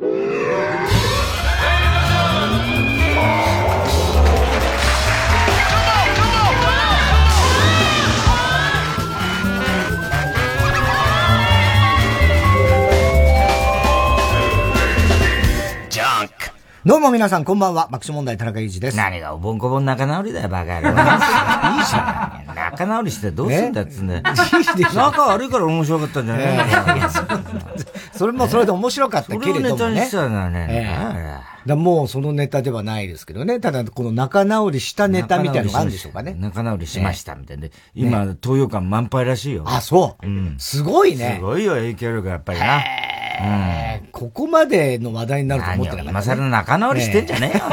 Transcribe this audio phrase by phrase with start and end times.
[0.00, 0.37] you.
[16.88, 18.96] どうも皆さんこんばんは、爆笑問題田中裕二です。
[18.96, 20.88] 何がおぼんこぼん仲直りだよ、バカ野郎。
[20.88, 22.54] いいじゃん。
[22.56, 24.22] 仲直りしてどうすんだっつうんだよ。
[24.94, 27.10] 仲悪いから面白かったんじゃないの
[28.14, 29.68] それもそれで面白かったけれどもね。
[29.68, 31.42] それをネタにしたのはね。
[31.66, 33.60] だもうそのネタではないですけどね。
[33.60, 36.34] ただこの仲直りしたネタみたいなのがあるんでしょうかね。
[36.38, 37.68] 仲直りしましたみたいな。
[37.94, 39.64] 今、東洋館満杯らしいよ。
[39.66, 40.26] あ、そう。
[40.56, 41.34] すごいね。
[41.38, 42.82] すごいよ、影響力やっぱりな。
[43.40, 46.10] うん、ここまでの話題になると思ってなかった、ね。
[46.10, 47.64] 今更仲直りしてんじゃねえよ。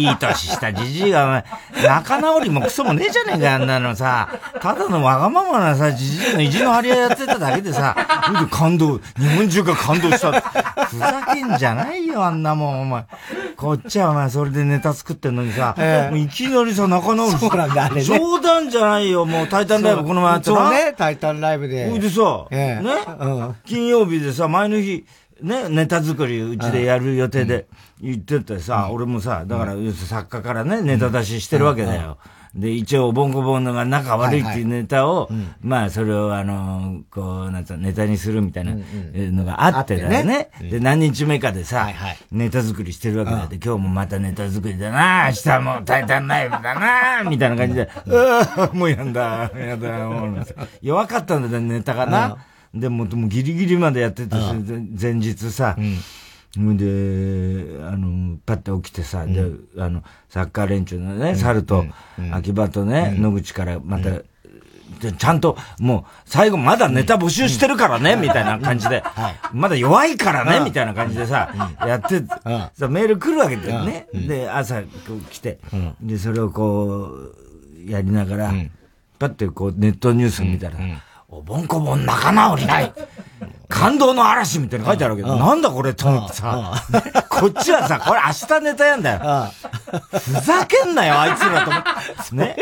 [0.10, 1.44] いい年したじじいが、
[1.84, 4.28] 仲直りもクソもねえじゃねえか、あんなのさ。
[4.60, 7.94] ただのわがままなさ、じじいの意地の張り合いやってただけでさ、
[8.50, 10.40] 感動、日本中が感動した。
[10.86, 13.04] ふざけんじゃないよ、あんなもん、お前。
[13.56, 21.88] こっちはお前、それでネタ作ってんのにさ、えー、いきなりさ、仲直りそうなんだ、あれ、ね、冗談じゃないよ、もう、タイタンライブこの前やってそうね、タイタンライブで。
[21.90, 24.93] ほいでさ、えー、ね、うん、金曜日でさ、前の日、
[25.42, 27.66] ね、ネタ作りうちでやる予定で
[28.00, 32.18] 言っててさ、俺もさ、だから、作家からね、ネタ出ししてるわけだよ。
[32.54, 35.28] で、一応、ボンコボンのが仲悪いっていうネタを、
[35.60, 38.76] まあ、それを、あの、こう、なんつうネタにするみたいな
[39.12, 40.50] のがあってだよね。
[40.60, 41.88] で、何日目かでさ、
[42.30, 50.46] ネタ作りしてるわけだって、今日もまたネタ作りだな、明日もタイタンライブだな、 みたいな感じで、うわも うやんだ、やだ、もう。
[50.80, 52.36] 弱かったんだよ、ネタがな。
[52.74, 54.34] でも、もギリギリまでやってて、
[55.00, 55.76] 前日さ、
[56.56, 59.44] で、あの、パッて起きてさ、で、
[59.78, 61.84] あの、サッカー連中のね、猿と、
[62.32, 64.10] 秋葉とね、野口からまた、
[65.12, 69.02] ちゃんと、もう、最後まだネタ募集してるからね、みたいな感じで、
[69.52, 71.52] まだ弱いからね、みたいな感じでさ、
[71.86, 72.22] やって、
[72.74, 74.06] さ、メール来るわけだよね。
[74.12, 74.82] で、朝
[75.30, 75.58] 来て、
[76.00, 77.10] で、それをこ
[77.86, 78.54] う、やりながら、
[79.18, 80.76] パッてこう、ネットニュース見たら、
[81.34, 82.92] おぼんこぼん仲直りない。
[83.68, 86.72] 感動の嵐みたいな書いてあるわけど、なんだこれと思ってさ、
[87.28, 89.50] こっちはさ、これ明日ネタやんだよ。
[90.12, 91.82] ふざけんなよ、あいつらと思っ
[92.28, 92.36] て。
[92.36, 92.56] ね。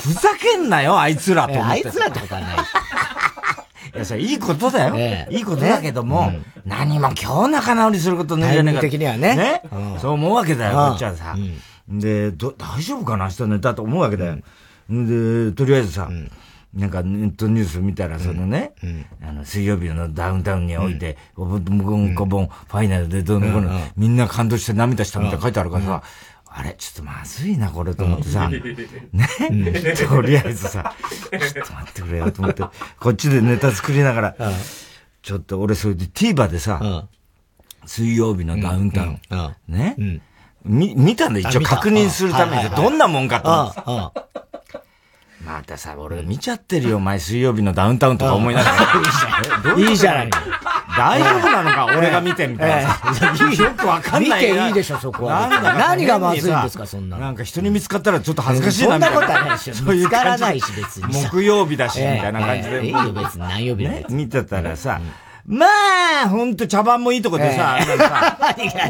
[0.00, 1.70] ふざけんなよ、あいつらと思って。
[1.70, 2.60] あいつらってことはないし。
[3.94, 5.28] いや、それいいことだよ。
[5.28, 6.32] いいことだけども、
[6.64, 8.80] 何も今日仲直りすることねえじゃねえか。
[8.80, 9.36] 的にはね。
[9.36, 9.62] ね。
[10.00, 11.36] そう思うわけだよ、こっちはさ。
[11.86, 14.36] で、大丈夫かな、明日ネタと思うわけだよ。
[14.88, 16.08] で、とりあえずさ、
[16.74, 18.72] なんかネットニュース見たら、そのね、
[19.22, 26.02] あの、水曜日のダウンタウンにおいて、おぼんこぼんこぼん、ファイナルでどうのこうの、みんな感動して涙したみたいな書いてあるからさ、
[26.50, 28.58] あれ、ちょっとまずいな、これと思ってさ、 ね、
[30.08, 30.94] とりあえずさ、
[31.30, 32.62] ちょっと待ってくれよと思って、
[33.00, 34.36] こっちでネタ作りながら、
[35.22, 37.06] ちょっと俺それで TVer でさ、
[37.86, 39.20] 水曜日のダウンタウン、
[39.68, 39.96] ね、
[40.64, 44.28] 見、見たんだ、一応確認するために、どんなもんかと思って。
[45.48, 49.72] またさ、俺見ちゃってるよ、 毎水曜日のダウンタウンとか思いながら。
[49.80, 50.30] いいじゃない。
[50.96, 52.90] 大丈夫なのか、俺が見てみたいな。
[53.64, 54.42] よくわかんない。
[54.42, 55.48] 見ていいでしょ、そこは。
[55.48, 57.16] 何がまずいんですか、そんな。
[57.16, 59.20] なんか人に見つかったらちょっと恥ずかしいな、みたいな。
[59.20, 59.92] そんなことはないでしょ。
[59.92, 61.14] 見つからないし、別に。
[61.30, 62.86] 木曜日だし、みたいな感じで。
[62.86, 63.40] いいよ、別に。
[63.40, 65.00] 何曜日だ見てたらさ、
[65.48, 65.66] ま
[66.24, 67.78] あ、ほんと茶番もいいとこでさ、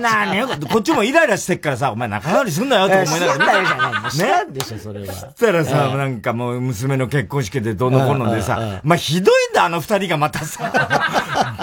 [0.01, 4.03] なに こっちもイライラしてっからさ、お前仲直りすんなよと思いながら。
[4.03, 4.45] ね。
[4.51, 5.07] でしょ、それは。
[5.07, 10.73] そしたらさ、なんかもう娘の結婚式でどのこのでさ、まあひどいんだ、あの二人がまたさ、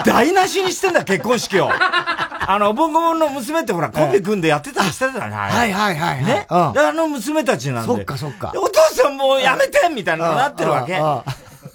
[0.06, 1.70] 台無しにしてんだ、結婚式を。
[1.70, 6.24] あの、ボンゴボンの娘ってほら、コンビ組んでやってたりしてたじゃないはいはいはい。
[6.24, 6.46] ね。
[6.48, 7.94] あの娘たちなんで。
[7.94, 8.52] そっかそっか。
[8.56, 10.98] お父さんもうやめてみたいなのなってるわけ。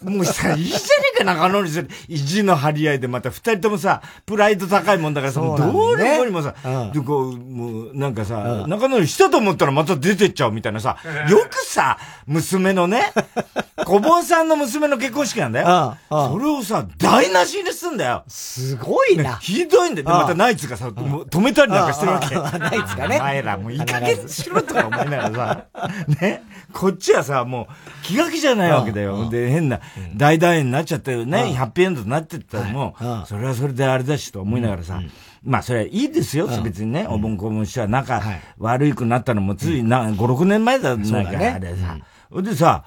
[0.03, 0.81] もうさ、いいじゃね
[1.15, 1.89] えか、中野にする。
[2.07, 6.55] 意地の張り合いで、また二人ともさ、プライド高いもんだからさ、どうにもにもさ、
[6.93, 10.97] で、こう、もう、なんかさ、中野にしたと思ったらまた出てっちゃうみたいなさ、
[11.29, 13.11] よくさ、娘のね、
[13.85, 15.97] 小盆さんの娘の結婚式なんだよ。
[16.09, 18.23] それをさ、台無しにすんだよ。
[18.27, 19.37] すごいな。
[19.37, 20.09] ひどいんだよ。
[20.09, 22.35] またナイツがさ、止めたりなんかしてるわけ。
[22.59, 23.17] ナイツがね。
[23.17, 25.87] お前らもういい加減しろとか思いながらさ、
[26.21, 26.43] ね。
[26.73, 29.29] こっちはさ、もう、気が気じゃないわけだよ。
[29.29, 29.79] で、変な、
[30.15, 35.01] 大団円になっちゃってるね、ハッピーエンドになってったらもう、それはそれであれだしと思いながらさ、
[35.43, 38.21] まあ、それはいいですよ、別にね、お盆こぼんしは仲
[38.57, 41.97] 悪くなったのもついな、5、6年前だ、なんか、あれさ。
[42.41, 42.85] でさ、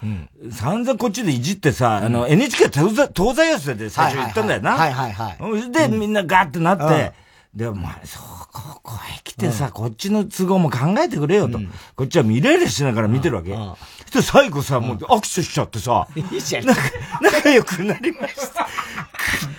[0.51, 4.73] 散々こっちでいじってさ、あの、NHK 東西東西寄せで最初言ったんだよな。
[4.73, 5.35] はいはいは
[5.67, 5.71] い。
[5.71, 7.13] で、みんなガーってなって、
[7.55, 8.23] で、お前、そう、
[8.55, 11.59] ここへ来てさ、こっちの都合も考えてくれよと。
[11.97, 13.53] こっちは見れるしながら見てるわけ。
[13.53, 16.65] そして最後さ、もう握手しちゃってさ、 いいじゃん。
[16.65, 18.69] 仲良くなりました。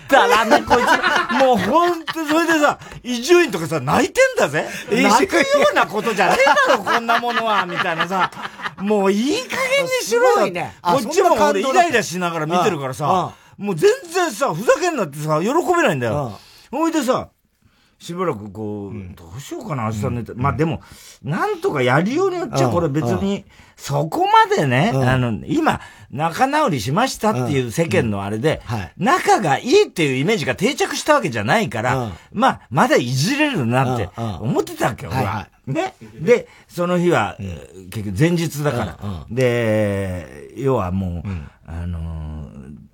[0.08, 1.40] くだらね、こいつ。
[1.44, 4.66] もうほんと、それでさ、伊集院とかさ、泣いてんだぜ。
[4.90, 5.44] 泣くよ
[5.74, 8.32] うなことじゃねえだろ、こんなものは、みたいなさ。
[8.80, 10.52] もういい加減にしろよ。
[10.52, 16.40] ね、こっちも俺イライラしながら見てるからさ、もう全然さ、ふざけんなってさ、喜べないんだよ。
[16.72, 17.30] ほいでさ、
[18.06, 20.34] しばらくこう、どうしようかな、明日寝て。
[20.36, 20.80] まあでも、
[21.24, 25.82] なんとかやりようによっちゃ、これ別に、そこまでね、あの、今、
[26.12, 28.62] 仲直りしましたっていう世間のあれで、
[29.00, 35.48] 仲がいいっていうイメージが定着したわけじゃないから、まあ、まだいじれるなって思ってたわけよ、俺は。
[35.66, 35.96] ね。
[36.22, 37.38] で、その日は、
[37.90, 39.26] 結局前日だから。
[39.32, 41.30] で、要はもう、
[41.66, 42.50] あの、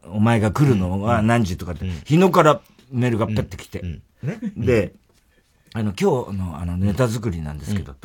[0.05, 2.61] お前が来るのは何時とかって、日野から
[2.93, 3.81] メールがペッてきて、
[4.23, 4.39] ね。
[4.55, 4.93] で、
[5.73, 7.95] あの、今日のあのネタ作りなんですけど、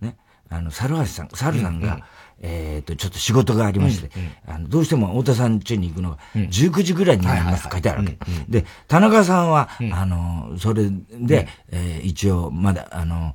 [0.00, 0.16] ね。
[0.48, 2.00] あの、猿橋さん、猿さんが、
[2.40, 4.10] えっ、と、ちょっと仕事がありまして、
[4.46, 8.18] あの、どうしても太田さん家に行くのが、19時ぐらいになりますと書いてあるわけ。
[8.48, 10.88] で、田中さんは、あの、それ
[11.20, 13.34] で、え一応、まだ、あの、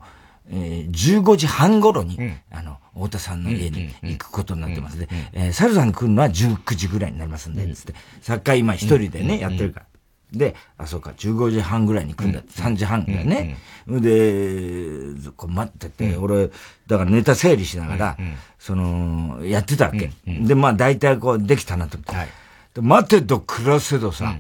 [0.50, 2.18] えー、15時半頃に、
[2.52, 5.00] あの、太田さんの家に行くことになってます。
[5.00, 9.86] で、えー、猿さん来るのは19時ぐらいになりますんで、つって、作家今一人でね、やってるから。
[10.34, 13.58] で、あ、そうか、15時半ぐらいに来るんだって、3時半ぐらいね。
[13.88, 16.50] で、こう待ってて、俺、
[16.88, 18.18] だからネタ整理しながら、
[18.60, 20.12] その、やってたわけ。
[20.26, 22.82] で、まあ大体こう、できたなと思って。
[22.82, 24.36] 待てど暮らせどさ、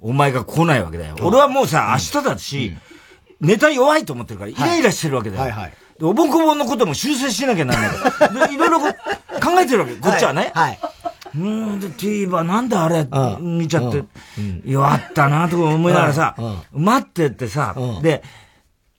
[0.00, 1.16] お前が来ないわけだよ。
[1.20, 2.76] 俺はもうさ、明日だし、
[3.40, 5.42] ネタ弱いと思ってるから、イライラしてるわけだよ。
[5.42, 5.72] はいはい。
[6.00, 8.48] おぼこぼんのことも修正しなきゃなんない。
[8.48, 8.90] で、いろいろ考
[9.58, 10.52] えてるわけ、こっちはね。
[10.54, 10.78] はい。
[11.36, 13.06] うん、で、TVer なんであれ、
[13.40, 14.04] 見ちゃって、
[14.64, 16.36] 弱ったなとか思いながらさ、
[16.72, 18.22] 待ってってさ、で、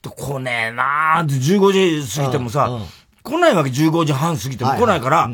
[0.02, 2.80] 来ねえなーって15時過ぎてもさ、
[3.22, 4.70] 来ないわけ15時半過ぎても。
[4.70, 5.30] 来ないから、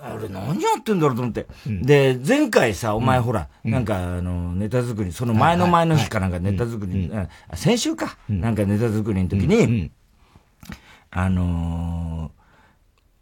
[0.00, 1.46] あれ何やってんだろうと思って。
[1.66, 7.10] で、前回さ、お前ほら、なんかあの、ネタ作り、その前の前の日かなんかネタ作り、
[7.54, 9.90] 先週か、なんかネタ作りの時に、
[11.10, 12.32] あの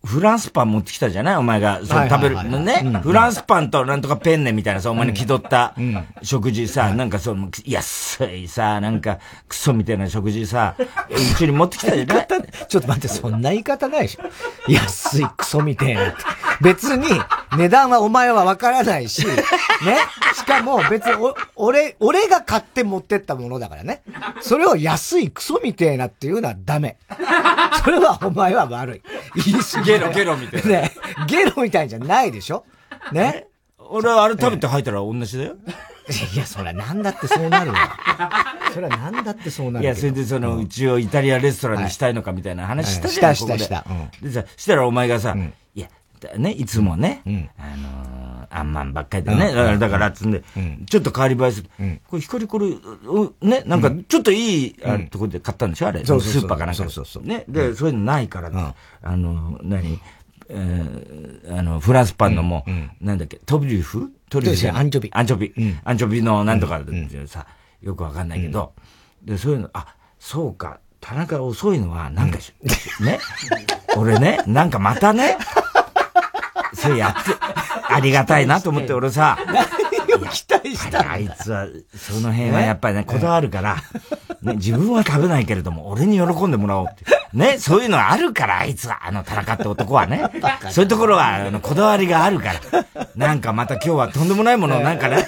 [0.05, 1.37] フランスパン持ってきたじゃない？
[1.37, 2.83] お前が、それ食べるのね？
[3.03, 5.75] フランスパンとなんとかペンネみたいなさ、お前の気取った
[6.23, 9.19] 食事さ、なんかその、安いさ、なんか、
[9.49, 10.75] クソみたいな食事さ、
[11.09, 12.27] うちに持ってきたじゃない？
[12.69, 14.23] ちょっと待って、そんな言い方ないでしょ。
[14.73, 16.15] 安いクソみたいな。
[16.61, 17.07] 別に、
[17.57, 19.35] 値段はお前はわからないし、ね。
[20.35, 24.03] しかも別にお、俺、俺が買って持ってったものだからね。
[24.41, 26.97] それを安いクソみたいなっていうのはダメ。
[27.85, 29.03] それはお前は悪い。
[29.45, 29.93] 言い過ぎ。
[29.93, 30.69] ゲロ、ゲロみたいな。
[30.69, 30.93] ね。
[31.27, 32.65] ゲロみたいじゃないでしょ
[33.13, 33.47] ね。
[33.79, 35.57] 俺はあれ食べて吐いたら同じだよ。
[36.35, 37.79] いや、そりゃなんだってそうなるわ。
[38.73, 39.85] そりゃなんだってそうなる。
[39.85, 43.37] いや、それでその、うちをイタリアレストランにしたいのかみたいな話したじゃん。
[43.37, 43.85] した、した、した。
[44.21, 45.37] でさ、したらお前がさ、
[45.75, 45.89] いや、
[46.37, 47.23] ね、いつもね、
[47.59, 50.43] あのあんまんばっかりでね、だから、つんで、
[50.87, 51.71] ちょっと変わり映えする。
[52.07, 52.69] これ、光これ、
[53.41, 55.89] ね、なんか、ちょっといい、あところで買ったんでしょ？
[55.89, 56.05] あれ。
[56.05, 56.75] スーパーかなんか。
[56.75, 57.23] そうそうそう。
[57.25, 60.01] ね、で、そういうのないから、あの、何？
[60.49, 64.13] えー、あの、フランスパンのもう、なんだっけ、トビュフ？
[64.29, 64.77] トリュフ。
[64.77, 65.11] アンチョビ。
[65.13, 65.55] アンチョビ。
[65.85, 66.81] アンチョビのなんとか
[67.27, 67.47] さ、
[67.81, 68.75] よくわかんないけど、
[69.25, 72.39] で、そういうの、あ、そうか、田中遅いのは、なんか、
[73.01, 73.19] ね、
[73.97, 75.39] 俺ね、なんかまたね、
[76.83, 77.31] それやって、
[77.89, 79.39] ありがたいなと思って俺さ、
[80.19, 81.67] 期待したあいつは、
[81.97, 83.77] その辺はやっぱりね、こだわるから、
[84.43, 87.05] ね、自分は食べないけれども、俺に喜んでもらおうって。
[87.33, 90.31] ね、そういうのあるから、あいつは、あの、田中って男はね。
[90.71, 92.61] そういうところは、あの、こだわりがあるから。
[93.17, 95.27] なんかまた今日はとんでもないものをなんかね、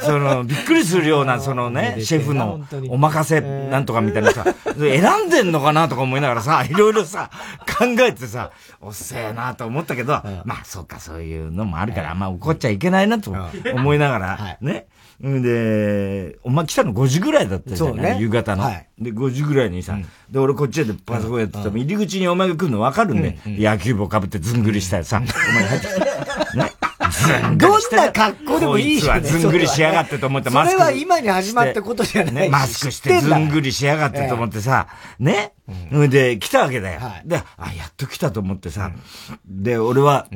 [0.00, 2.60] その、びっくりするような、そのね、シェフの
[2.90, 4.44] お任せなんとかみたいなさ、
[4.78, 7.30] 選んでんのかなとか思いながらさ、いろいろさ、
[7.78, 13.34] 考えてさ、おっせえなと思ったけど、まあ、そうか、そういうのもあるから、あんま怒っちゃいけないなと
[13.74, 14.25] 思いながら、
[14.60, 14.86] ね。
[15.20, 18.88] で、お前来たの5時ぐらいだったじゃん、ね、夕方の、はい。
[18.98, 19.96] で、5時ぐらいにさ、
[20.30, 26.00] で、俺こっちでパソコンやってたら、入り口にお前が来るの分かるんで、野球帽かぶってずんぐりしたらさ、お前入ってきて、
[26.58, 26.72] ね。
[27.56, 29.22] どんな格好でもいいじゃん。
[29.22, 30.72] ずんぐりしやがってと思ってマスク。
[30.72, 32.48] それは今に始まったことじゃないね。
[32.48, 35.52] マスクしてずんぐりしやがってと思ってさ、ね。
[36.08, 37.00] で、来たわけだよ。
[37.24, 38.92] で、あ、やっと来たと思ってさ、
[39.46, 40.26] で、俺は、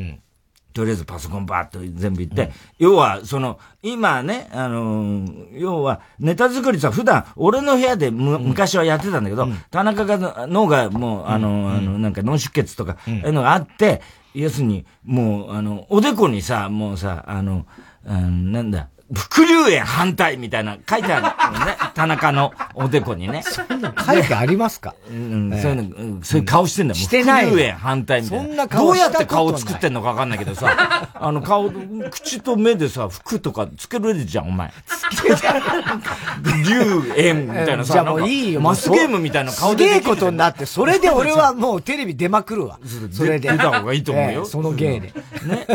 [0.72, 14.02] とりあえずパソコンバーっと全部言って、うん、要は、その、今ね、あのー、要は、ネタ作りさ、普段、俺の部屋でむ、昔はやってたんだけど、うん、田中が、脳がもう、あの、あの、なんか脳出血とか、いうのがあって、
[14.34, 17.66] 要するに、もう、あの、おでこにさ、もうさ、あの、
[18.06, 21.16] うん、なんだ、副流炎反対みたいな書いてあ
[21.52, 21.76] るのね。
[21.94, 23.42] 田中のおでこにね。
[23.42, 24.94] そんな書いてありますか？
[25.10, 27.02] うん、そういうの、そういう顔してんだもん。
[27.02, 27.46] してない。
[27.46, 28.44] 副流炎反対みたいな。
[28.46, 31.70] そんな顔どうやって顔作ってんのかわかんないけどさ、 あの顔、
[32.10, 34.72] 口と目でさ、服とかつけるじゃん、お前。
[35.12, 35.36] つける。
[36.64, 38.60] 流炎みたいなさ、じゃもういいよ。
[38.60, 39.88] マスゲームみたいな顔で。
[39.88, 42.78] すげえことになって、それで俺はもうテレビ出まくるわ。
[43.12, 43.50] それで。
[43.50, 44.44] 出た方がいいと思うよ。
[44.44, 45.12] その芸で。
[45.46, 45.66] ね。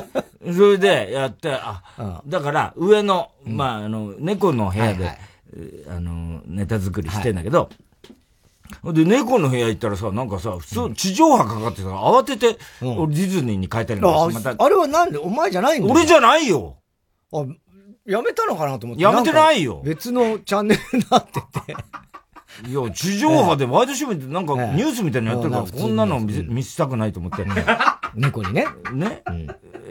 [0.54, 5.18] それでやって、あ、だから上の、まあ、あの、猫の部屋で、
[5.90, 7.70] あの、ネタ作りしてんだけど、
[8.84, 15.18] で、猫の部屋行ったらさ、なんかさ、普通、地上波かかってさ、慌てて、俺ディズニーに変えたりとかあれはなんで？
[15.18, 16.78] お前じゃないんだ俺じゃないよ。
[17.32, 17.46] あ、
[18.06, 19.04] やめたのかなと思って。
[19.04, 19.82] やめてないよ。
[19.86, 21.75] 別のチャンネルになってて。
[22.68, 27.46] いや、地上波でワイドショーってなんかニュースみたいなのやってるから、こんなの見見せたくないと思って。
[28.16, 28.66] 猫にね。
[28.94, 29.22] ね。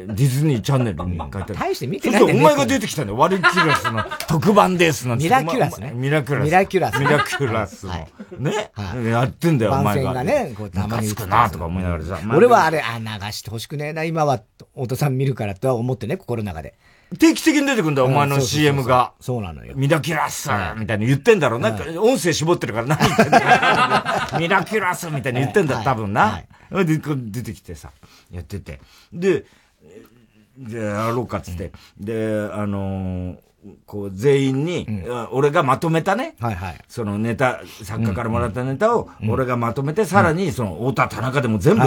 [0.06, 1.54] ディズニーチャンネルに書いてある。
[1.54, 3.18] 大して見てないんだお前が出てきたんだよ。
[3.18, 5.24] ワルキュラスの特番ですなんて。
[5.24, 5.92] ミラキュラスね。
[5.94, 6.44] ミラキュラス。
[6.44, 6.98] ミラキュラス。
[6.98, 7.86] ミラキュラス。
[8.38, 8.70] ね。
[9.10, 10.14] やってんだよ、お前が。
[10.14, 11.08] がね、こうたまに。
[11.08, 12.18] つくなとか思いながらさ。
[12.34, 14.42] 俺はあれ、あ、流してほしくねえな、今は、
[14.74, 16.74] お父さん見るからとは思ってね、心の中で。
[17.18, 19.12] 定期的に出てくんだよ、お前の CM が。
[19.20, 19.74] そうなのよ。
[19.76, 21.60] ミラキュラスみたいに言ってんだろう。
[21.60, 26.42] なんか、音声絞ってるから何言ってんだミラキュラスみたいに言ってんだ、多分な。
[26.70, 27.90] で、出てきてさ、
[28.30, 28.80] やってて。
[29.12, 29.44] で、
[30.56, 31.72] で、やろうかっつって。
[31.98, 33.36] で、あの
[33.86, 34.86] こう、全員に、
[35.30, 36.36] 俺がまとめたね。
[36.38, 36.78] はいはい。
[36.86, 41.84] そのネタ、作家からもらったネタを、俺がまとめて、さらに、その、太田、田中でも全部、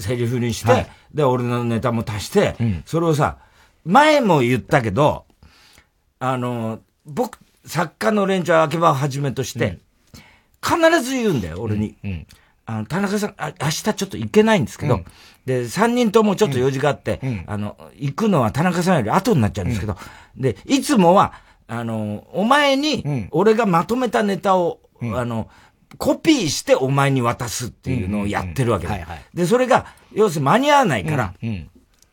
[0.00, 2.54] セリフにして、で、俺のネタも足して、
[2.84, 3.38] それをさ、
[3.84, 5.24] 前も言ったけど、
[6.18, 9.78] あの、僕、作家の連中、秋葉をはじめとして、
[10.62, 11.96] 必ず言うんだよ、俺に。
[12.66, 15.00] あの、田中さん、あ明日ちょっと行けないんですけど、
[15.46, 19.96] で、三人ともちょっと用事があって、あの、行くのは田中さんより後になっちゃうんですけど、
[20.36, 21.32] で、いつもは、
[21.66, 24.80] あの、お前に、俺がまとめたネタを、
[25.14, 25.48] あの、
[25.98, 28.94] コピーしてお前に渡すっていうのをやってるわけだ。
[29.34, 31.34] で、それが、要するに間に合わないから、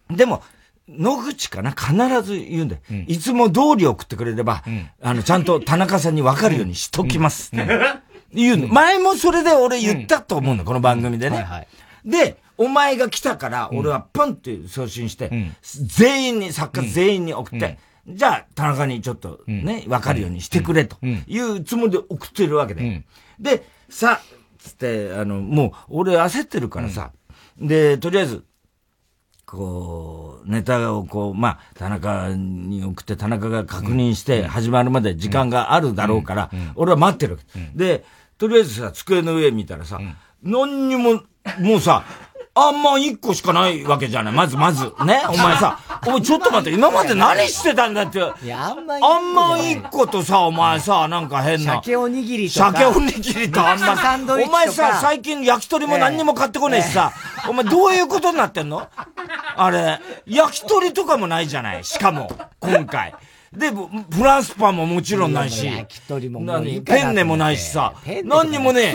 [0.10, 0.42] でも、
[0.90, 1.72] 野口かな？
[1.72, 7.52] 必ず言うんだよ、うん、いつも通り送ってくれれば、うん、あの、ちゃんと田中さんに分かるようにしときます。
[8.34, 8.68] 言うの。
[8.68, 11.38] 前もそれで俺言ったと思うの、この番組でね。
[11.38, 11.68] はいはい、
[12.06, 15.30] で、お前が来たから、俺はポンって送信して、
[15.62, 17.78] 全員に、作家全員に送って、
[18.08, 23.04] じゃあ、田中にちょっとね、分かるようにしてくれというつもりで送ってるわけで。
[23.40, 24.22] で、さ、
[24.58, 27.12] つって、あの、もう、俺焦ってるからさ、
[27.60, 28.44] で、とりあえず、
[29.48, 37.40] こう、ネタをこう、まあ、田中に送って田中が確認して始まるまで時間があるだろうから、俺は待ってる。
[37.74, 38.04] で、
[38.38, 40.00] とりあえずさ、机の上見たらさ、
[40.44, 41.22] 何にも、
[41.60, 42.04] もうさ、
[42.60, 44.34] あんま一個しかないわけじゃない。
[44.34, 44.86] まずまず。
[45.06, 45.24] ね？
[45.30, 48.20] お前さ、お前ちょっと待って、今まで何してたんだって。
[48.44, 51.76] いや、あんまあんま一個とさ、お前さ、なんか変な。
[51.76, 52.74] 鮭おにぎりとか。
[52.74, 53.96] 鮭おにぎりとあんま。
[54.34, 57.14] お前さ、最近焼き鳥も何にも買ってこねえしさ、
[57.48, 58.88] お前どういうことになってんの？
[59.56, 61.84] あれ、焼き鳥とかもないじゃない。
[61.84, 63.14] しかも、今回。
[63.56, 65.68] で、フランスパンももちろんないし、
[66.86, 67.94] ペンネもないしさ、
[68.26, 68.94] 何にもね、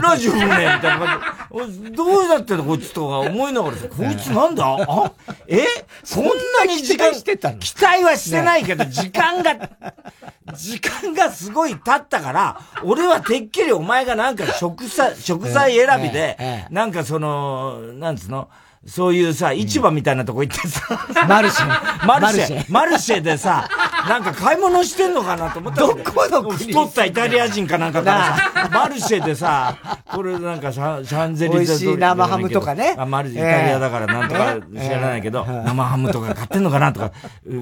[0.00, 1.92] ラジオもね、みたいな感じ。
[1.92, 4.64] どうなってんのこいつとか思いながらさ、こいつなんだ？
[4.88, 5.12] あ？
[5.46, 5.64] え？
[6.02, 6.30] そんな
[6.66, 7.58] に時間してたの？
[7.58, 9.70] 期待はしてないけど、時間が、
[10.54, 18.48] 時間がすごい経ったから、俺はてっきりお前がなんか食材、食材選びで、なんかその、なんつうの、
[18.84, 20.82] そういうさ、市場みたいなとこ行ってさ、
[21.28, 22.06] マルシェ。
[22.06, 22.64] マルシェ。
[22.68, 23.22] マルシェ。
[23.22, 23.68] でさ、
[24.08, 25.94] なんか買い物してんのかなと思ったど。
[25.94, 28.36] この太ったイタリア人かなんかから。
[28.36, 32.96] さ、マルシェでさ、これなんかシャシャンゼリゼ美味生ハムとかね。
[32.98, 37.12] あ、マルシェイタリアだからなんとか知らないけど、生ハムとか買ってんのかなとか、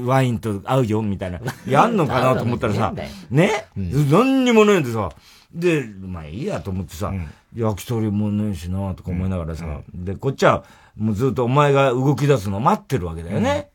[0.06, 1.38] ワインと合うよみたいな。
[1.66, 2.94] やんのかなと思ったらさ、
[3.30, 5.10] ね、何にもないんでさ、
[5.52, 7.12] で、まあいいやと思ってさ、
[7.54, 10.64] 焼き鳥もねえしなとか思いながらさ、で、こっちは、
[10.96, 13.70] もうずっとお前が動き出すのを待ってるわけだよね。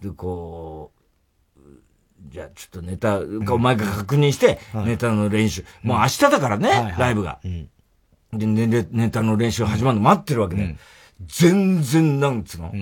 [0.00, 1.60] で、こう、
[2.30, 3.20] じゃあちょっとネタ、
[3.52, 5.64] お前が確認して、ネタの練習。
[5.82, 7.40] もう明日だからね、ライブが。
[8.32, 10.76] で、ネネタの練習始まるの待ってるわけで。
[11.26, 12.72] 全然、なんつうの？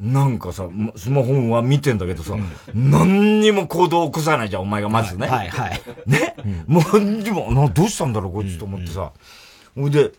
[0.00, 2.36] なんかさ、スマホは見てんだけどさ、
[2.72, 5.26] 何にも行動を起こさないじゃん、お前がまずね。
[5.26, 5.80] はい、はい。
[6.06, 6.36] ね、
[6.66, 9.12] もう、でも、な、どうしたんだろう、こいつと思ってさ。
[9.74, 10.12] ほいで、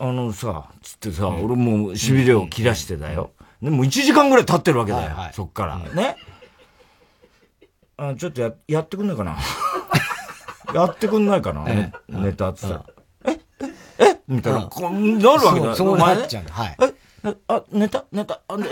[0.00, 3.32] あのさ、つってさ、俺もう痺れを切らしてだよ。
[3.60, 5.04] でも1時間ぐらい経ってるわけだよ。
[5.06, 5.78] はいはい、そっから。
[5.78, 6.16] ね。
[7.96, 9.36] あちょっとや、やってくんないかな？
[10.74, 12.84] やってくんないかな、ね、ネタってさ。
[13.26, 13.40] え？
[13.98, 14.20] え？
[14.28, 15.74] みたいな、こうなるわけだよ。
[15.74, 16.44] そうなっちゃう。
[16.48, 16.76] はい。
[17.24, 17.34] え？
[17.48, 18.04] あ、ネタ？
[18.12, 18.40] ネタ？
[18.46, 18.66] あ、ね、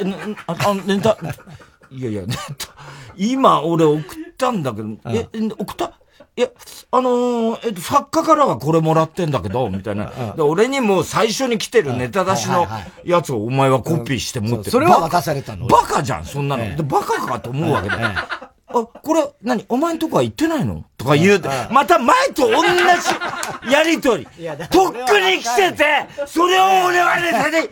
[0.46, 1.18] あ、ネタ？
[1.90, 2.68] いやいや、ネタ。
[3.16, 4.04] 今俺送っ
[4.38, 5.26] たんだけど、え、
[5.58, 5.98] 送った？
[6.36, 6.48] いや、
[6.90, 10.12] あのー、えっと、作家からはこれもらってんだけど、みたいな。
[10.36, 12.66] で俺にも最初に来てるネタ出しの
[13.04, 14.70] やつをお前はコピーして持ってる。
[14.70, 16.76] それは渡されたのバカじゃん、そんなの。
[16.76, 18.08] でバカかと思うわけだよ。
[18.08, 19.64] あ、これ、何？
[19.68, 20.84] お前んとこは行ってないの？
[20.96, 24.26] とか言うて、また前と同じやりとり。
[24.70, 27.68] とっくに来てて、それを俺はネタにし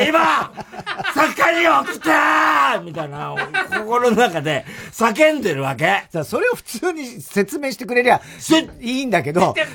[0.00, 0.50] て、今、
[1.14, 3.34] 作家に送ったみたいな、
[3.78, 6.04] 心の中で叫んでるわけ。
[6.10, 8.20] さそれを普通に説明してくれりゃ、
[8.80, 9.66] いいんだけど、だって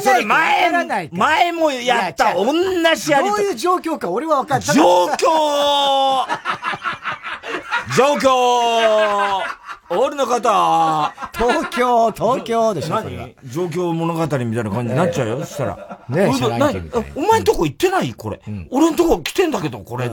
[0.00, 2.52] それ前、前もやった同
[2.94, 3.42] じやりとり。
[3.42, 4.76] どういう状況か俺は分かんない。
[4.76, 6.26] 状況
[7.96, 9.42] 状況
[9.88, 13.36] 俺の方東京、東京でしょ何？
[13.44, 16.04] 状況物語みたいな感じになっちゃうよ、そしたら。
[16.08, 16.26] ね
[17.14, 18.12] お前んとこ行ってない？
[18.14, 18.40] これ。
[18.70, 20.10] 俺んとこ来てんだけど、これ。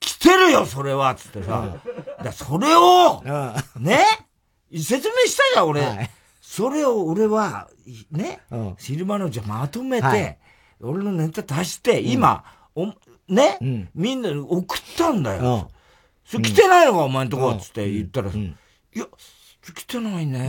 [0.00, 1.14] 来てるよ、それは。
[1.14, 1.76] つってさ。
[2.22, 3.22] だそれを、
[3.76, 4.00] ね？
[4.72, 6.10] 説明したじゃん、俺。
[6.40, 7.68] それを俺は、
[8.10, 8.40] ね、
[8.78, 10.38] シルバーのじゃまとめて、
[10.80, 12.42] 俺のネタ足して、今、
[13.28, 13.58] ね、
[13.94, 15.70] みんなに送ったんだよ。
[16.24, 18.30] それ来てないのか、お前んとこつって言ったら、
[18.94, 19.06] いや、
[19.74, 20.38] 来てないね。
[20.38, 20.42] う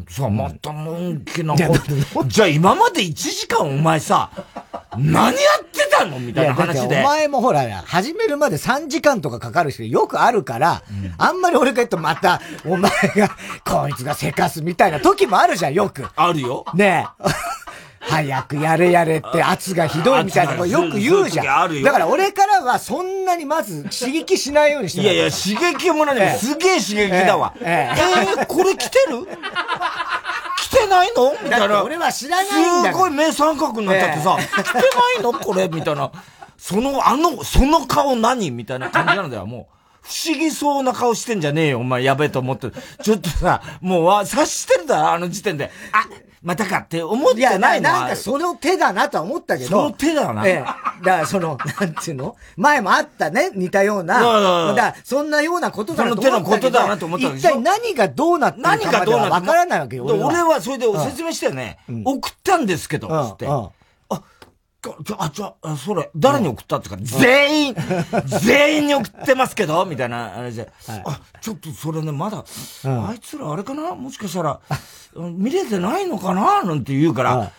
[0.00, 1.78] ん、さあ、またのんきなこ
[2.14, 2.24] と。
[2.26, 4.30] じゃあ今まで1時間お前さ、
[4.96, 5.30] 何や
[5.62, 6.18] ってたの？
[6.18, 7.00] みたいな話で。
[7.00, 16.08] お前もほら、始めるまで3時間とかかかる人よくあるから、うん、あんまり俺が言うとまた、お前が、こいつがせかすみたいな時もあるじゃん、よく。
[16.16, 16.64] あるよ。
[16.74, 17.61] ねえ。
[18.04, 21.82] 早くやれやれって圧がひどいみたいなことよく言うじゃん。
[21.82, 26.38] だから俺からはそんなにまず刺激しないようにしていやいや、刺激もない。
[26.38, 27.54] すげえ刺激だわ。
[27.60, 27.90] え
[28.40, 29.26] えこれ来てる？
[30.58, 31.32] 来てないの？
[31.42, 31.84] みたいな。
[31.84, 34.80] 俺は知らないんだすごい目三角になっちゃってさ、来てな
[35.20, 35.32] いの？
[35.32, 35.68] これ？
[35.68, 36.10] みたいな。
[36.58, 38.50] その、あの、その顔何？
[38.50, 39.74] みたいな感じなんだよ、もう。
[40.02, 42.70] 不思議そうな顔してんじゃねえよ、お前やべえと思って。
[43.02, 45.70] ちょっとさ、もう、察してるだろ、あの時点で。
[45.92, 46.06] あ、
[46.42, 49.70] またかって思ってないのなんかその手だなとは思ったけど。
[49.70, 50.46] その手だな。
[50.46, 50.56] ええ。
[50.56, 52.36] だからその、 なんていうの？
[52.56, 54.14] 前もあったね、似たような。
[54.18, 60.04] だからそんなようなことだなと思ったその手のことだなと思った一体何がどうなってるか何がどうなってわからないわけよ。
[60.04, 63.46] 俺はそれで説明してね、送ったんですけど、つって。
[65.18, 67.76] あ、じゃあ、それ、誰に送ったって言うから、全員、
[68.42, 70.68] 全員に送ってますけどみたいな、あれで、
[71.04, 72.44] あ、ちょっとそれね、まだ、
[72.84, 73.94] あいつらあれかな？
[73.94, 74.60] もしかしたら、
[75.16, 76.64] 見れてないのかな？
[76.64, 77.52] なんて言うから、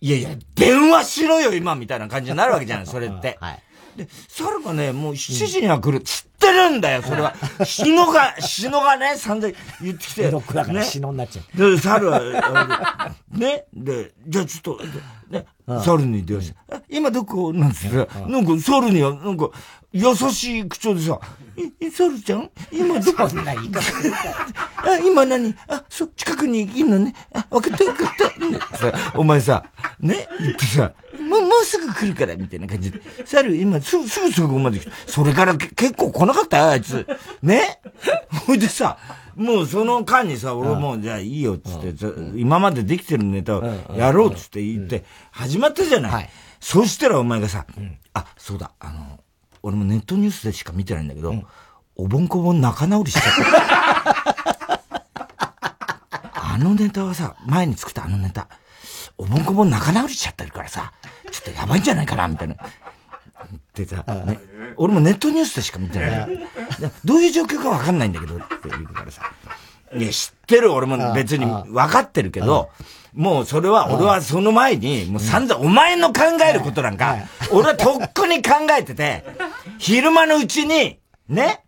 [0.00, 3.38] いやいや、電話しろよ、今みたいな感じになるわけじゃない、それって。
[3.96, 6.02] で、猿がね、もう7時には来る。
[6.02, 7.34] 知ってるんだよ、それは。
[7.64, 10.30] 死のが、死のがね、散々言ってきて。
[10.30, 11.70] ロックだから死のになっちゃう。
[11.70, 14.80] で、猿は、ね、で、じゃあちょっと、
[15.30, 15.46] ね、
[15.84, 16.50] 猿に電話し。
[16.52, 16.56] て、
[16.88, 17.96] 今どこなんつって、
[18.28, 19.50] なんか猿には、なんか、
[19.92, 21.18] 優しい口調でさ、
[21.80, 22.50] え、猿ちゃん？
[22.70, 23.28] 今どこ？
[23.28, 23.80] そんな言い方。
[24.92, 25.54] あ、今何？
[25.68, 27.14] あ、そ、近くにいるのね。
[27.32, 28.08] あ、分かった分かっ
[29.12, 29.12] た。
[29.18, 29.64] お前さ、
[29.98, 32.90] ね、言ってさ、もう、もうすぐ来るから、みたいな感じ。
[32.92, 33.00] で。
[33.24, 34.92] 猿、今、すぐ、すぐそこまで来た。
[35.06, 36.58] それから結構来なかった？
[36.58, 37.06] よ、あいつ。
[37.42, 37.80] ね？
[38.46, 38.98] ほいでさ、
[39.36, 41.94] もうその間にさ、俺も、じゃあいいよ、つって、
[42.36, 46.28] 今までできてるネタをやろう、つって言って、始まったじゃない。
[46.58, 47.66] そしたらお前がさ、
[48.14, 49.20] あ、そうだ、あの、
[49.62, 51.46] 俺もネットニュースでしか見てないんだけど、うん、
[51.96, 54.36] おぼんこぼん仲直りしちゃった。
[56.54, 58.48] あのネタはさ、前に作ったあのネタ、
[59.18, 60.92] おぼんこぼん仲直りしちゃってるからさ、
[61.30, 62.56] ちょっとやばいんじゃないかな、みたいな。
[63.74, 64.40] でさ、ね、
[64.76, 66.48] 俺もネットニュースでしか見てない。
[67.04, 69.22] どういう状況かわかんないんだけど、って言うからさ。
[69.94, 72.70] いや、知ってる、俺も別に分かってるけど、
[73.14, 77.16] もうそれは、俺はその前に、もう散々、お前の考えることなんか、
[77.50, 79.24] 俺はとっくに考えてて、
[79.78, 81.64] 昼間のうちに、ね、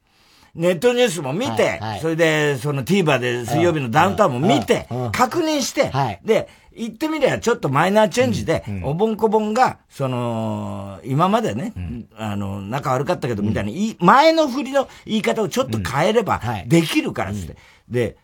[0.54, 5.90] ネットニュースも見て、それで、その TVer で水曜日のダウンタウンも見て、確認して、
[6.24, 11.72] で、言ってみりゃちょっとマイナーチェンジで、おぼんこぼんが、その、今までね、
[12.16, 17.56] あの、仲悪かったけどみたいに、前の振りの言い方をちょっと変えれば、できるからって。
[17.88, 18.16] で、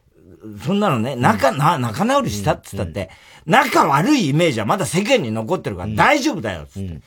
[0.64, 3.10] そんなのね、仲、な、仲直りしたって言ったって、
[3.46, 7.00] 仲悪いイメージはまだ世間に残ってるから大丈夫だよ、つって。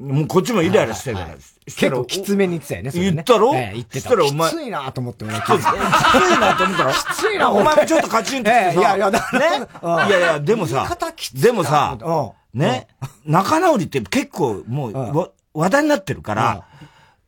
[0.00, 1.28] もうこっちもイライラしてるから。
[1.66, 3.52] 結構きつめに言ってたよね、言ったろ？
[3.52, 4.14] 言ってた。
[4.14, 4.50] らお前。
[4.50, 8.80] きついなと思ってもらきついなと思ったらきついなお前もちょっとカチンとしてさ。
[8.80, 9.18] いやいや、ね。
[10.08, 10.88] いやいや、でもさ、
[11.34, 11.98] でもさ、
[12.54, 12.88] ね、
[13.26, 16.64] 仲直りって結構もう、話題になってるから、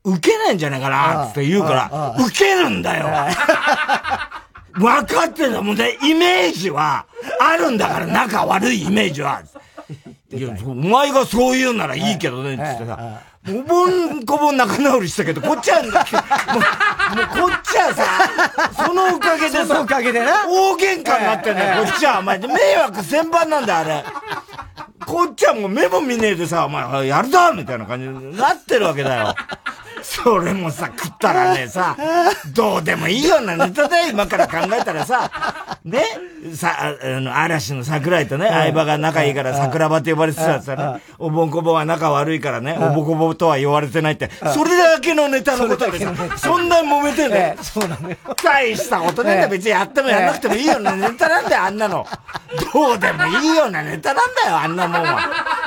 [0.05, 3.07] 受けないんじゃないかなって言うから、受けるんだよ。
[4.75, 5.99] 分かってんだもんね。
[6.03, 7.05] イメージは、
[7.39, 9.43] あるんだから、仲悪いイメージは。
[10.33, 13.21] いや、お前がそう言うならいいけどね、つってさ。
[13.49, 20.47] お盆こぼん仲直りしたけど、こっちは、もう、もうこっちはさ、そのおかげでさ、そのおかげでな。
[20.47, 22.21] 大喧嘩になってんだよ、こっちは。
[22.21, 24.05] お前、迷惑千番なんだ、あれ。
[25.07, 29.35] こっちはもう目も見ねえでさ、お前、やるぞみたいな感じになってるわけだよ。
[30.03, 31.97] それもさ、食ったらね、さ、
[32.53, 35.31] どうでもいいようなネタだよ、今から考えたらさ、
[35.85, 36.05] ね、
[36.55, 47.57] さ、あの、嵐の桜井とね、相葉が仲いいから桜庭って呼ばれてたさね、おぼんこぼんは仲悪いからね、おぼこぼとは言われてないって、それだけのネタのことでさ、そんなに揉めてんだよ。
[47.63, 48.17] そうなのよ。
[48.43, 52.05] 大したことねえんだ、別にやってもやんなくてもいいようなネタなんだよ、あんなの。
[52.73, 55.21] どうでもいいようなネタなんだよ、あんなもんは。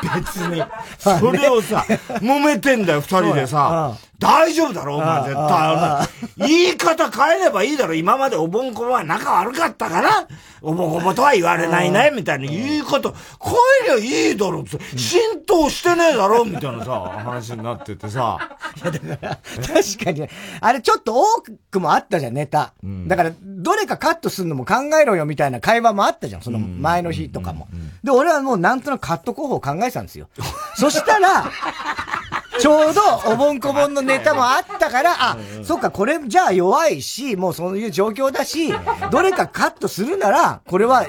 [0.16, 0.64] 別に。
[0.98, 1.86] それをさ、
[2.22, 3.94] 揉めてんだよ、二人でさ。
[4.20, 6.08] 大丈夫だろ、お前絶対。
[6.38, 7.94] 言い方変えればいいだろ。
[7.94, 10.28] 今までおぼんこぼは仲悪かったから、
[10.62, 18.40] おぼんこぼとは言われないね、みたいな言い方、変えりゃいいだろって、浸透してねえだろ、みたいなさ、話になっててさ。
[18.82, 20.28] いや、だから、確かに、
[20.62, 21.26] あれちょっと多
[21.72, 22.74] くもあったじゃん、ネタ。
[22.84, 27.68] うん、だから、どれかカットするのも考えろよ、みたいな会話もあったじゃん、その前の日とかも。
[28.04, 30.30] で、俺はもうなんとなくカット候補を考えてたんですよ。
[30.76, 31.46] そしたら、
[32.60, 38.74] ちょうどおぼんこぼんのネタもあったから、あ、そっか、これじゃあ弱いし、もうそういう状況だし、
[39.12, 41.06] どれかカットするなら、これは、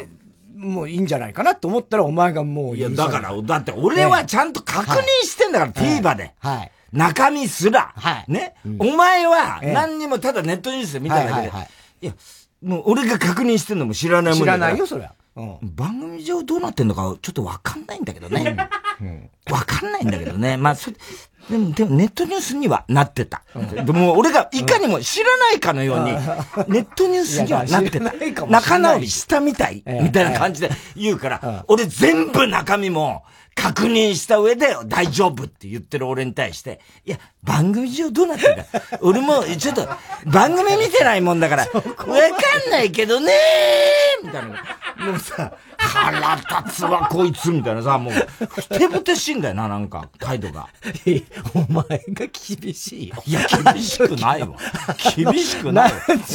[0.56, 6.34] もういいんじゃないかなと思ったら、お前がもういや、だから、だって俺はちゃんと確認してんだから、TVer で。
[6.38, 6.72] はい。
[6.92, 7.92] 中身すら。
[7.94, 8.32] はい。
[8.32, 8.54] ね。
[8.78, 11.52] お前は、何にもただネットニュースで見ただけで。
[12.02, 12.12] いや、
[12.62, 15.12] もう俺が確認してんのも知らないもん知らないよ、そりゃ。
[15.62, 18.56] 番組上どうなってんのかちょっとわかんないんだけどね。
[19.50, 20.56] わかんないんだけどね。
[20.56, 20.90] まあ、そ
[21.50, 23.42] でも、でもネットニュースにはなってた。
[23.54, 26.12] でも俺がいかにも知らないかのように、
[26.68, 28.12] ネットニュースにはなってた。
[28.46, 33.22] 仲直りしたみたい、みたいな感じで言うから、俺全部中身も
[33.54, 38.64] 確認した上で大丈夫って言ってる俺に対して、いや、番組上どうなってるか。
[39.00, 39.88] 俺も、ちょっと、
[40.26, 44.62] 番組見てないもんだから、わかんないけどねーみたいな。
[45.06, 50.68] もうさ、腹立つわ、こいつ、みたいなさ、もう、ふてぶてしいんだよな、なんか、態度が。
[51.54, 53.16] お前が厳しいよ。
[53.26, 53.40] いや、
[53.72, 54.48] 厳しくないわ。
[55.16, 55.92] 厳しくない。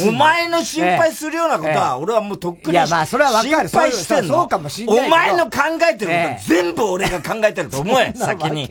[0.08, 2.72] お前の心配するようなことは、俺はもうとっくに。
[2.72, 3.68] いや、まあ、それはわかる。
[3.68, 4.34] 心配してんの。
[4.34, 5.06] そうかもしんない。
[5.06, 5.50] お前の考
[5.90, 8.70] えてること全部俺が考えてると思え、先に。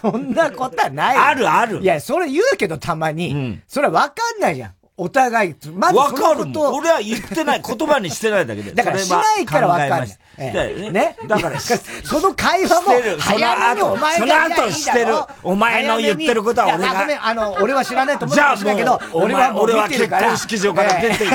[0.00, 1.16] そんなことはない。
[1.16, 1.80] あるある。
[1.80, 3.60] いや、それ言うけどたまに。
[3.68, 4.74] それはわかんないじゃん。
[4.96, 6.74] お互い、まずわかるもん。
[6.76, 8.70] 俺は言ってない、言葉にしてないだけで。
[8.74, 10.92] だからしないからわかんない。
[10.92, 11.16] ね。
[11.26, 15.14] だから、 その会話も、早めにお前がその後してる。
[15.42, 17.26] お前の言ってることは俺が。
[17.26, 21.34] あの、俺は知らないと思うんだけど、俺は俺は結婚式場から出ていく。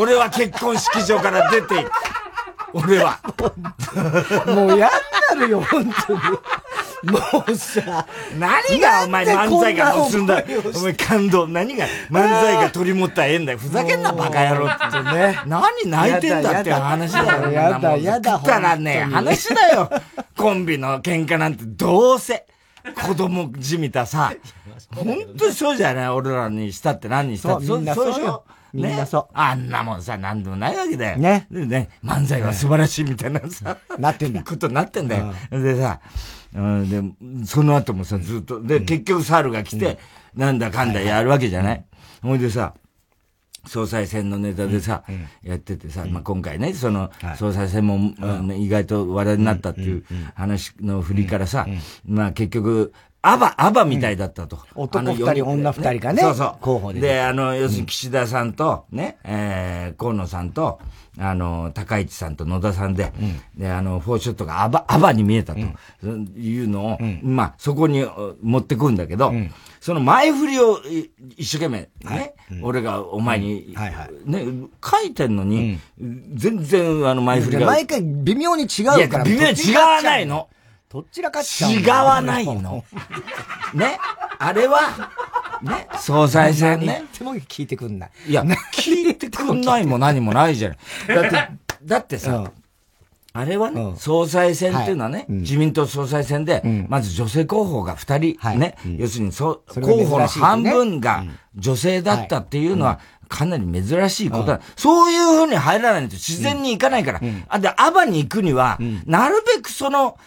[0.00, 1.90] 俺は結婚式場から出ていく。
[2.72, 3.18] 俺は。
[4.46, 4.92] もう嫌に
[5.40, 6.20] なるよ、本当に。
[7.02, 8.06] もうさ、
[8.38, 10.42] 何がお前漫才がもうすんだ。
[10.74, 11.48] お前感動。
[11.48, 13.58] 何が漫才が取り持った縁だよ。
[13.58, 15.38] ふざけんな、バカ野郎ってね。
[15.46, 17.50] 何泣いてんだって話だよ。
[17.50, 18.36] やだ、やだ。
[18.36, 19.90] ったらね、話だよ。
[20.36, 22.46] コンビの喧嘩なんてどうせ。
[22.94, 24.32] 子供じみたさ。
[24.94, 26.08] 本当にそうじゃない？
[26.08, 27.66] 俺らにしたって何にしたって。
[27.66, 28.44] そう、そうでしょ？
[28.72, 29.26] みんなそう。
[29.34, 31.18] あんなもんさ、なんでもないわけだよ。
[31.18, 31.46] ね。
[31.50, 33.76] でね、漫才は素晴らしいみたいなさ。
[33.98, 34.42] なってんだ。
[34.42, 35.32] ことになってんだよ。
[35.50, 36.00] でさ、
[36.54, 39.98] うん、で、その後もさ、ずっと、で、結局猿が来て、
[40.34, 41.84] なんだかんだやるわけじゃない？
[42.22, 42.74] ほいでさ、
[43.66, 45.04] 総裁選のネタでさ、
[45.42, 47.96] やっててさ、まあ、今回ね、その、総裁選も、
[48.54, 51.66] 意外と話題になったっていう話の振りからさ、
[52.04, 52.92] まあ結局、
[53.24, 54.58] アバ、アバみたいだったと。
[54.74, 56.22] 男二人、女二人がね。
[56.22, 56.54] そうそう。
[56.60, 56.98] 候補で。
[57.00, 60.80] で、あの、要するに岸田さんと、ね、えー、河野さんと、
[61.18, 63.12] あの、高市さんと野田さんで、
[63.56, 68.04] で、あの、フォーショットがアバ、アバに見えたというのを、まあ、そこに
[68.42, 69.32] 持ってくんだけど、
[69.80, 70.80] その前振りを
[71.36, 73.74] 一生懸命ね、俺がお前に、
[74.24, 74.46] ね、
[74.82, 75.78] 書いてんのに、
[76.34, 77.66] 全然あの前振りが。
[77.66, 79.24] 毎回微妙に違うから。
[79.24, 80.48] 微妙に違わないの。
[80.92, 81.72] どっちらかちゃう。
[81.72, 82.84] 違わないの。
[83.72, 83.98] ね？
[84.38, 84.80] あれは、
[85.62, 85.88] ね？
[85.98, 87.04] 総裁選ね？
[87.18, 88.10] でも聞いてくんない。
[88.28, 88.42] いや、
[88.74, 90.78] 聞いてくんないも何もないじゃない。
[91.08, 91.48] だって、
[91.82, 92.50] だってさ、
[93.32, 101.24] あれはね、総裁選っていうのはね、自民党総裁選で、まず女性候補が二人、ね、要するに候補の半分が
[101.56, 103.00] 女性だったっていうのは、
[103.30, 104.60] かなり珍しいことだ。
[104.76, 107.20] そういうふうに入らないと自然に行かないから。
[107.48, 110.18] あ、で、アバに行くには、なるべくその、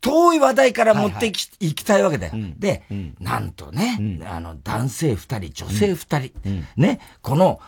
[0.00, 2.32] 遠い話題から持ってき、はいはい、きたいわけだよ。
[2.34, 6.32] うん、で、うん、なんとね、うん、あの、男性二人、女性二人、
[6.76, 7.60] ね、この、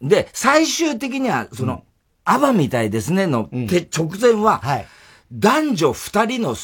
[0.00, 1.84] で、最終的には、その、
[2.24, 4.86] アバみたいですねの、直前は、はい、
[5.32, 6.56] 男女二人の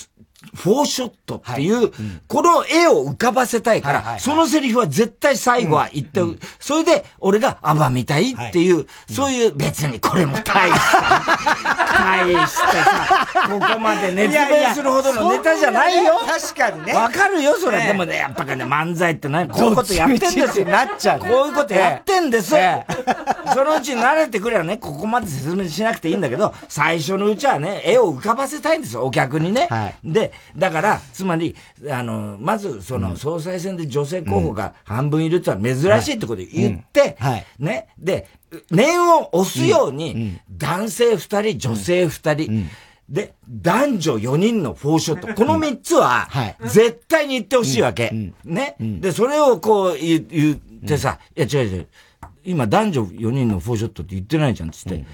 [0.54, 1.90] フォーショットっていう、
[2.28, 6.20] この絵を浮かばせたいから、そのセリフは絶対最後は言って、
[6.60, 11.38] それで俺がアバみたいっていう、そういう別にこれも大した、
[11.98, 16.04] 大してさ、ここまで熱弁するほどのネタじゃない。
[16.04, 16.20] よ。
[16.26, 16.94] 確かにね。
[16.94, 17.86] わかるよ、それ。
[17.86, 19.72] でもね、やっぱね、漫才って何こうい。
[19.72, 20.66] うことやってんですよ。
[20.66, 21.20] なっちゃう。
[21.20, 21.50] こうい。
[21.50, 22.50] うことやってんです。
[22.50, 26.12] そのうち慣れてくればね、ここまで説明しなくてい。
[26.12, 26.16] い。
[26.16, 28.78] んだけど、最初のうちはね、絵を浮かばせたい。
[28.78, 29.68] んですよ、お客にね。
[30.04, 31.54] で、だから、つまり、
[31.90, 37.16] あの、まず、その、総裁選で女性候補が半分いるってのは珍しいってことで言って、
[37.58, 37.88] ね。
[37.98, 38.28] で、
[38.70, 42.68] 念を押すように、男性二人、女性二人、
[43.08, 45.34] で、男女4人のフォーショット。
[45.34, 46.28] この3つは、
[46.62, 48.10] 絶対に言ってほしいわけ。
[48.44, 48.76] ね。
[48.78, 51.88] で、それをこう言ってさ、いや違う違う。
[52.44, 55.04] 今男女4人のフォーショットって言ってないじゃん、つって。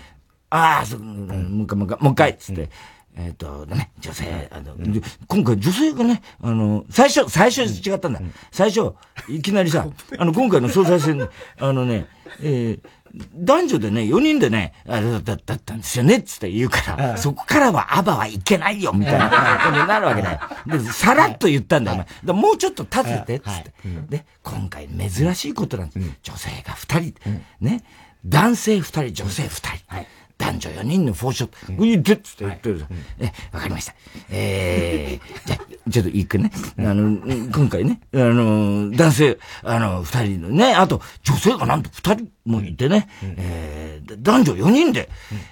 [0.50, 2.70] ああ、そ、もう一回、もう一回、つって。
[3.18, 8.20] えっ、ー、と、ね、女性、あの、うん、今回女性がね、あの、最初、最初違ったんだ。
[8.20, 8.94] うん、最初、
[9.28, 11.28] いきなりさ、 あの、今回の総裁選、
[11.58, 12.06] あのね、
[12.40, 12.88] えー、
[13.34, 19.28] 男女でね、4人でね、あれだだったんですよね、つって言うから、そこからはアバはいけないよ、みたいな
[19.66, 20.40] ことになるわけだよ。
[20.66, 22.40] で、さらっと言ったんだよ、お前。
[22.40, 23.72] もうちょっと立てて、つって。
[24.10, 26.08] で、今回珍しいことなんです。
[26.22, 27.82] 女性が2人、ね、
[28.24, 30.06] 男性2人、女性2人。
[30.38, 31.82] 男女4人のフォーショット。
[31.82, 32.84] 言ってっつって言ってる。
[33.18, 33.94] え、わかりました。
[34.30, 35.56] えー、じゃ
[35.90, 45.08] ちょっと一回ね、 あの、今回ね、あの、男性、あの、二人のね、あと、女性がなんと二人もいてね、えー、男女4人で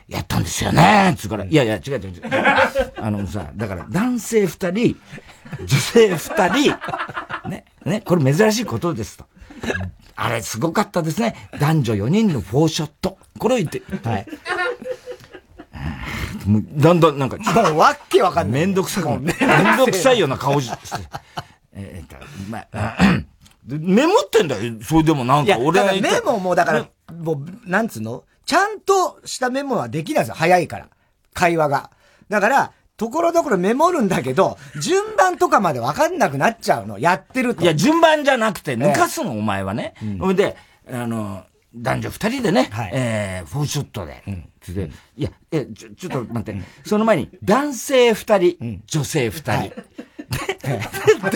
[0.08, 2.22] やったんですよね、つうから、いやいや、違う違う違う。
[2.96, 4.96] あのさ、だから男性二人、
[5.64, 6.76] 女性二人、
[7.48, 9.26] ね、ね、これ珍しいことですと。
[10.16, 11.34] あれすごかったですね。
[11.60, 13.18] 男女4人のフォーショット。
[13.38, 13.82] これを言って。
[14.02, 14.26] はい。
[16.46, 18.60] もうだんだんなんか、 もうわけわかんない。
[18.60, 20.76] めんどくさくめんどくさいような顔して。
[21.74, 22.16] えっと、
[22.50, 22.96] まあ、
[23.66, 24.74] メモってんだよ。
[24.82, 28.24] それでもなんか俺が言メモもだから、もう、なんつうの？
[28.46, 30.34] ちゃんとしたメモはできないんですよ。
[30.36, 30.86] 早いから。
[31.34, 31.90] 会話が。
[32.28, 36.98] だから、ところどころメモるんだけど、順番とかまでわかんなくなっちゃうの。
[36.98, 37.62] やってると。
[37.62, 39.94] いや、順番じゃなくて、抜かすの、お前はね。
[40.20, 40.56] ほ、うん、で、
[40.90, 41.42] あの、
[41.76, 49.72] 男女二人でね、はい、えー、フォーショットで、うん、で、いや、え、ちょ、ちょっと待って、その前に、男性二人、うん、女性二人、はい、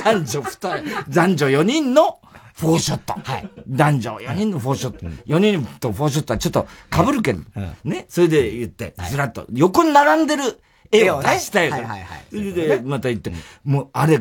[0.02, 2.20] 男女二人、男女四人の
[2.54, 3.14] フォーショット。
[3.14, 3.50] はい。
[3.68, 5.06] 男女4人のフォーショット。
[5.06, 7.40] 4人とフォーショットはちょっと被るけど、
[7.84, 8.04] ね。
[8.08, 10.60] それで言って、ずらっと、横に並んでる
[10.92, 11.88] 絵を出したいから。
[11.88, 12.24] はいはいはい。
[12.30, 13.32] それで、また言って、
[13.64, 14.20] もう、あれ、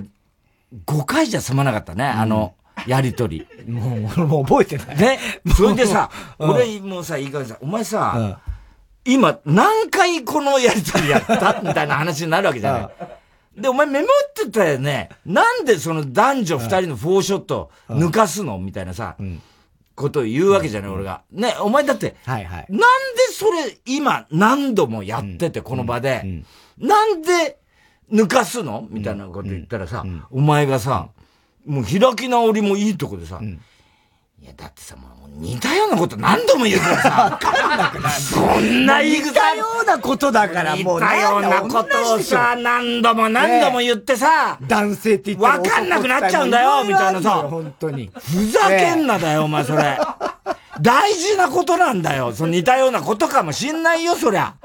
[0.85, 2.55] 5回じゃ済まなかったね、あの、
[2.87, 3.45] やりとり。
[3.67, 4.97] もう、もう覚えてない。
[4.97, 5.19] ね。
[5.55, 8.39] それでさ、俺もさ、いいかさ、お前さ、
[9.05, 13.61] 今、何回このやりとりやったみたいな話になるわけじゃない。
[13.61, 15.09] で、お前メモってたよね。
[15.25, 19.15] なんでその男女二人のフォーショット抜かすのみたいなさ、
[19.95, 21.23] ことを言うわけじゃない、俺が。
[21.31, 22.65] ね、お前だって、はいはい。
[22.69, 22.85] なんで
[23.33, 26.43] それ今何度もやってて、この場で、
[26.77, 27.59] なんで
[28.11, 31.09] 抜かすのみたいなこと言ったらさ、お前がさ、
[31.69, 37.09] もう開き直りもいいとこでさ、いや、だってさ、もう似たようなこと何度も言うからさ。
[37.09, 38.15] わかんなくなる。
[38.15, 39.29] そんな言い草。
[39.29, 40.99] 似たようなことだから、もう。
[40.99, 44.57] 似たようなことをさ、何度も何度も言ってさ。
[44.63, 47.47] 男性って言ってわかんなくなっちゃうんだよ、みたいなさ。
[47.47, 48.09] 本当に。
[48.15, 49.99] ふざけんなだよ、お前それ。
[50.81, 52.31] 大事なことなんだよ。
[52.31, 54.55] その似たようなことかもしんないよ、そりゃ。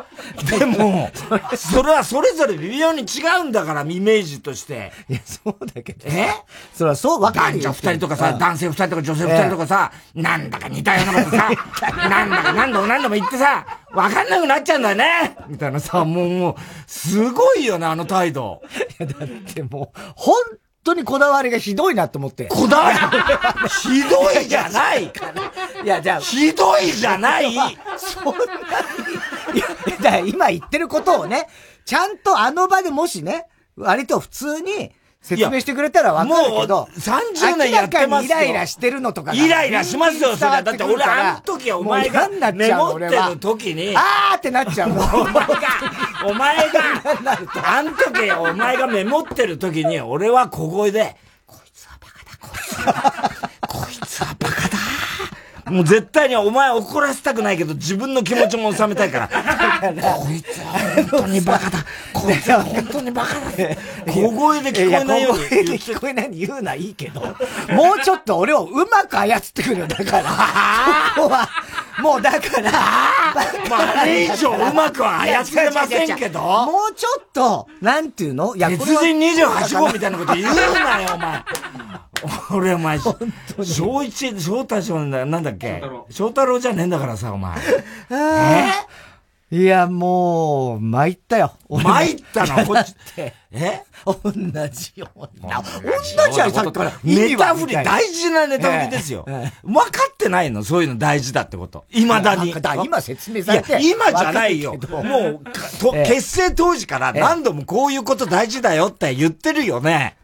[0.59, 1.11] でも、
[1.57, 4.93] それはそれぞれ微妙に違うんだから、イメージとして。
[5.09, 6.07] いや、そうだけど。
[6.09, 6.29] え？
[6.73, 11.51] それはそう、わかる男女二人とかさ、男性二人とか女性二人とかさ、なんだか似たようなことさ、
[12.09, 16.55] なんだか何度も何度も言ってさ、わかんなくなっちゃうんだよねみたいなさ、もう、もう、
[16.87, 18.63] すごいよね、あの態度。
[19.01, 20.35] いや、だってもう、本
[20.85, 22.45] 当にこだわりがひどいなと思って。
[22.45, 22.99] こだわり
[23.69, 26.21] ひどいじゃないいや、じゃあ。
[26.21, 27.55] ひどいじゃない
[27.97, 28.41] そんな
[29.53, 29.59] に。
[30.01, 31.49] いや、今言ってることをね、
[31.85, 34.93] ちゃんとあの場でもしね、割と普通に、
[35.25, 36.81] 説明してくれたらわかるけど。
[36.81, 38.37] もう30年やってますよ。
[38.37, 39.33] イライラしてるのとか。
[39.33, 40.63] イライラしますよ、それ。
[40.63, 43.97] だって俺あの時はお前がメモってる時に。
[43.97, 45.33] あーってなっちゃうお前が、
[46.27, 46.73] お前が、
[47.65, 53.31] あの時お前がメモってる時に俺は小声で、こいつはバカだ、こいつは。
[53.67, 54.74] こいつはバカだ。
[55.67, 59.29] もう絶対にお前怒らせたくないけど自分の気持ちも収めたいから。
[59.29, 61.79] こいつは本当にバカだ。
[62.13, 63.41] こいつは本当にバカだ。
[64.13, 65.45] 小声で聞こえないように。
[65.45, 69.87] 小声で聞こえないように言うのはいいけど、もうちょっと俺をうまく操ってくるよ。
[69.87, 70.23] だから、
[71.17, 71.49] ここは、
[72.01, 72.71] もうだから、
[73.71, 76.41] まあ、あれ以上うまくは操れませんけど。
[76.41, 78.55] もうちょっと、なんていうの？
[78.57, 81.43] いや、鉄人28号みたいなこと言うなよ、お前。
[82.53, 85.83] 俺、お前、小一、翔太翔なんだっけ？
[86.11, 87.53] 翔太郎じゃねえんだからさ、お前。
[88.11, 88.73] え？
[89.55, 91.53] いや、もう、参ったよ。
[91.71, 92.67] 参ったの？
[92.67, 93.35] こっちって？
[93.53, 93.83] え？
[94.05, 94.19] 同
[94.73, 95.63] じような。
[95.63, 96.93] 同じやさっきから。
[97.05, 99.25] ネタ振り、大事なネタ振りですよ。
[99.63, 100.65] 分かってないの？
[100.65, 101.85] そういうの大事だってこと。
[101.91, 102.53] 未だに。
[102.85, 103.79] 今説明されて。
[103.81, 104.75] 今じゃないよ。
[104.75, 110.17] もう、結成当時から何度もこういうこと大事だよって言ってるよね。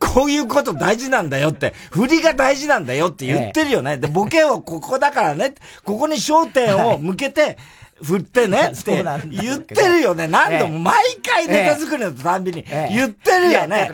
[0.00, 3.98] こういうこと大事なんだよって、振りが大事なんだよって言ってるよね。
[3.98, 7.56] で、ボケをここだからね、ここに焦点を向けて、
[8.02, 10.26] 振ってね って言ってるよね。
[10.28, 10.94] 何度も毎
[11.26, 13.90] 回ネタ作りのたんびに言ってるよね。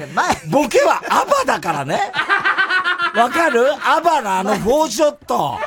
[0.49, 2.01] ボケはアバだからね。
[3.17, 3.67] わかる？
[3.85, 5.59] アバのあのフォーショット。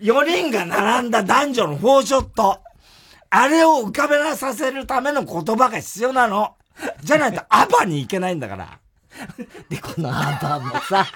[0.00, 2.60] 4人が並んだ男女のフォーショット。
[3.30, 6.54] あれを浮かべなさせるための言葉が必要なの。
[7.02, 8.78] じゃないとアバに行けないんだから。
[9.68, 11.06] で、このアバもさ、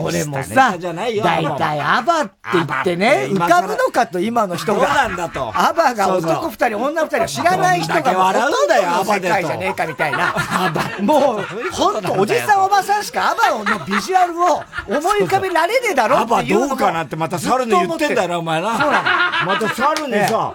[0.00, 4.86] 俺もさ、大体アバって言ってね、浮かぶのかと今の人が。
[4.86, 5.52] そうなんだと。
[5.54, 9.28] アバが男二人、女二人知らない人が笑うんだよ、アバで。
[9.28, 10.34] 世界じゃねえかみたいな。
[11.00, 18.78] もう、ほんと、おじさんおばさんしかアバのビジュアルを思い浮かべられねえだろっていうアバどうかなってまた猿に言ってんだよな、お前な。
[18.78, 19.46] そうなの。
[19.46, 20.54] また猿にさ、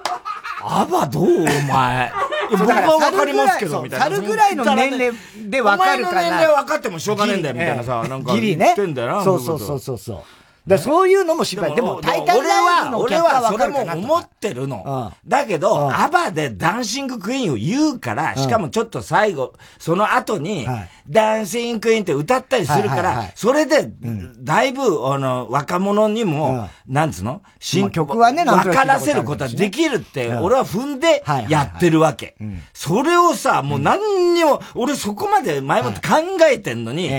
[0.65, 2.11] アバどうお前。
[2.51, 4.05] 僕はわかりますけど、みたいな。
[4.15, 6.19] 猿ぐらいの年齢でわかるかな。
[6.19, 8.33] お前の年齢分かってもしょうがねえんだよ、みたいなさ、なんか。
[8.33, 8.71] ギリね。
[8.73, 9.23] ってんだよな。
[9.23, 10.23] そうそうそうそうそう。
[10.65, 11.75] だそういうのも失敗。
[11.75, 15.11] でも、大体俺は、俺はそれも思ってるの。
[15.27, 20.65] だけど、アバでダンシングクイーンを言うから、しかもちょっと最後、その後に、
[21.09, 23.91] ダンシングクイーンって歌ったりするから、それで、
[24.39, 27.41] だいぶ、あの、若者にも、なんつうの？
[27.59, 32.35] 新曲はね、分からせることはできるって、俺は踏んでやってるわけ。
[32.73, 36.15] それをさ、もう何にも、俺そこまで前もって考
[36.49, 37.11] えてんのに、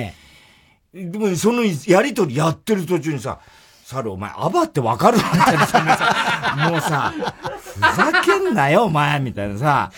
[0.94, 3.40] でも、そのやりとりやってる途中にさ、
[3.84, 7.12] 猿お前、アバってわかるみたいなさ、 もうさ、
[7.72, 9.90] ふざけんなよ、お前、みたいなさ、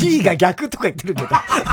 [0.00, 1.28] B が逆とか言ってるけど。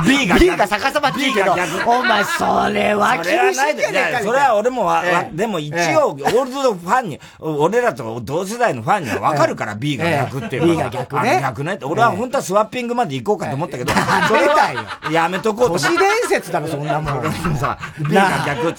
[0.08, 0.40] B が逆。
[0.40, 1.54] B が逆さまって言うけど。
[1.86, 4.20] お前、それは厳しいじゃねえか。
[4.22, 10.74] それは俺もわ、でも一応、オールドファンに、俺らと同世代のファンにはわかるから、B が逆っていうのは。
[10.76, 11.40] B が逆ね。
[11.42, 11.86] 逆ねって。
[11.86, 13.98] 俺は本当はスワッピングまで行こうかと思ったけど、そ
[14.34, 15.74] れはやめとこうと。
[15.74, 17.24] 都市伝説だろ、そんなもん。
[17.58, 18.74] さ、B が逆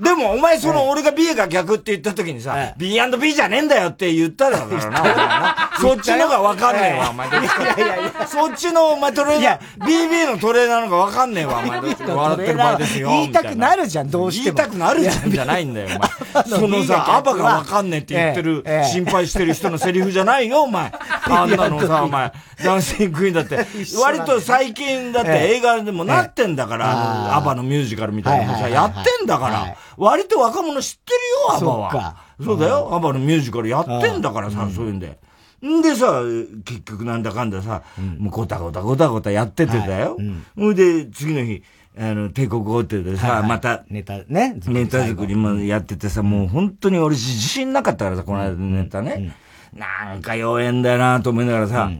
[0.00, 5.70] でも、お前その俺が B が逆って言った時にさ、B&B じゃねえんだよって言っただろな。
[5.80, 7.28] そっちのがわかんねえわ、お前。
[7.28, 7.44] いやい
[7.80, 8.26] やいや。
[8.46, 11.80] そっちの、お前トレーナー、BB のトレーナーのがわかんねえわ、お前。
[11.80, 12.04] 笑って
[12.52, 13.08] る場合ですよ。
[13.08, 14.56] 言いたくなるじゃん、どうしても。
[14.56, 16.44] 言いたくなるじゃんじゃないんだよ、お前。
[16.58, 20.92] そのさ、アバがわかんねえって言ってる、心配してる人のセリフじゃないよ、お前。
[21.30, 22.32] あんなのさ、お前、
[22.64, 23.66] ダンシングクイーンだって、
[24.00, 31.18] 割と最近だって映画でもなってんだから、アバのミュージカルみたいなのさ、やってんだから、割と若者知ってる
[31.56, 32.16] よ、アバは。
[32.44, 35.18] そうだよ、アバのミュージカルやってんだからさ、そういうんで。
[35.66, 36.22] んでさ、
[36.64, 40.16] 結局なんだかんださ、うん、もうごたごたごたごたやっててだよ。
[40.56, 41.62] ほ、はい、ん、で、次の日、
[41.98, 44.58] あの、帝国ホテルでさ、はいはい、また、ネタね。
[44.66, 49.34] ネタ作りもやっててさ、もう本当に俺自信なかったからさ、この間のネタね。
[49.72, 51.90] うん、なんか妖艶だよなと思いながらさ、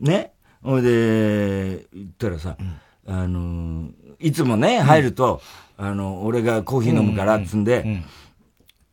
[0.00, 0.32] うん、ね。
[0.62, 2.56] ほいで、言ったらさ、
[3.06, 3.88] あの、
[4.18, 5.40] いつもね、入ると、
[5.78, 8.02] あの、俺がコーヒー飲むから、つんで、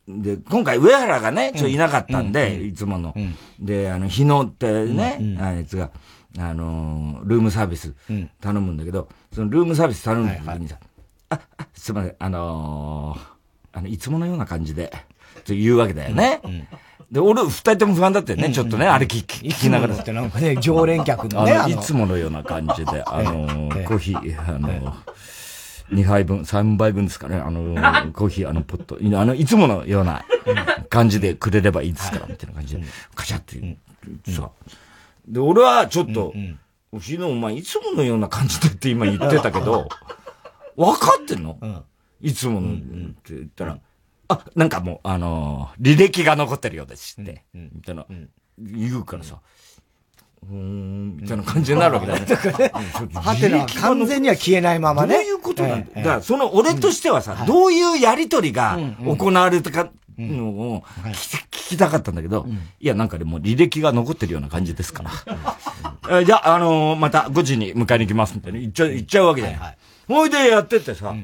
[0.08, 3.16] で、今回上原がね、ちょっといなかったんで、いつもの。
[3.60, 5.92] で、あの、日野ってね、あいつが、
[6.40, 7.94] あのルームサービス
[8.42, 10.78] 頼むんだけど、そのルームサービス頼む時にさ、
[11.30, 11.40] あ、
[11.74, 13.18] すいません、あの
[13.72, 14.92] あの、いつものような感じで、
[15.46, 16.42] と言うわけだよね。
[17.12, 19.96] で、俺、二人とも不安だったよね、ちょっとね、あれ聞きながら。
[19.96, 21.72] ってなんかね、常連客のね。
[21.72, 24.96] いつものような感じで、あのコーヒー、あの
[25.90, 27.38] 2杯分、3杯分ですかね。
[27.38, 30.26] あの、コーヒー、あの、ポット、あの、いつものような
[30.90, 32.84] 感じでくれればいいですから、みたいな感じで、
[33.16, 33.78] カチャって。
[34.32, 34.50] さ。
[35.28, 36.34] で、俺はちょっと、
[36.92, 39.88] おしのお前、いつものような感じでって今言ってたけど、
[40.76, 41.58] 分かってんの？
[42.22, 42.78] いつものっ
[43.24, 43.80] て言ったら、
[44.28, 48.06] あ、なんかもう、あの履歴が残ってるようですって、みたいな、
[48.58, 49.40] 言うからさ、
[50.50, 52.26] うん、みたいな感じになるわけだね。
[53.14, 55.16] はてな、完全には消えないままね。
[55.16, 60.82] どういうことなんだ、だから、その俺としてはさ、どういうやりとりが行われたか、のを
[61.12, 62.46] 聞きたかったんだけど、
[62.80, 66.24] いや、なんかでも履歴が残ってるような感じですから。
[66.24, 69.60] じゃあ、あのまた5時に迎えに行きますみたいな言っちゃう、言っちゃうわけだよ。
[70.08, 71.16] ほいでやっててさ、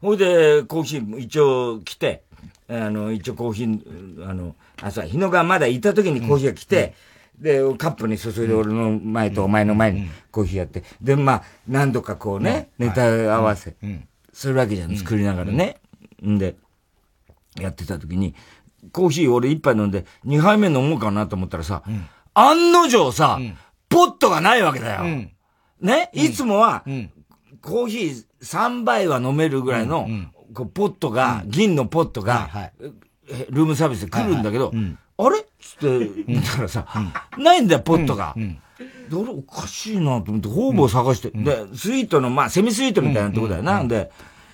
[0.00, 2.22] ほいでコーヒー一応来て、
[2.68, 6.94] あの、一応コーヒー、あの、あ、そう、日野がまだいた時にコーヒーが来て、
[7.42, 13.02] で、カップに注いで俺の前とお前の前にコーヒーやって、で、まあ、何度かこうね、ネタ
[13.34, 13.74] 合わせ、
[14.32, 15.80] するわけじゃん、作りながらね。
[16.24, 16.38] ん。
[16.38, 16.54] で、
[17.60, 18.34] やってた時に、
[18.92, 21.82] コーヒー俺一杯飲んで、二杯目飲もうかなと思ったらさ、
[22.32, 23.40] 案の定さ、
[23.88, 25.26] ポットがないわけだよ。
[25.80, 26.10] ね？
[26.12, 26.84] いつもは、
[27.60, 30.08] コーヒー3杯は飲めるぐらいの、
[30.54, 32.70] こうポットが、銀のポットが、
[33.50, 34.72] ルームサービスで来るんだけど、
[35.18, 35.44] あれ？
[35.60, 36.86] つって、見たらさ、
[37.38, 38.34] ないんだよ、ポットが。
[39.08, 43.84] で、俺おかしいなと思って、方々探して、で、スイートの、まあ、セミスイートみたいなとこだよな。
[43.84, 44.10] で、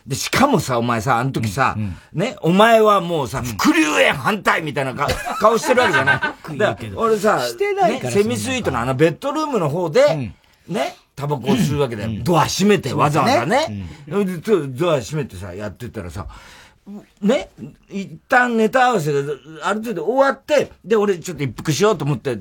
[0.07, 1.77] で、しかもさ、お前さ、あの時さ、
[2.13, 4.95] ね、お前はもうさ、副流炎反対みたいな
[5.39, 6.21] 顔してるわけじゃない。
[6.59, 7.37] だ俺さ、
[7.89, 10.33] ね、セミスイートのあのベッドルームの方で、
[10.67, 12.11] ね、タバコを吸うわけだよ。
[12.23, 13.87] ドア閉めて、わざわざね。
[14.69, 16.27] ドア閉めてさ、やってたらさ、
[17.21, 17.51] ね、
[17.91, 19.21] 一旦ネタ合わせが
[19.63, 22.39] ある程度終わって、で、俺ちょっと一服しようと思って、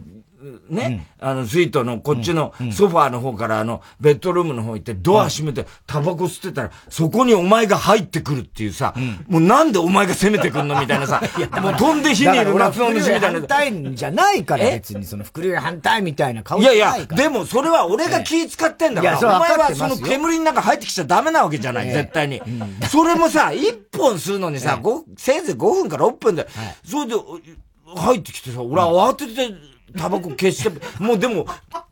[0.70, 11.22] ね、うん、あの、スイートのこっちのソファーの方からあの、ベッドルームの方行ってドア閉めてタバコ吸ってたら、そこにお前が入ってくるっていうさ、うん、もうなんでお前が攻めてくんのみたいなさ、
[11.62, 13.40] もう飛んで火にいる夏の虫みたいな。
[13.40, 22.42] 反対じゃないから別にその副流反対みたいな顔いやいや、でもそれは俺が気使ってんだから、お前はその煙の中入ってきちゃダメなわけじゃない、絶対に。
[22.90, 24.80] それもさ、一本吸うのにさ、
[25.18, 26.48] せいぜい5分から6分で、
[26.86, 27.16] それで、
[27.96, 29.54] 入ってきてさ、俺は慌てて、
[29.96, 31.46] タバコ消して、もうでも、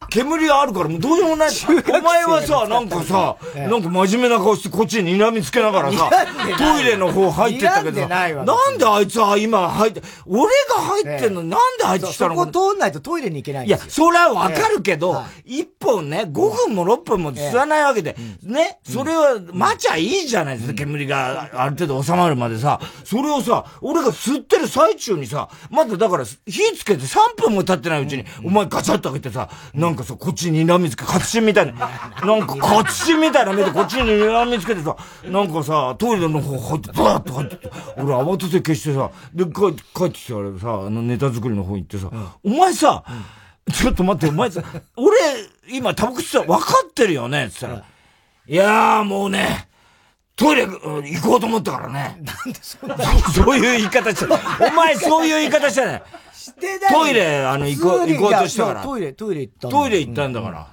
[0.10, 1.50] 煙あるからもうどうしようもない。
[1.50, 6.10] お前はさ、なんかさ、なんか真面目な顔してこっちに睨みつけながらさ、
[6.58, 12.36] トイレの方入ってったけどさ、なんであいつは今入って、俺が入ってんのになんで入ってきたの？
[12.36, 12.42] か。
[12.42, 16.32] そこ通んないとトイレに行けないいや、それはわかるけど、一本ね、5
[16.68, 42.10] 分も6分も吸わないわけで、ね、それは待ちゃいいじゃないですか、煙がある程度収まるまでさ、それをさ、俺が吸ってる最中にさ、まだだから火つけて3分も経ってないうちに、お前ガチャッと開けてさ、なんかさ、こっちに睨みつけ、活心みたいな、なんか活心みたいな目でこっちに睨みつけてさ、なんかさ、トイレの方入って、バーッと入って、俺慌てて消してさ、で、帰って帰ってきてあれさ、あのネタ作りの方行ってさ、
[42.44, 43.04] お前さ、
[43.74, 44.62] ちょっと待って、お前さ、
[44.96, 45.18] 俺、
[45.72, 47.46] 今タバコ吸って分かってるよね？
[47.46, 47.86] って言ったら、
[48.48, 49.68] いやーもうね、
[50.36, 52.22] トイレ行こうと思ったからね。
[52.22, 52.98] なんでそんな
[53.34, 56.04] そういう言い方して、お前そういう言い方してない。
[56.46, 56.80] して。
[56.92, 58.84] トイレ、あの、行こう、行こうとしたから。
[58.84, 60.68] トイレ、トイレ行ったトイレ行ったんだから。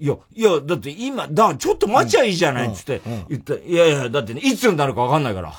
[0.00, 3.54] いや、いや、だって今、だちょっと待ちゃいいじゃないっつって言った。
[3.54, 5.52] いやいや、だってね、いつになるかわかんないから。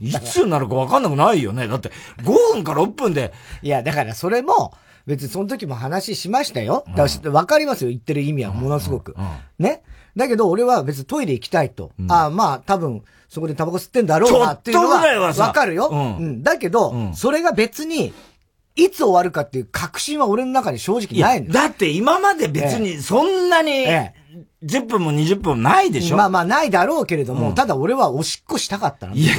[0.00, 1.66] いつになるかわかんなくないよね。
[1.66, 3.32] だって5分から6分で。
[3.62, 4.74] いや、だからそれも、
[5.06, 6.84] 別にその時も話しましたよ。
[6.96, 9.16] だからわかりますよ、言ってる意味はものすごく。
[9.58, 9.82] ね。
[10.16, 11.92] だけど俺は別にトイレ行きたいと。
[12.08, 13.02] ああ、まあ多分、
[13.34, 15.88] そこでタバコ吸ってんだろうなっていうのは、わかるよ。
[15.88, 16.44] うん。
[16.44, 18.14] だけど、それが別に、
[18.76, 21.62] いつ終わるかっていう確信は俺の中に正直ないんだ。
[21.62, 23.86] だって今まで別にそんなに、
[24.62, 29.16] 10分も20分もないでしょまあまあないだろうけれども、ただ俺はおしっこしたかったの。
[29.16, 29.34] いや、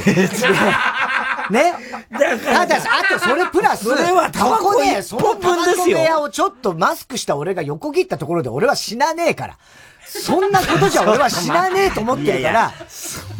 [1.50, 1.72] ね。
[2.12, 9.58] ただ、あとそれプラス、それはタバコで、そのタバコ部屋をちょっとマスクした俺が横切ったところで俺は死なねえから。
[10.06, 12.72] そんなことじゃ俺は死なねえと思ってるから、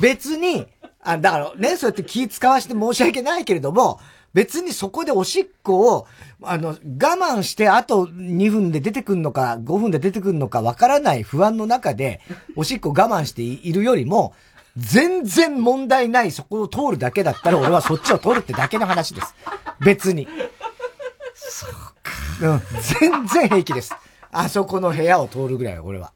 [0.00, 0.66] 別に、
[1.02, 4.00] あ、だからね、そうやって気使わして申し訳ないけれども、
[4.34, 6.06] 別にそこでおしっこを、
[6.42, 12.20] あの、我慢してあと2分で出てくんのか、5分で出てくんのかわからない不安の中で、
[12.54, 14.34] おしっこ我慢しているよりも、
[14.76, 19.34] 全然問題ないそこを通るだけだったら俺はそっちを通るってだけの話です。
[19.80, 20.28] 別に。
[21.34, 21.70] そう
[22.02, 22.12] か。
[22.42, 22.62] うん。
[23.00, 23.94] 全然平気です。
[24.32, 26.12] あそこの部屋を通るぐらい俺は。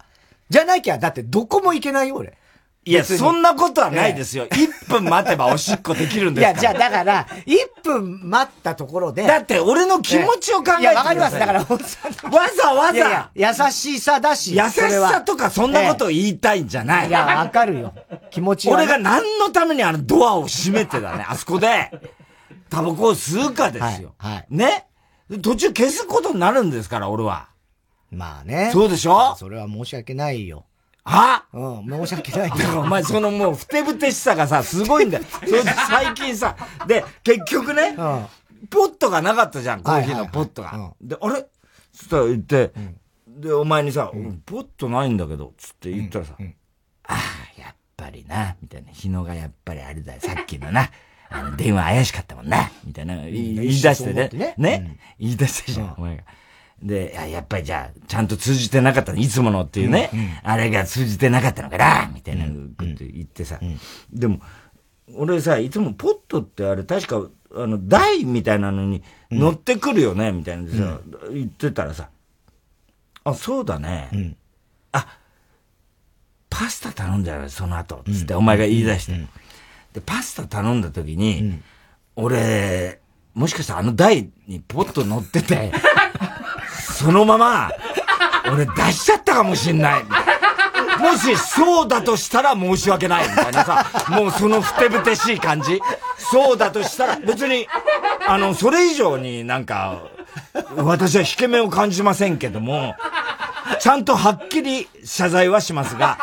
[0.50, 2.36] じゃなきゃ、だってどこも行けないよ、俺。
[2.84, 4.46] いや、そんなことはないですよ。
[4.46, 6.60] 1分待てばおしっこできるんですから。
[6.60, 9.26] いや、じゃあだから、1分待ったところで。
[9.26, 11.38] だって俺の気持ちを考えてわかります。
[11.38, 13.30] だから、わざわざ。
[13.34, 14.56] 優しさだし。
[14.56, 17.08] 優しさとかそんなことを言いたいんじゃない。
[17.08, 17.92] いや、わかるよ。
[18.30, 21.92] 気持ちは、俺が何のためにあのドアを閉めてだね、 あそこで、
[22.70, 24.14] タバコを吸うかですよ。
[24.16, 24.46] はい。
[24.48, 24.86] ね？
[25.42, 27.49] 途中消すことになるんですから、俺は。
[28.10, 28.70] まあね。
[28.72, 29.34] そうでしょ？
[29.36, 30.64] それは申し訳ないよ。
[31.04, 32.50] はうん、申し訳ない。
[32.50, 35.24] だからお前そのもうふてぶてしさがさ、すごいんだよ。
[35.24, 36.56] それで最近さ、
[36.86, 38.26] で、結局ね、うん、
[38.68, 40.92] ポットがなかったじゃん、コーヒーのポットが。
[41.00, 41.46] で、あれ？
[41.92, 46.34] つったら言って、うん、で、お前にさ、うん、ポットないんだけど、つって言ったらさ、
[47.08, 48.92] ああ、やっぱりな、みたいな。
[48.92, 50.90] 日野がやっぱりあれだよ、さっきのな。
[51.30, 54.28] あの、電話怪しかったもんな、みたいな、言い出してね。
[54.32, 54.54] ね。
[54.56, 56.22] ね、言い出したじゃん、お前が。
[56.82, 63.78] で、やっぱりじゃあ、ちゃんと通じてなかったの、いつものっていうね、うんうん、あれが通じてなかったのかな、みたいなこと言ってさ、うんうん、
[64.12, 64.40] でも、
[65.14, 71.00] 俺さ、いつもポットってあれ確か、あの、台みたいなのに乗ってくるよね、みたいなさ、
[71.32, 72.08] 言ってたらさ、
[73.24, 74.08] あ、そうだね。
[74.12, 74.36] うん、
[74.92, 75.06] あ、
[76.48, 78.02] パスタ頼んじゃうその後。
[78.06, 79.12] つってお前が言い出して。
[79.92, 81.60] で、パスタ頼んだ時に、
[82.16, 83.00] 俺、
[83.34, 85.72] もしかしたらあの台にポッと乗ってて、
[87.00, 87.70] そのまま、
[88.52, 90.04] 俺出しちゃったかもしんない。
[90.98, 95.80] もしそうだとしたら申し訳ないみたいなさ、もうそのふてぶてしい感じ。
[96.18, 97.66] そうだとしたら、別に、
[98.28, 100.02] あの、それ以上になんか、
[100.76, 102.94] 私は引け目を感じませんけども、
[103.80, 106.18] ちゃんとはっきり謝罪はしますが、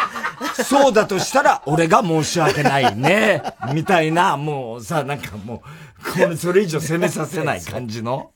[0.64, 3.42] そうだとしたら俺が申し訳ないね、
[3.74, 5.64] みたいな、もうさ、なんかも
[6.06, 8.30] う、これそれ以上責めさせない感じの。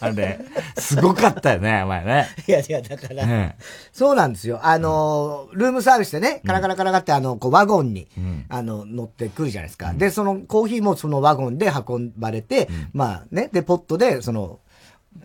[0.00, 0.40] あれ、
[0.78, 2.28] すごかったよね、お前ね。
[2.48, 3.56] いやいや、だから、ね、
[3.92, 4.60] そうなんですよ。
[4.62, 9.90] あの、ルームサービスでね、カラカラカラカってあの、こう、ワゴンに、うん、あの、乗ってくるじゃないですか。
[9.90, 14.60] うん、で、そのコーヒーもそのワゴンで運ばれて、うん、まあね、で、ポットで、その、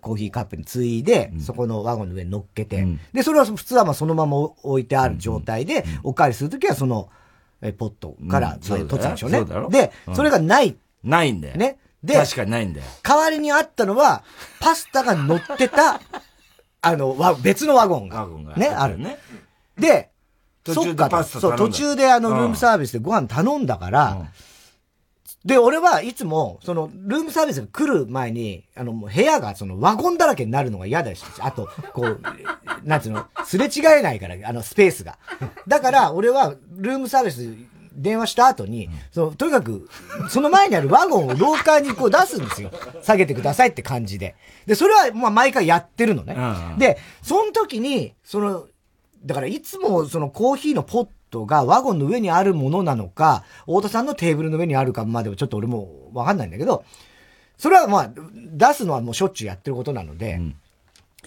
[0.02, 7.10] コーヒーカップについで、そこのワゴンの上に乗っけて、で、それは普通はまあそのまま置いてある状態で、おかわりするときはその、
[7.62, 9.46] え、ポットから取ったんでしょうね。
[9.70, 10.76] で、それがない。
[11.04, 11.56] ないんだよ。
[11.56, 11.78] ね。
[12.06, 12.86] で、確かにないんだよ。
[13.02, 14.24] 代わりにあったのは、
[14.60, 16.00] パスタが乗ってた、
[16.82, 18.22] あの、わ、別のワゴンが。
[18.22, 18.56] ワゴンが。
[18.56, 19.18] ね、あるね。
[19.78, 20.12] で、
[20.64, 24.28] 途中でパスタそう、途中であの、ルームサービスでご飯頼んだから、
[25.44, 32.22] で、俺はいつも、その、ルームサービスが来る前に、あの、部屋がその、ワゴンだらけになるのが嫌だし、あと、こう、
[32.84, 35.20] なんつうの、すれ違えないから、あの、スペースが。
[35.68, 37.54] だから、俺は、ルームサービス
[37.96, 39.90] 電話した後に、その、とにかく、
[40.30, 42.72] その前にあるワゴンを廊下にこう出すんですよ。
[43.02, 44.36] 下げてくださいって感じで。
[44.66, 46.36] で、それは、まあ、毎回やってるのね。
[46.78, 48.68] で、その時に、その、
[49.26, 56.86] だからいつもそのコーヒーのポットがワゴンの上にあるものなのか、太田さんのテーブルの上にあるかまではちょっと俺もわかんないんだけど、
[57.58, 60.56] それはまあ、出すのはもうしょっちゅうやってることなので、うん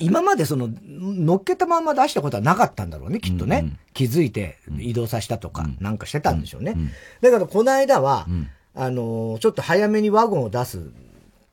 [0.00, 3.58] 今までその、乗っけたまま出したことはなかったんだろうね、きっとね。
[3.58, 6.72] うんうん、気づいて移動させたとか、なんかしてたんでしょうね。
[6.72, 10.90] うんうん、だけど、この間は、うん、あのー、ちょっと早めにワゴンを出す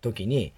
[0.02, 0.54] 時に、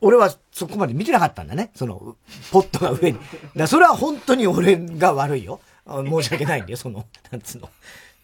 [0.00, 1.70] 俺はそこまで見てなかったんだね。
[1.74, 2.16] その、
[2.50, 3.18] ポットが上に。
[3.56, 5.60] だそれは本当に俺が悪いよ。
[5.86, 7.70] 申し訳ないんだよ、その、なんつうの。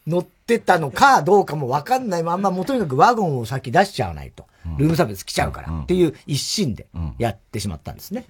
[0.09, 4.47] 乗ってたのかどうかもわかんないまんま、もうとにかくワゴンを先出しちゃわないと。
[4.79, 6.87] ルームサービス来ちゃうからっていう一心で
[7.19, 8.25] やってしまったんですね。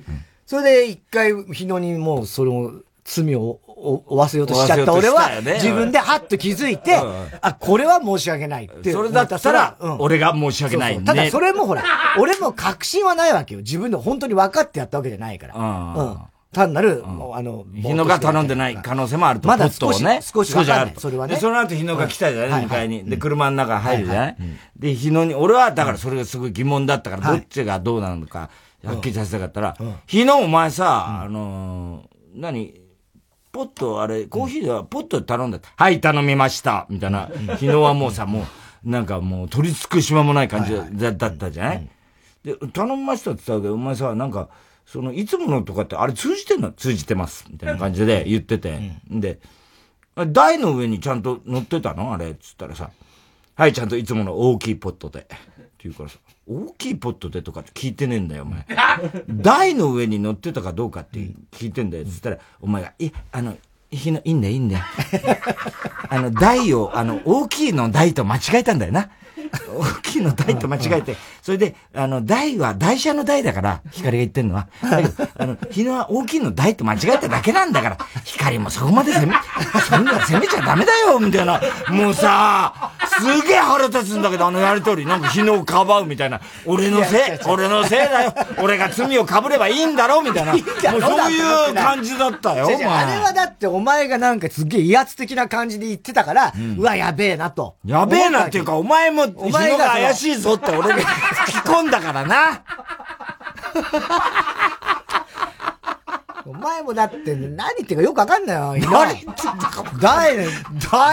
[0.47, 2.73] それで一回日野にもうそれを
[3.05, 3.61] 罪を
[4.07, 7.01] 負わせようとしちゃった俺は、自分でハッと気づいて、
[7.41, 8.93] あ、これは申し訳ないって。
[8.93, 11.85] それだったら、俺が申し訳ない、ただそれもほら、
[12.19, 13.61] 俺も確信はないわけよ。
[13.61, 15.55] 自分で本当に分かってやったわけじゃないから。
[15.55, 16.19] うん
[16.53, 19.49] 単なる、あの、日野が頼んでない可能性もあると。
[19.49, 20.93] まだ少し、ね、少しある。
[20.99, 21.35] それはね。
[21.35, 22.67] で、その後日野が来たじゃない？
[22.67, 23.05] 迎えに。
[23.05, 24.37] で、車の中入るじゃない？
[24.77, 28.51] で、日野に、俺はだからそれがすごい疑問だったから、どっちがどうなのか、
[28.83, 29.77] はっきりさせたかったら、
[30.07, 32.75] 日野お前さ、あの、何？
[33.51, 35.59] ポット、あれ、コーヒーではポットで頼んだ。
[35.75, 36.87] はい、頼みました。
[36.91, 37.29] みたいな。
[37.59, 38.45] 日野はもうさ、もう、
[38.89, 41.89] なんかもう取り付く島もない感じだったじゃない？
[42.45, 44.51] で、頼みましたって言ったけど、お前さ、なんか、
[44.91, 46.73] その、いつものとかって、あれ通じてんの？
[46.73, 47.45] 通じてます。
[47.51, 48.81] みたいな感じで言ってて。
[49.11, 49.39] うん、で、
[50.29, 52.15] 台の上にちゃんと乗ってたの？
[52.15, 52.35] あれ？
[52.37, 52.91] つったらさ、
[53.55, 55.21] はい、ちゃんといつもの大きいポットで。
[55.21, 55.37] って
[55.85, 56.17] 言うからさ、
[56.49, 58.67] 大きいポットでとかって聞いてねえんだよ、お前。
[59.29, 61.19] 台の上に乗ってたかどうかって
[61.53, 62.07] 聞いてんだよ。
[62.07, 63.57] つったら、お前が、いあの、
[63.91, 64.85] いいんだよ、いいんだよ。
[66.09, 69.11] あの、台を、あの、大きいの台と間違えたんだよな。
[69.53, 74.69] 大きいの台と間違えて、それで、あの、台は台車の台だから、光が言ってんのは。
[75.39, 79.35] あの、日野は大きいの台と間違えただけなんだから、光もそこまで攻め、
[79.89, 81.61] そんな攻めちゃダメだよみたいな。
[81.91, 86.41] もうさ、すげえ腹立つんだけど、あのやりとり、なんか日野をかばうみたいな。
[86.67, 88.35] 俺のせい、俺のせいだよ。
[88.59, 90.53] 俺が罪をかぶればいいんだろみたいな。
[90.53, 92.67] もうそういう感じだったよ。
[92.67, 92.71] あ
[93.05, 97.77] れはだってお前がなんかすげえ威圧的な感じで言ってたから、うわ、やべえなと。
[97.85, 102.63] やべえなっていうか、お前もお前が怪しいぞって俺が吹き込んだからな。
[106.45, 108.91] お前もだって何言ってるかよくわかんないよ。
[108.91, 109.35] 何言ってん
[110.01, 110.51] だよ、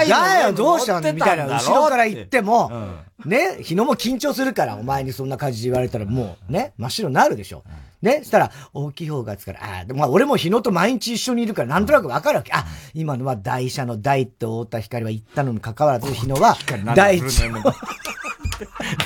[0.08, 1.46] だよ、どうしたのみたいな。
[1.46, 2.72] 後ろから言っても、
[3.26, 7.64] ね、日野も緊張するから、お前にそんな感じで言われたらもう、ね、真っ白になるでしょ。
[8.02, 12.54] ね、したら、大きい方がつから、ああ、まあ俺も日野と毎日一緒にいるから、なんとなくわかるわけ。
[12.54, 12.64] あ、
[12.94, 16.56] 今のは台車の台って太田光は言ったのに関わらず、日野は、
[16.96, 17.50] 台地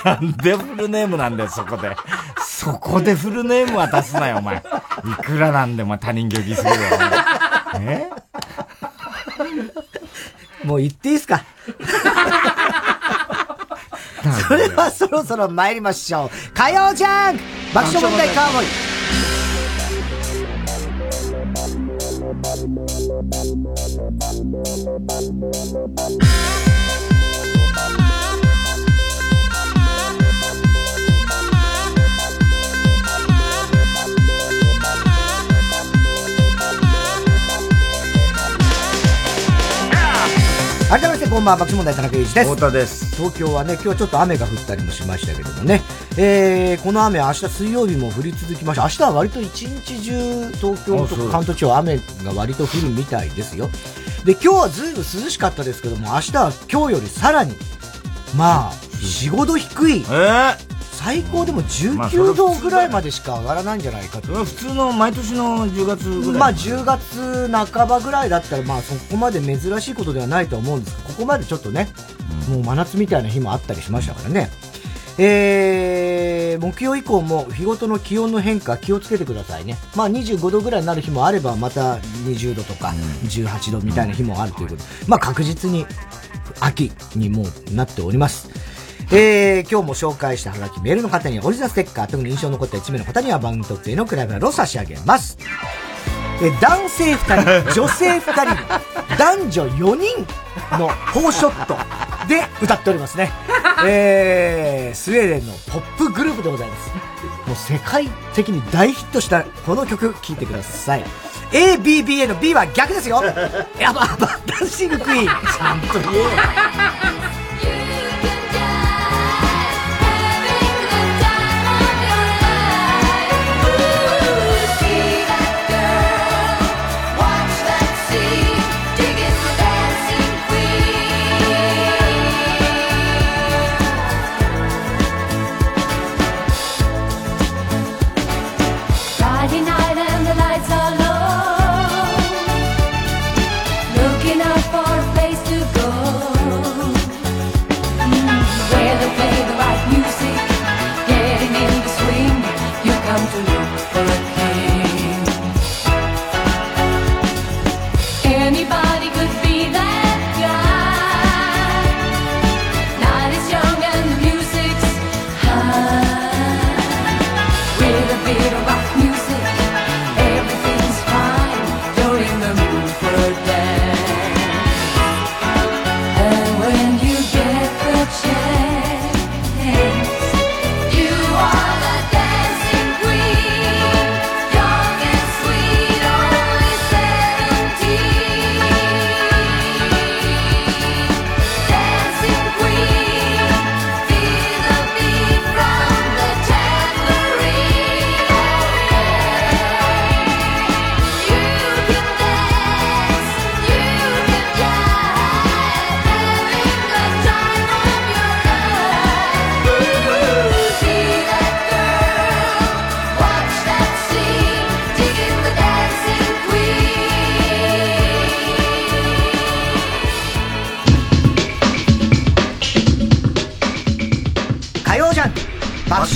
[0.04, 1.96] なんでフルネームなんだよ、そこで。
[2.40, 4.58] そこでフルネーム渡すなよ、お前。
[4.58, 4.62] い
[5.24, 6.76] くらなんでも他人行儀するよ、
[7.82, 8.10] え？
[10.64, 11.44] もう言っていいっすか？
[14.48, 16.30] それはそろそろ参りましょう。
[16.54, 18.66] 火曜ジャンク爆笑問題カーボーイ。
[40.90, 42.50] 改めましてこんばんは、爆笑問題田中裕二です。
[42.50, 43.16] 太田です。
[43.16, 45.84] 東京はね、今日はちょっと雨が降ったりもしましたけどもね。
[46.18, 48.82] えー、この雨、明日水曜日も降り続きました。
[48.86, 53.70] 明日は割と一日中、東京とか関東地方雨が割と降るみたいですよ。
[54.26, 57.54] で、今日はずいぶん涼しかったですけども、明日は今日よりさらに、
[58.36, 60.00] まあ、4、5度低い。
[60.00, 60.69] えー？
[61.00, 64.44] 最高でも19度ぐらいまでしか上がらないんじゃないかと。
[64.44, 71.88] 普通の毎年の10月ぐらいまあ10月半ばぐらいだったら、まあそこまで珍しいことではないと思うんですけど、ここまでちょっとね、
[72.50, 74.50] もう真夏みたいな日もあったりしましたからね。
[75.18, 79.78] えー、木曜以降も日ごとの気温の変化気をつけてくださいね。
[79.96, 81.96] まあ25度ぐらいになる日もあれば、また
[82.26, 82.94] 20度とか
[83.24, 85.86] 18度みたいな日もあるということで、まあ確実に
[86.60, 88.50] 秋にもうなっております。
[89.12, 95.36] えー、今日も紹介したハガキメールの方にはオリジナルステッカー、特に印象に残った1名の方には番組特製のクラブラを差し上げます。
[96.44, 101.76] え男性2人、女性2人、男女4人のフォーショット
[102.28, 103.32] で歌っておりますね。
[103.88, 106.90] えー、スウェーデンのポップグループでございます。
[107.48, 111.04] もう世界的に大ヒットしたこの曲聴いてください。
[111.52, 113.24] ABBA の B は逆ですよ。
[113.80, 114.08] やば、
[114.46, 115.26] ダンシングクイーン。
[115.26, 117.49] ちゃんと言えよ。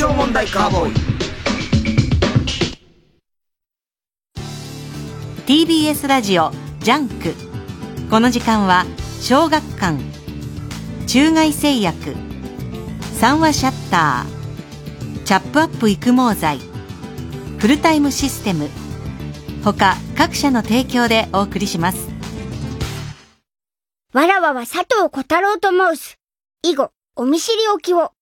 [0.03, 0.93] カーボーイ
[5.47, 6.51] TBS ラジオ
[6.81, 7.33] ジャンク。
[8.09, 8.85] この時間は
[9.21, 9.97] 小学館。
[11.07, 12.17] 中外製薬。
[13.13, 15.23] 三和シャッター。
[15.23, 16.59] チャップアップ育毛剤。
[17.59, 18.67] フルタイムシステム。
[19.63, 22.09] 他各社の提供でお送りします。
[24.11, 26.19] わらわは佐藤小太郎と申す。
[26.61, 28.12] 以後お見知りおきを。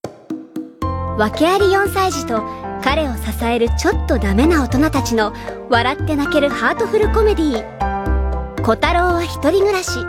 [1.22, 2.42] 訳あり4歳児と
[2.84, 5.34] 彼を支えるちょっとダメな大人たちの
[5.70, 10.00] 笑って泣けるハートフルコメディー「小太郎は一人暮らし」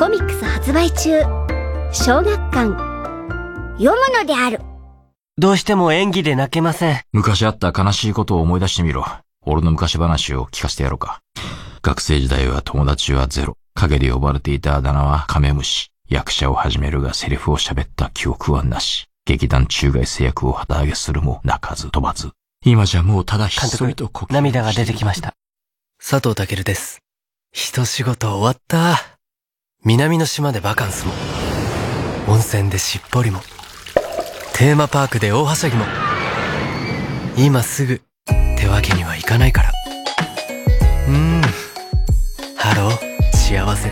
[0.00, 1.20] コミックス発売中。
[1.92, 2.70] 小学館。
[3.78, 4.60] 読むのである。
[5.36, 7.00] どうしても演技で泣けません。
[7.12, 9.04] 昔あった悲しいことを思い出してみろ。
[9.44, 11.20] 俺の昔話を聞かせてやろうか。
[11.82, 13.58] 学生時代は友達はゼロ。
[13.74, 15.90] 陰で呼ばれていたあだ名はカメムシ。
[16.08, 22.30] 役者を始めるがセリフを喋った記憶はなし劇団中外製薬を旗揚げするも泣かず飛ばず。
[22.64, 25.34] 今じゃもうただひっそりと呼吸涙が出てきました。
[26.04, 26.98] 佐藤健です。
[27.52, 28.96] 一仕事終わった。
[29.84, 31.12] 南の島でバカンスも。
[32.26, 33.40] 温泉でしっぽりも。
[34.52, 35.84] テーマパークで大はしゃぎも。
[37.36, 38.00] 今すぐっ
[38.58, 39.72] てわけにはいかないから。
[41.08, 41.42] うーん。
[42.56, 43.90] Hello、幸せ。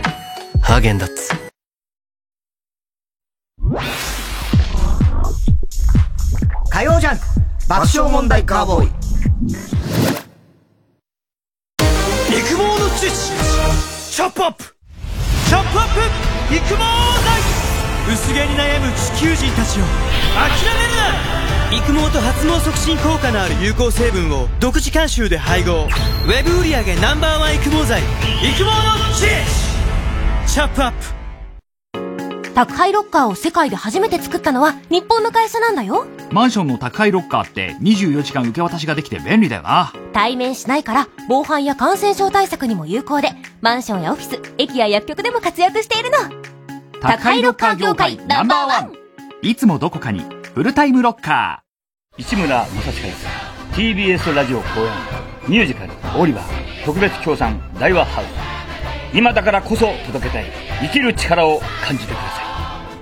[0.60, 1.32] ハーゲンダッツ。
[6.70, 7.24] 火曜ジャンク。
[7.68, 8.88] 爆笑問題カーボーイ。
[12.38, 13.32] 育毛の知識
[14.14, 14.64] チャップアップ。
[15.48, 15.94] チャップアッ
[16.48, 16.54] プ。
[16.54, 16.86] 育毛ライ
[18.06, 19.84] フ薄毛に悩む地球人たちを。
[20.34, 21.76] 諦めるな。
[21.76, 24.48] 育毛と発毛促進効果のある有効成分を。
[24.60, 25.88] 独自監修で配合。
[26.26, 28.02] ウェブ売上 Ｎｏ.1 育毛剤。
[28.02, 28.70] 育毛の
[29.14, 29.34] 知識
[30.46, 31.17] チョップアップ。
[32.58, 36.08] 宅配ロッカーを世界で初めて作ったのは日本の会社なんだよ。
[36.32, 39.92] マンションの宅配ロッカーって24時間受け渡しができて便利だよな。
[40.12, 43.30] 対面しないから防犯や感染症対策にも有効で
[43.60, 46.18] マンションやオフィス駅や薬局でも活躍しているの。
[47.00, 48.92] 宅配ロッカー業界ナンバーワン。
[49.42, 52.20] いつもどこかにフルタイムロッカー。
[52.20, 53.26] 市村正親です。
[53.74, 54.90] TBS ラジオ公演
[55.46, 56.44] ミュージカル「オリバー」
[56.84, 58.48] 特別協賛大和ハウス。
[59.14, 60.46] 今だからこそ届けたい
[60.82, 62.47] 生きる力を感じてください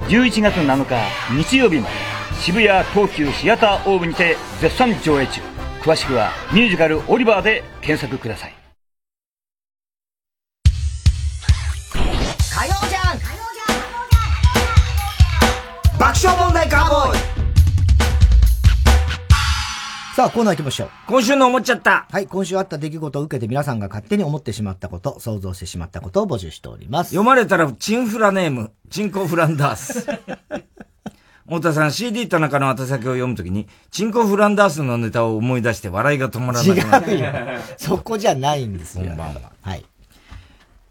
[0.08, 0.94] 11月7日
[1.34, 1.94] 日曜日まで
[2.40, 5.40] 渋谷東急シアターオーブにて絶賛上映中。
[5.82, 8.54] 詳しくはミュージカル「オリバー」で検索ください。
[12.54, 13.18] 火曜じゃん。
[15.98, 17.25] 爆笑問題カーボーイ。
[20.16, 20.90] さあ、コーナー行きましょう。
[21.08, 27.10] 今週の思っちゃったはい、今週あった出来事を受けて皆さんが勝手に思ってしまったこと、想像してしまったことを募集しております。
[27.10, 30.06] 読まれたら、チンフラネーム、チンコフランダース。
[31.44, 37.12] 太田さん、CD 田中の宛先を読むときに、チンコフランダースのネタを思い出して笑いが止まらなくなる。
[37.12, 37.32] 違うよ。
[37.76, 39.08] そこじゃないんですよ。
[39.08, 39.52] 本番は。
[39.60, 39.84] はい。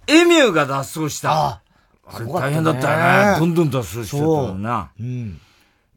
[0.05, 1.31] エミューが脱走した。
[1.31, 1.61] あ
[2.05, 3.39] あれ大変だったよね。
[3.39, 4.91] どんどん脱走してたもんな。
[4.99, 5.41] うん。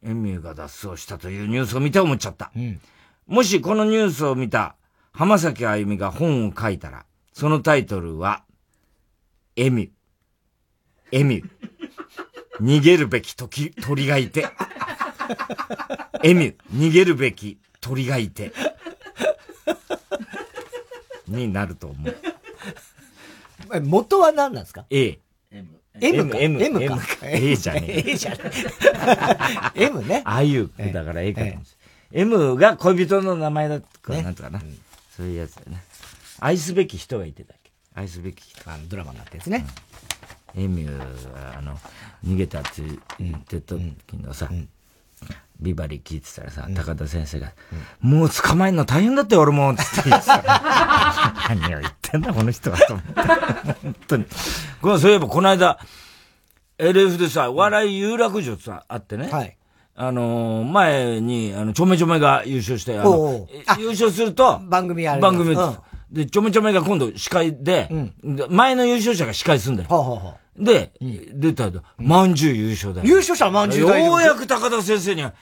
[0.03, 2.51] エミューが脱走したというニュースを見て思っちゃった。
[2.57, 2.81] うん。
[3.29, 4.75] もしこのニュースを見た
[5.13, 7.05] 浜崎あゆみが本を書いたら、
[7.35, 8.43] そのタイトルは、
[9.55, 9.91] エミュ。
[11.13, 11.49] エミュ。
[12.59, 14.47] 逃げるべき時、鳥がいて。
[16.23, 16.57] エミュ。
[16.73, 18.51] 逃げるべき鳥がいて。
[21.27, 23.81] になると思う。
[23.83, 25.19] 元は何なんですか ?A。
[26.01, 26.99] M か M, M か。
[27.25, 28.11] A じゃねえ。
[28.13, 28.39] A じゃね
[29.75, 29.85] え。
[29.85, 30.23] M ね。
[30.27, 31.67] ああいう、だから A かもしれない。
[32.13, 34.61] M が恋人の名前だとか、なんとかな、
[35.17, 35.83] そういうやつだよね。
[36.41, 38.71] 愛すべき人がいてたっけ愛すべき人。
[38.71, 39.67] あの、ドラマになったやつね。
[40.57, 41.77] エミューは、あの、
[42.25, 42.83] 逃げたって
[43.19, 44.49] 言ってた時のさ、
[45.61, 47.53] ビバリー聞いてたらさ、高田先生が、
[48.01, 50.43] もう捕まえるの大変だって俺も、つって言ってさ、
[51.49, 53.25] 何を言ってんだこの人はと思った。
[53.75, 54.27] 本当に。
[54.81, 55.79] これそういえばこの間、
[56.79, 59.29] LF でさ、笑い有楽町さ、あってね。
[59.31, 59.58] はい。
[60.01, 63.49] あのー、前に、あの、ちょめちょめが優勝して、あの、
[63.81, 65.21] 優勝すると、番組やる。
[65.21, 65.77] 番組、うん、
[66.13, 69.89] で、ちょめちょめが今度司会で、うん、前の優勝者が司会すんだよ。
[69.91, 73.09] はあはあ、で、うん、出たら、まんじゅう優勝だよ。
[73.09, 75.35] 優勝者まんじゅうようやく高田先生には、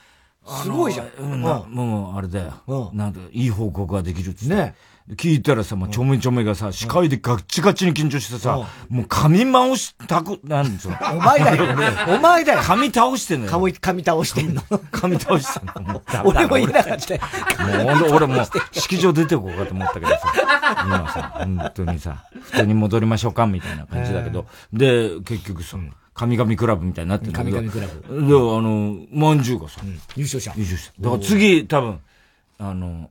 [0.63, 1.07] すごいじゃん。
[1.19, 2.91] うん、もう、あれだよ。
[2.93, 4.55] なんで、いい報告ができるっつって。
[4.55, 4.73] ね。
[5.15, 10.97] 聞いたらさ、まあ、ちょめちょめがさ、司会でガッチガチに緊張してさ、もう髪回したく、なんですよ。
[11.13, 11.87] お前だよ、ね。
[12.13, 12.59] お前だよ。
[12.61, 13.51] 髪倒してんのよ。
[13.51, 14.61] 髪、髪倒してんの。
[14.91, 16.01] 髪倒してんの。
[16.25, 17.13] 俺もいなかった。
[17.63, 20.19] もう、俺もう、式場出てこうかと思ったけどさ、
[20.85, 25.77] 今さ、本当にさ、普通に戻りましょうか、みたいな感じだけど、で、結局さ、
[26.13, 27.57] 神々クラブみたいになってるんだけど。
[27.57, 28.27] 神々クラブ。
[28.27, 29.79] で、あの、まんじゅうがさ、
[30.17, 30.51] 優勝者。
[30.57, 30.91] 優勝者。
[30.99, 31.99] だから次、多分、
[32.59, 33.09] あの、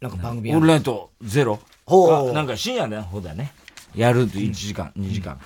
[0.00, 1.58] なんか番組オールナイトゼロ？
[1.86, 2.32] ほう。
[2.32, 3.52] なんか深夜の方だね。
[3.94, 5.40] やると1時間、2時間。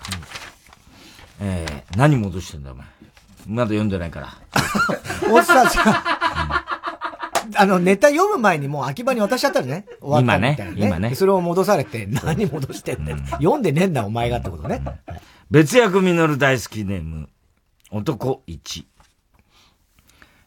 [1.40, 2.86] えー、何戻してんだお前。
[3.46, 4.28] まだ読んでないから。
[5.30, 6.04] おっさんさ、
[7.56, 9.86] あの、ネタ読む前にもう秋葉に渡しちゃったらね。
[10.00, 10.76] 終わったみたいな、ね。
[10.76, 10.96] 今ね。
[10.96, 11.14] 今ね。
[11.14, 14.82] それを戻されて、何戻してんだ、うん、読んでねえんだお前がってことね。
[15.50, 17.28] 別役実る大好きネーム、
[17.90, 18.84] 男1。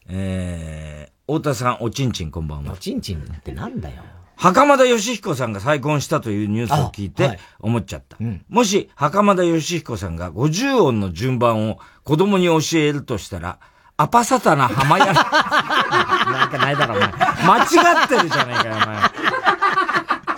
[0.08, 2.74] えー、太田さん、おちんちんこんばんは。
[2.74, 4.02] おちんちんってなんだよ。
[4.36, 8.16] 袴田義彦さんが再婚したというニュースを聞いて思っちゃった。
[8.16, 13.58] はいうん、もし、袴田義彦さんが50音の順番を子供に教えるとしたら、
[13.96, 15.06] アパサタな浜屋。
[15.06, 15.14] なん
[16.50, 17.08] かないだろ、お前。
[17.08, 17.62] 間違
[18.04, 18.98] ってるじゃねえかよ、お前。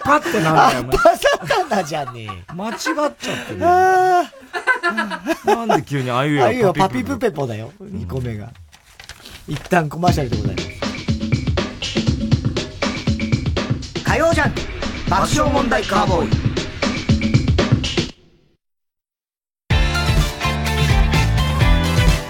[0.05, 0.85] パってなんだよ、お前。
[0.85, 2.53] アパサタナじゃねえ。
[2.53, 4.23] 間違っちゃってるな
[5.65, 8.53] んで急にあいうやあいうやパピプペポだよ、2個目が。
[9.49, 10.77] 一旦コマーシャルでございます。
[14.17, 14.53] 火曜ジャン
[15.11, 16.31] 爆笑問題カーボーイ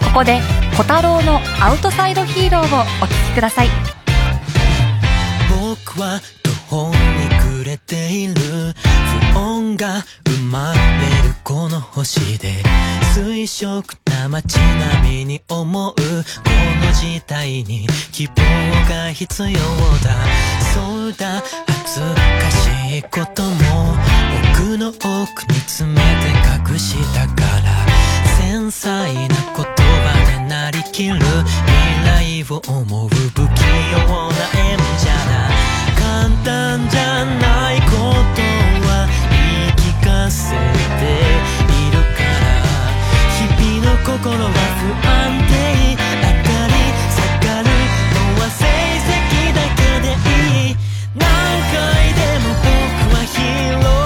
[0.04, 0.40] ここで
[0.76, 3.68] 小太郎のアウトサイドヒーローをお聴きください
[5.50, 7.25] 僕は途方に暮
[7.66, 8.34] れている。
[8.34, 12.62] 不穏が生まれるこの星で
[13.14, 15.94] 水色な街並みに思う。
[15.94, 18.34] この時代に希望
[18.88, 19.58] が必要だ。
[20.72, 21.42] そうだ。
[21.66, 23.96] 恥ずかしいことも
[24.54, 25.10] 奥の奥
[25.52, 27.86] に詰めて隠したから。
[28.38, 31.16] 繊細な言葉でなりきる。
[31.16, 33.08] 未来を思う。
[33.08, 35.65] 不器用な演者だ
[36.06, 37.98] 簡単じゃないこと
[38.86, 39.34] は言
[39.66, 42.54] い聞かせているから。
[43.34, 45.10] 日々の心は不安
[45.48, 46.78] 定上がり
[47.10, 47.66] 下がる
[48.14, 48.62] のは成
[49.02, 50.78] 績だけでいい。
[51.16, 51.26] 何
[51.74, 51.74] 回
[52.14, 54.05] でも僕はヒーロー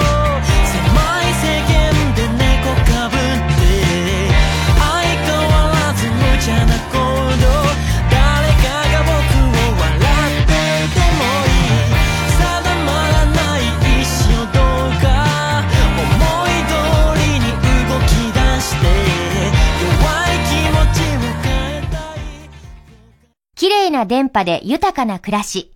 [23.61, 25.71] 綺麗な電波で豊かな暮らし。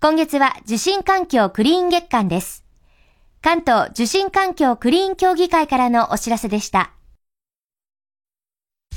[0.00, 2.64] 今月は受信環境クリーン月間です。
[3.40, 6.90] 関東受信環境クリーン協議会からのお知らせでした。
[8.90, 8.96] こ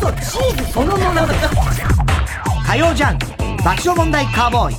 [0.00, 1.22] そチーズそのもの
[2.66, 3.18] 火曜ジャン
[3.58, 4.76] 爆笑問題カーボーイ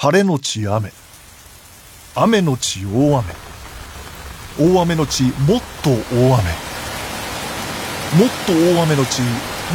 [0.00, 0.92] 晴れのち雨。
[2.14, 3.34] 雨のち大雨。
[4.72, 5.32] 大雨のちもっ
[5.82, 6.52] と大雨。
[8.14, 9.30] もっと大雨のちもっ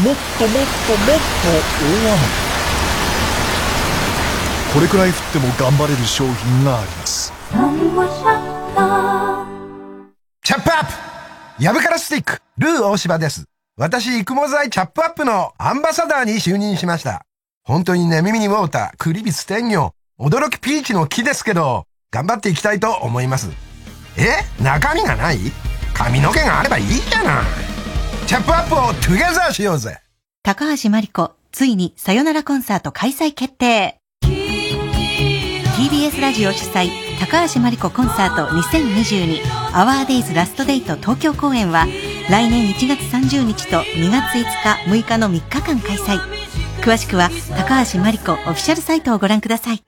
[0.05, 1.43] ともっともっと
[1.76, 2.24] 大雨。
[4.74, 7.34] これくらい降っても頑張れる商品があります。
[10.41, 10.93] チャップアップ。
[11.61, 13.43] ヤブカラスティック、ルー大柴です。
[13.76, 17.26] 私、育毛剤チャップアップのアンバサダーに就任しました。
[17.65, 19.93] 本当にね、耳にウォーター、クリビス天魚、
[20.24, 23.51] 驚きピーチの木ですけど、頑張っていきたいと思います。
[24.17, 24.45] え？
[24.63, 25.38] 中身がない？
[25.93, 27.43] 髪の毛があればいいじゃない。
[28.26, 29.99] チャップアップをトゥゲザーしようぜ。
[30.41, 39.41] 高橋真理子、ついにさよならコンサート開催決定 TBS ラジオ主催、高橋真理子コンサート2022
[39.78, 41.86] アワーデイズラストデート東京公演は
[42.30, 44.45] 来年1月30日と2月5
[44.86, 46.17] 日、6日の3日間開催。
[46.82, 49.84] 詳しくは高橋真梨子オフィシャルサイトをご覧ください。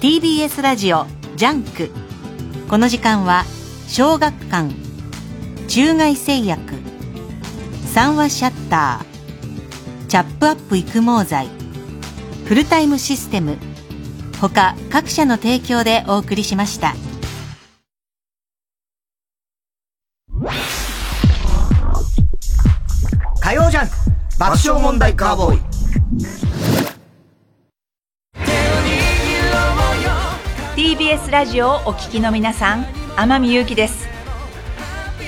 [0.00, 1.04] TBS ラジオ
[1.36, 1.90] JUNK。
[2.70, 3.44] この時間は
[3.86, 4.74] 小学館、
[5.68, 6.62] 中外製薬、
[7.84, 11.48] 三和シャッター、チャップアップ育毛剤、
[12.46, 13.58] フルタイムシステム、
[14.40, 16.94] 他各社の提供でお送りしました。
[23.42, 23.94] 火曜ジャンク
[24.38, 26.39] 爆笑問題カーボーイ
[31.10, 32.86] TBS ラジオをお聞きの皆さん
[33.16, 34.08] 天海祐希です。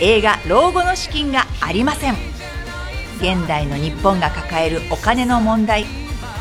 [0.00, 2.14] 映画「老後の資金がありません」
[3.18, 5.86] 現代の日本が抱えるお金の問題。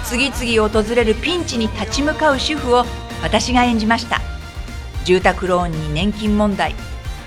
[0.03, 2.85] 次々訪れるピンチに立ち向かう主婦を
[3.23, 4.21] 私が演じました。
[5.05, 6.75] 住宅ローンに年金問題。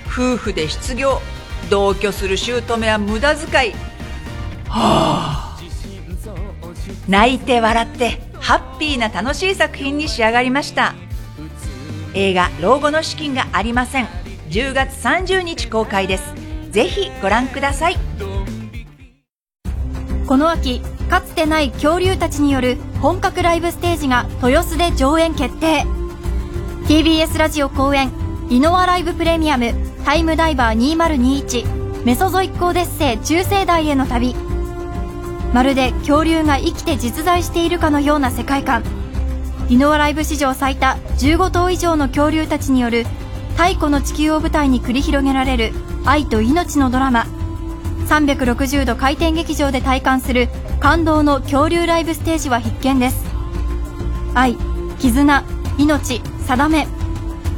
[0.07, 1.21] 夫婦で失業。
[1.69, 3.73] 同居する姑は無駄遣い。
[4.69, 5.59] はあ
[7.09, 10.95] 泣いて笑ってハッピーな楽しい作品に仕上がりました。
[12.15, 14.07] 映画「老後の資金がありません」
[14.49, 16.23] 10月30日公開です。
[16.71, 17.97] ぜひご覧ください。
[20.25, 25.85] この秋かつてない恐竜たちによる本格ライブステージが豊洲で上演決定。
[26.87, 28.11] TBS ラジオ公演
[28.49, 29.73] 「リノアライブプレミアム
[30.05, 34.35] タイムダイバー2021メソゾイックオデッセイ中世代への旅」
[35.53, 38.83] まるで恐竜が生きて実在しているかのような世界観。
[39.69, 43.05] リノアライブ史上最多15頭以上の恐竜たちによる
[43.57, 45.71] 太古の地球を舞台に繰り広げられる
[46.05, 47.25] 愛と命のドラマ。
[48.07, 50.49] 360度回転劇場で体感する
[50.79, 53.25] 感動の恐竜ライブステージは必見です。
[54.35, 54.55] 愛
[54.99, 55.43] 絆
[55.79, 56.87] 命定め。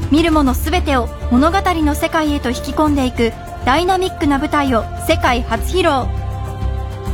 [0.09, 3.33] 見るもの全てを物語の世界へと引き込んでいく
[3.65, 6.07] ダイナミックな舞台を世界初披露。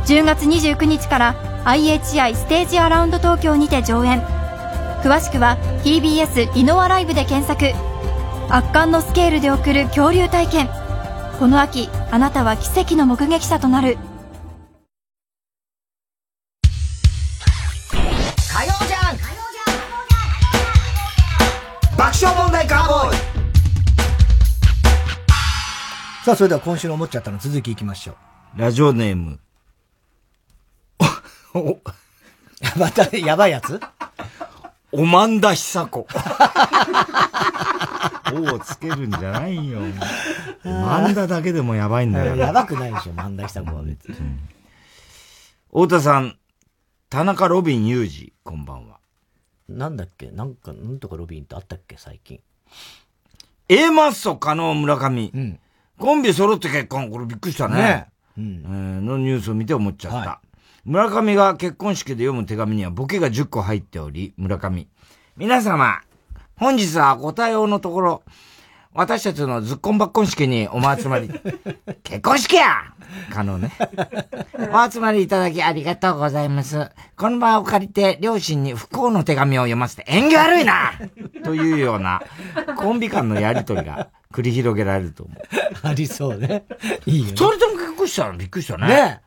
[0.04, 4.33] 10月29日から IHI ステージアラウンド東京にて上演。
[5.04, 7.66] 詳しくは TBS リノアライブで検索。
[8.48, 10.70] 圧巻のスケールで送る恐竜体験。
[11.38, 13.98] この秋あなたは奇跡の目撃者となる。
[17.92, 19.24] 火曜ジャンク
[21.98, 23.16] 爆笑問題カーボーイ。
[26.24, 28.12] さあ、それでは今週の思っちゃったの続きいきましょ
[28.56, 28.58] う。
[28.58, 29.38] ラジオネーム。
[31.52, 31.76] お、
[32.78, 33.78] また、やばいやつ？
[34.96, 36.06] おまんだひさこ。
[38.32, 39.80] おをつけるんじゃないよ。
[40.62, 42.36] マンダだけでもやばいんだよ。
[42.36, 44.16] やばくないでしょ、マンダした子は別に。
[45.68, 46.38] 太田さん、
[47.10, 48.98] 田中ロビンユージ、こんばんは。
[49.68, 52.40] なんだっけなんか、なんとかロビンってあったっけ最近。
[53.68, 55.32] A マッソ、加納村上。
[55.98, 57.10] コンビ揃って結婚。
[57.10, 57.74] これびっくりしたね。
[57.74, 58.44] ねえー
[59.00, 60.40] のニュースを見て思っちゃった。
[60.84, 64.86] 村上が結婚式で読む手紙にはボケが10個入っており、村上。
[65.34, 66.02] 皆様、
[66.56, 68.22] 本日はご対応のところ、
[68.92, 71.30] 私たちのずっこんばっこん式にお集まり、
[72.04, 72.92] 結婚式や
[73.30, 73.72] 可能ね。
[74.74, 76.90] お集まりいただきありがとうございます。
[77.16, 80.92] この場を借りて両親に不幸の手紙を読ませて縁起悪いな
[81.44, 82.22] というような
[82.76, 85.38] コンビ間のやりとりが繰り広げられると思う。
[85.82, 86.66] ありそうね。
[87.06, 87.30] いいよ、ね。
[87.30, 88.86] 二人とも結婚したのびっくりしたね。
[88.86, 89.23] ね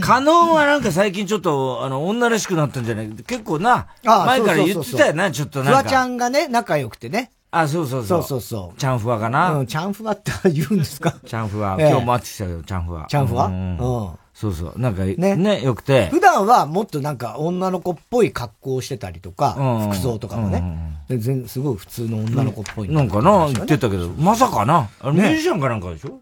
[0.00, 3.08] 可能はなんか最近ちょっと、あの、女らしくなったんじゃない？
[3.10, 5.80] 結構な、前から言ってたよな、ちょっとなんか。
[5.80, 7.30] フワちゃんがね、仲良くてね。
[7.50, 8.22] あ、そうそうそう。
[8.22, 8.78] そうそうそう。
[8.78, 9.52] チャンフワかな？
[9.54, 11.14] うん、チャンフワって言うんですか？
[11.26, 11.76] チャンフワ。
[11.78, 13.06] ええ今日も会ってきたよ、チャンフワ。
[13.06, 14.80] チャンフワうんうんそうそう。
[14.80, 16.08] なんか、ね、ね、よくて。
[16.08, 20.98] 普段はもっとなんか女の子っぽい格好をしてたりとか、うん服装とかもね。
[21.08, 24.88] で全すごい普通の女の子っぽい、なんかな、言ってたけど、まさかな？
[24.98, 26.20] あれミねュージシャンかなんかでしょ？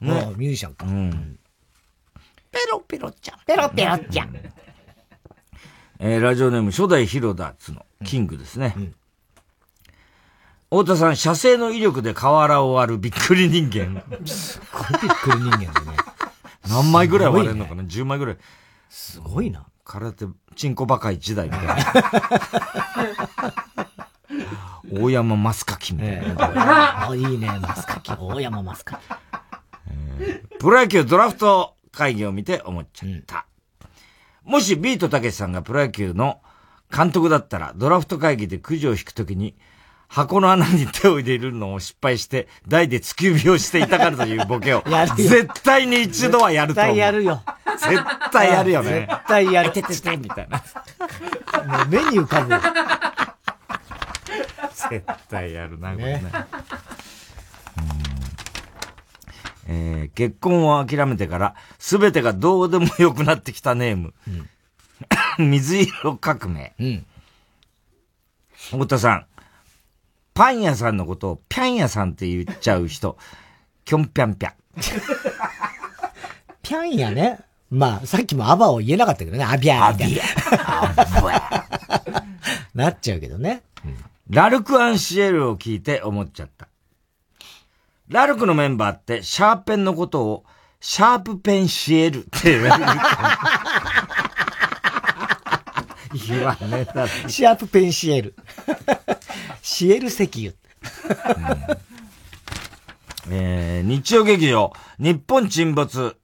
[0.00, 0.84] ねミュージシャンか。
[0.84, 1.38] うん。
[2.56, 3.38] ペロペロちゃん。
[3.46, 4.34] ペロペロちゃん。
[5.98, 8.74] えーラジオネーム初代ヒロダッツのキングですね。
[10.70, 14.02] 太田さん、射精の威力で瓦を割るびっくり人間。
[14.26, 15.96] すごいびっくり人間だね。
[16.68, 18.36] 何枚ぐらい割れるのかな、?10 枚ぐらい。
[18.88, 19.66] すごいな。
[19.84, 20.26] 空手、
[20.56, 21.76] チンコバカ一台みたいな。
[25.00, 27.08] 大山マスカキみたいな。
[27.10, 28.12] あ、いいね、マスカキ。
[28.12, 29.02] 大山マスカキ。
[30.58, 33.46] プロ野球ドラフト会議を見て思っちゃった。
[34.44, 36.40] もしビートたけしさんがプロ野球の
[36.94, 39.56] 監督だったら、ドラフト会議でくじを引くときに、
[40.08, 44.84] 箱の穴に手を入れるのを失敗して、台で突き指をしていたからというボケを、
[45.16, 46.94] 絶対に一度はやると思う。
[46.94, 47.42] 絶対やるよ。
[47.78, 49.06] 絶対やるよね。
[49.10, 49.72] 絶対やる。
[49.72, 50.58] てててみたいな。
[51.78, 52.54] もう目に浮かぶ。
[54.90, 56.30] 絶対やるな、これね。
[59.66, 64.14] えー結婚を諦めてから、すべてがどうでもよくなってきたネーム。
[65.38, 66.74] 水色革命。
[68.70, 69.26] 太田さん、
[70.34, 73.16] パン屋さんのことをピャン屋さんって言っちゃう人、
[73.84, 74.52] キョンピャンピャン。
[76.62, 77.40] ピャンやね。
[77.70, 79.44] まあ、さっきもアバを言えなかったけどね。
[79.44, 80.22] アビャーみたいな。
[82.74, 83.62] なっちゃうけどね。
[84.30, 86.66] ラルク・アンシエルを聞いて思っちゃった。
[88.08, 90.44] ラルクのメンバーって、シャーペンのことを、
[90.80, 92.90] シャープペンシエルって言われる。
[96.28, 97.08] 言わねえだろ。
[97.28, 98.34] シャープペンシエル。
[99.62, 100.52] シエル石油。
[103.28, 106.16] えー、日曜劇場、日本沈没。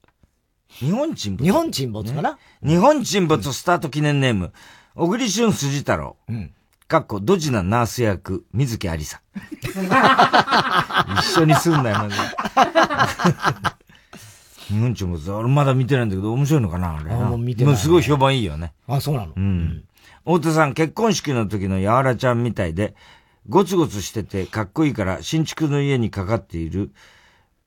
[0.69, 1.45] 日本沈没？
[1.45, 4.53] 日本沈没かな、日本沈没スタート記念ネーム、
[4.95, 6.17] 小栗旬辻太郎。
[6.29, 6.55] うん。
[6.93, 9.23] かっこ、ドジなナース役、水木有沙。
[9.63, 12.23] 一緒にすんなよ、マジで。
[14.69, 17.17] 日本沈没、俺まだ見てないんだけど、面白いのかなあれな。
[17.17, 18.75] あもう見てないもすごい評判いいよね。
[18.87, 19.33] あ、そうなの？
[19.35, 19.85] うん。
[20.27, 22.95] 太田さん、結婚式の時のやわらちゃんみたいで、
[23.49, 26.91] ゴツゴツしててかっこいいから、新築の家にかかっている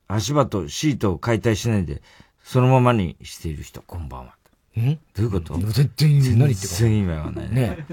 [0.06, 2.00] 足場とシートを解体しないで、
[2.44, 4.35] そのままにしている人、こんばんは。
[4.80, 5.58] んどういうこと？
[5.58, 7.54] 全然何言ってるか全然意味わかんないね。
[7.54, 7.86] ね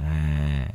[0.00, 0.74] え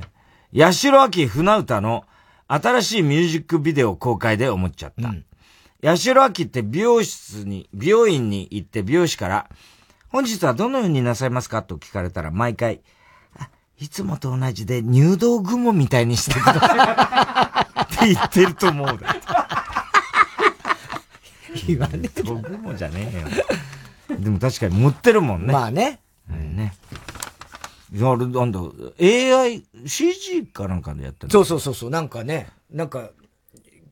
[0.53, 2.05] ー、八代亜紀船歌の
[2.47, 5.13] 新しいミュージックビデオ公開で思っちゃった。
[5.83, 9.49] 八代亜紀って美容室に、美容院に行って美容師から、
[10.09, 11.61] 本日はどのようになさいますか？
[11.61, 12.81] と聞かれたら毎回、
[13.37, 17.83] あいつもと同じで入道雲みたいにしてください。
[17.83, 18.99] って言ってると思う。
[21.67, 22.21] 言わねえ。
[22.23, 23.27] 雲じゃねえよ。
[24.09, 25.53] でも確かに持ってるもんね。
[25.53, 25.99] まあね。
[26.29, 26.73] ね。
[27.93, 28.59] いや、あれ、なんだ、
[29.01, 31.31] AI、CG かなんかでやったの？
[31.31, 31.89] そうそうそうそう。
[31.89, 33.09] なんかね、なんか、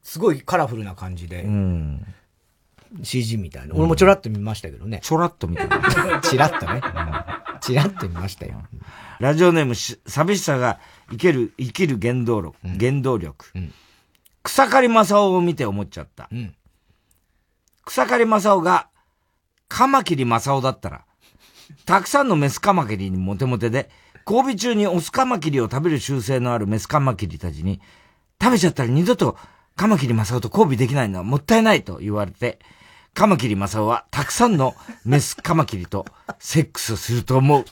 [0.03, 1.43] すごいカラフルな感じで。
[1.43, 2.05] うん。
[3.03, 3.76] CG みたいな。
[3.76, 4.99] 俺もちょらっと見ましたけどね。
[5.01, 5.68] ちょらっと見た。
[6.22, 6.82] ちらっとね。
[7.61, 8.61] ちらっと見ましたよ。
[9.20, 12.55] ラジオネームし、寂しさが生きる、生きる原動力。
[12.80, 13.45] 原動力。
[14.43, 16.30] 草刈正雄を見て思っちゃった。
[17.86, 18.88] 草刈正雄が、
[19.68, 21.05] カマキリ正雄だったら、
[21.86, 23.89] たくさんのメスカマキリにモテモテで、
[24.28, 27.82] 交尾中にオスカマキリを食べる習性のあるメスカマキリたちに、
[28.41, 29.38] 食べちゃったら二度と
[29.76, 32.59] カマキリマサオと交尾できないのはもったいないと言われて、
[33.13, 36.05] カマキリマサオはたくさんのメスカマキリと
[36.39, 37.66] セックスすると思う。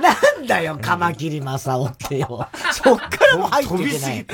[0.00, 2.48] なんだよ、カマキリマサオってよ。
[2.72, 4.26] そっからも入っていけない。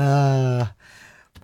[0.00, 0.74] あ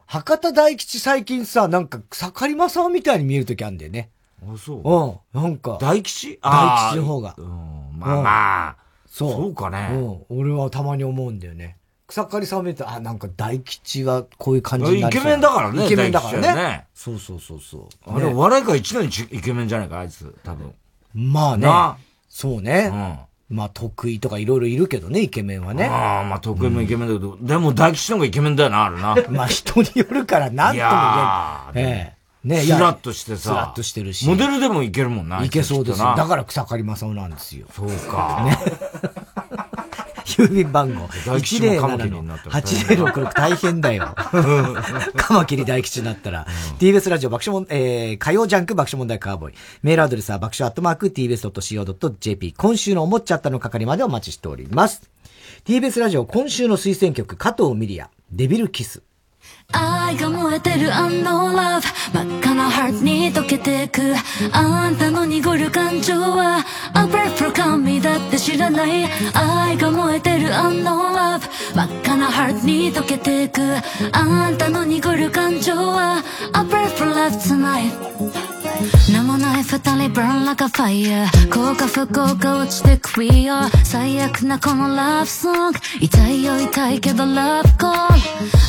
[0.07, 4.11] 博多大吉最近さ、なんか草刈正雄みたいに見えるときあるんだよね。
[4.47, 5.37] あ、そう。
[5.37, 5.79] うん、なんか。
[5.81, 6.39] 大吉？
[6.43, 7.35] 大吉の方が。
[7.37, 7.47] うん、
[7.99, 8.77] まあまあ。
[9.07, 9.33] そう。
[9.33, 9.89] そうかね。
[9.93, 10.39] うん。
[10.39, 11.79] 俺はたまに思うんだよね。
[12.07, 15.87] 草刈さん見ると、あ、なんか大吉はこういう感じになりイケメンだからね。
[15.87, 16.55] イケメンだからね。
[16.55, 17.89] ねそうそうそうそう。
[18.07, 20.73] あれ、笑い界一年イケメンじゃないか、あいつ、多分。
[21.15, 21.69] まあね。
[22.29, 22.93] そうね。
[23.55, 25.87] まあ得意とかいろいろいるけどね、イケメンはね。
[25.87, 29.17] ああ、まあ得意もイケメンだけど、でも大吉の方がイケメンだよな、あるな。
[29.31, 31.73] まあ人によるからなんとも言えない。
[31.77, 32.15] ええ。
[32.45, 33.43] ねスラッとしてさ。
[33.43, 34.27] スラッとしてるし。
[34.27, 35.43] モデルでもいけるもんな。
[35.45, 36.15] いけそうですよ。
[36.17, 37.67] だから草刈正雄なんですよ。
[37.73, 38.43] そうか。
[38.45, 38.59] ね。
[40.37, 41.07] 郵便番号。
[41.07, 44.15] 107の8066大変だよ。
[45.17, 46.47] カマキリ大吉になったら。
[46.79, 49.55] TBS ラジオ爆笑問えー、火曜ジャンク爆笑問題カーボーイ。
[49.83, 52.55] メールアドレスは爆笑アットマーク tbs.co.jp。
[52.57, 55.11] 今週の思っちゃったの係までお待ちしております。
[55.65, 59.03] TBS ラジオ今週の推薦曲、加藤ミリア、デビルキス。
[59.73, 64.15] 愛が燃えてる unknown love 真っ赤なハートに溶けてく
[64.53, 71.41] あんたの濁る感情は A breath for coming だって知らない愛が燃えてる unknown love
[71.75, 73.61] 真っ赤なハートに溶けてく
[74.13, 76.23] あんたの濁る感情は
[76.55, 78.64] A breath for love tonight
[79.13, 87.95] 名もない二人 burn like a fire 幸か不幸か落ちてく We are 最悪なこの love song 痛いよ痛いけど love call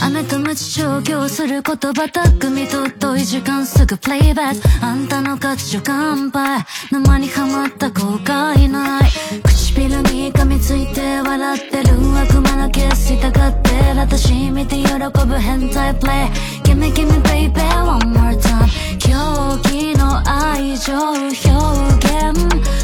[0.06, 6.64] 雨と無知調教する言葉巧みと遠い時間すぐ playback あんたの価値上乾杯。
[6.92, 9.04] 沼にはまった後悔ない。
[9.44, 14.88] 唇に噛みついて笑ってる悪魔のキス痛がってる私見て喜
[15.26, 16.64] ぶ変態プレイ。
[16.64, 18.68] Gimme gimme baby one more time
[19.00, 22.34] 狂気の愛情表現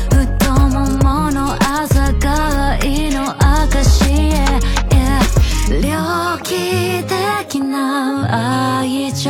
[0.09, 4.45] 太もものあざが愛の証へ、
[4.89, 9.29] yeah、猟奇的な愛情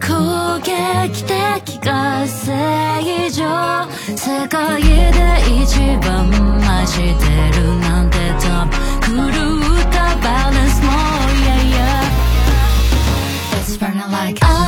[0.00, 4.88] 攻撃的が正常世界で
[5.62, 6.40] 一番混
[6.86, 7.24] じって
[7.58, 8.66] るなんて多
[9.08, 9.36] 分狂
[9.80, 10.88] ったバランスも
[11.42, 12.12] yeah yeah
[13.60, 14.61] It's burning like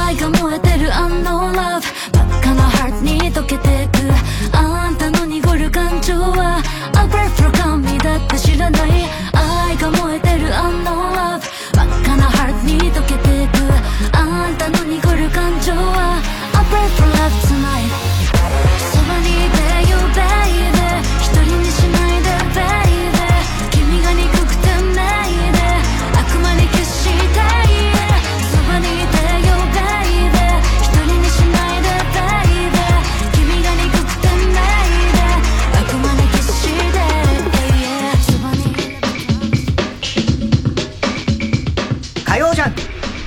[3.35, 3.99] 溶けてく。
[4.57, 6.62] あんたの濁る感情は
[6.95, 8.91] アパルプロ神だって知らない。
[9.32, 10.24] 愛が燃えて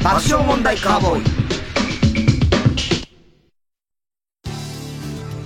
[0.08, 1.24] 爆笑問題カーボーイ。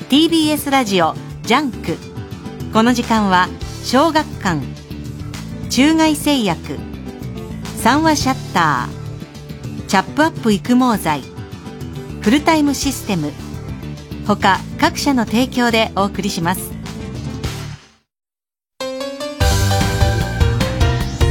[0.08, 1.98] TBS ラジオ JUNK。
[2.72, 3.50] この時間は
[3.84, 4.62] 小学館。
[5.72, 6.78] 中外製薬。
[7.78, 9.88] 三和シャッター。
[9.88, 11.24] チャップアップ育毛剤。
[12.22, 13.32] フルタイムシステム。
[14.28, 16.70] 他各社の提供でお送りします。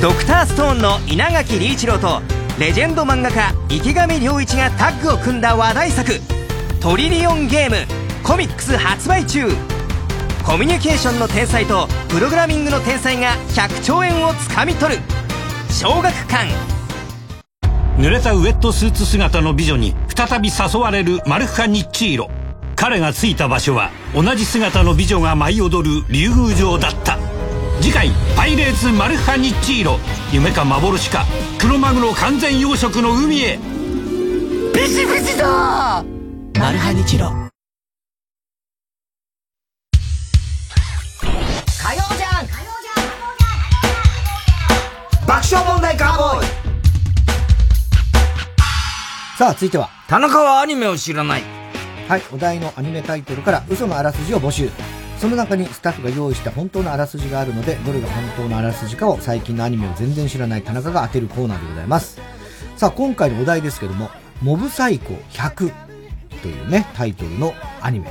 [0.02, 6.20] ドクターストーンの稲垣理一郎とレジェンド漫画家池上良一がタッグを組んだ話題作
[6.78, 7.76] 「トリリオンゲーム」
[8.22, 9.48] コミックス発売中。
[10.44, 15.00] コミュニケーションの天才とプログラミングの天才が100兆円をつかみ取る。
[15.70, 16.48] 小学館。
[17.96, 22.30] 濡れたウェットスーツ姿の美女に再び誘われるマルフカ・ニッチーロ。
[22.76, 27.29] 彼が着いた場所は同じ姿の美女が舞い踊る竜宮城だった。
[27.80, 29.98] 次回「パイレーツマルフカ・ニッチーロ」
[30.32, 31.26] 夢か幻か
[31.58, 33.58] クロマグロ完全養殖の海へ
[34.74, 36.04] ビシビシだ
[36.58, 37.32] マルハニチロ
[41.82, 42.52] 火曜ジャンク
[45.26, 46.46] 爆笑問題カーボーイ
[49.38, 49.88] さあ、続いては。
[50.06, 51.42] 田中はアニメを知らない。
[52.06, 54.68] はい、お題のアニメタイトルから嘘のあらすじを募集。
[55.20, 62.18] その中にスタッフが用意した本当のあらすじがあるので、どれが本当のあらすじかを最近のアニメを全然知らない田中が当てるコーナーでございます。
[62.78, 64.10] さあ、今回のお題ですけども、
[64.40, 65.72] モブサイコ100
[66.40, 67.52] というね、タイトルの
[67.82, 68.10] アニメ。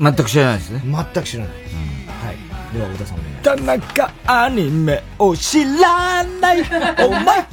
[0.00, 0.80] 全く知らないですね。
[0.82, 1.52] 全く知らない。
[1.52, 2.74] はい。
[2.74, 7.46] では、小田さんお願い田中アニメを知らないお前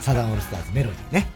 [0.00, 1.26] サダンオールスターズメロディーね。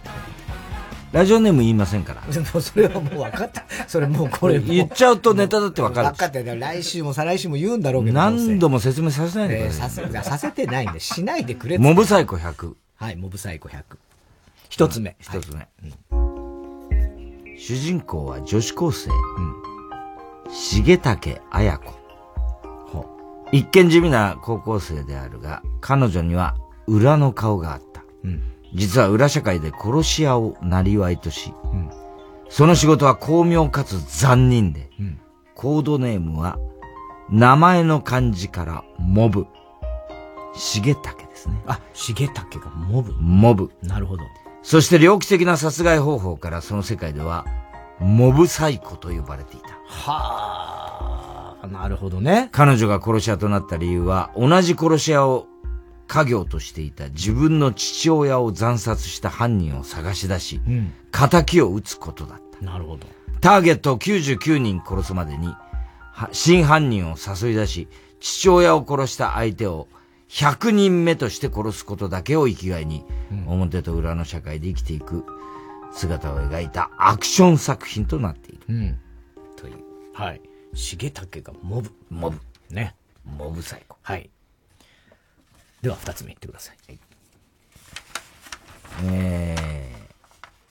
[1.12, 2.20] ラジオネーム言いませんから。
[2.32, 3.64] でもそれはもう分かった。
[3.86, 6.56] それもうこれ言っちゃうとネタだって分かる分かったよ。
[6.56, 8.16] 来週も再来週も言うんだろうけど。
[8.16, 10.10] 何度も説明させないでくだえーささい。
[10.12, 12.74] せさせてないんで、しないでくれモブサイコ100。
[12.96, 13.82] はい、モブサイコ100。
[14.68, 15.16] 一つ目。
[15.20, 15.66] 一つ目。
[17.56, 19.10] 主人公は女子高生。
[20.82, 21.98] 重竹綾子。
[23.50, 26.54] 一見地味な高校生であるが、彼女には
[26.86, 28.02] 裏の顔があった。
[28.74, 31.52] 実は裏社会で殺し屋を生りとし、
[32.48, 34.90] その仕事は巧妙かつ残忍で、
[35.54, 36.58] コードネームは
[37.30, 39.46] 名前の漢字からモブ。
[40.54, 41.62] 重竹ですね。
[41.66, 43.12] あ、重竹がモブ。
[43.18, 43.70] モブ。
[43.82, 44.24] なるほど。
[44.62, 47.46] そして猟奇的な殺害方法からその世界では、
[48.00, 49.68] モブサイコと呼ばれていた。
[49.86, 52.48] はあ、なるほどね。
[52.52, 55.46] 彼女が殺し屋となった理由は、同じ殺し屋を
[56.08, 60.92] 家業としていた自分の父親を惨殺した犯人を探し出し、うん。
[61.12, 62.64] 仇を討つことだった。
[62.64, 63.06] なるほど。
[63.40, 65.54] ターゲットを99人殺すまでに、
[66.12, 67.88] は真犯人を誘い出し、
[68.20, 69.86] 父親を殺した相手を
[70.28, 73.04] 100人目として殺すことだけを生きがいに、
[73.46, 75.24] 表と裏の社会で生きていく
[75.92, 78.60] 姿を描いたアクション作品となっている。
[78.68, 78.98] うん。
[79.56, 79.74] という。
[80.14, 80.40] はい。
[80.74, 81.90] 重竹がモブ。
[82.10, 82.38] モブ。
[82.70, 82.94] ね。
[83.24, 83.96] モブサイコ。
[84.02, 84.30] はい。
[85.82, 86.98] では、二つ目言ってください。
[89.04, 89.94] え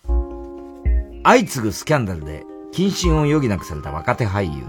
[0.06, 2.44] ー、相次ぐスキャンダルで
[2.74, 4.64] 謹慎を余儀なくされた若手俳優、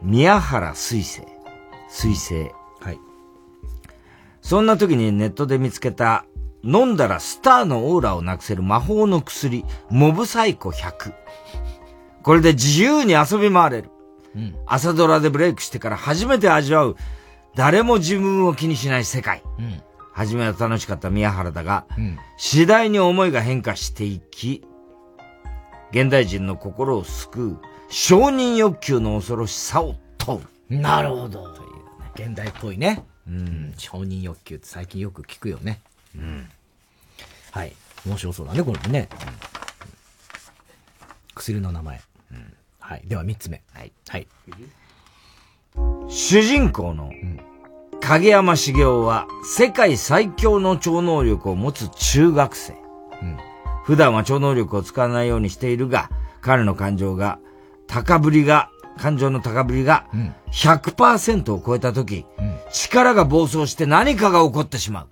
[0.00, 1.22] 宮原水星。
[1.88, 2.50] 水星。
[2.80, 2.98] はい。
[4.40, 6.24] そんな時にネットで見つけた、
[6.64, 11.12] 飲んだらスターのオーラをなくせる魔法の薬、モブサイコ100。
[12.22, 13.90] これで自由に遊び回れる。
[14.34, 14.54] うん。
[14.66, 16.96] 朝ドラでブレイクしてから初めて味わう、
[17.54, 19.42] 誰も自分を気にしない世界。
[19.58, 19.82] うん。
[20.12, 22.18] 初めは楽しかった宮原だが、うん。
[22.36, 24.64] 次第に思いが変化していき、
[25.90, 27.58] 現代人の心を救う
[27.88, 30.76] 承認欲求の恐ろしさを問う。
[30.76, 31.52] なるほど。
[31.52, 32.28] というね。
[32.28, 33.04] 現代っぽいね。
[33.26, 33.74] うん。
[33.76, 35.80] 承認欲求って最近よく聞くよね。
[36.16, 36.48] うん。
[37.50, 37.72] はい。
[38.06, 39.08] 面白そうだね、これもね。
[41.34, 42.00] 薬の名前。
[42.80, 43.02] はい。
[43.04, 43.62] では三つ目。
[43.72, 43.92] はい。
[44.08, 44.26] はい。
[46.08, 47.10] 主人公の
[48.00, 52.74] 影山茂雄は世界最強の超能力を持つ中学生。
[53.84, 57.38] 普段は超能力を使わないようにしているが、彼の感情が、
[57.86, 60.06] 高ぶりが、感情の高ぶりが
[60.52, 62.26] 100%を超えた時、
[62.70, 65.08] 力が暴走して何かが起こってしまう。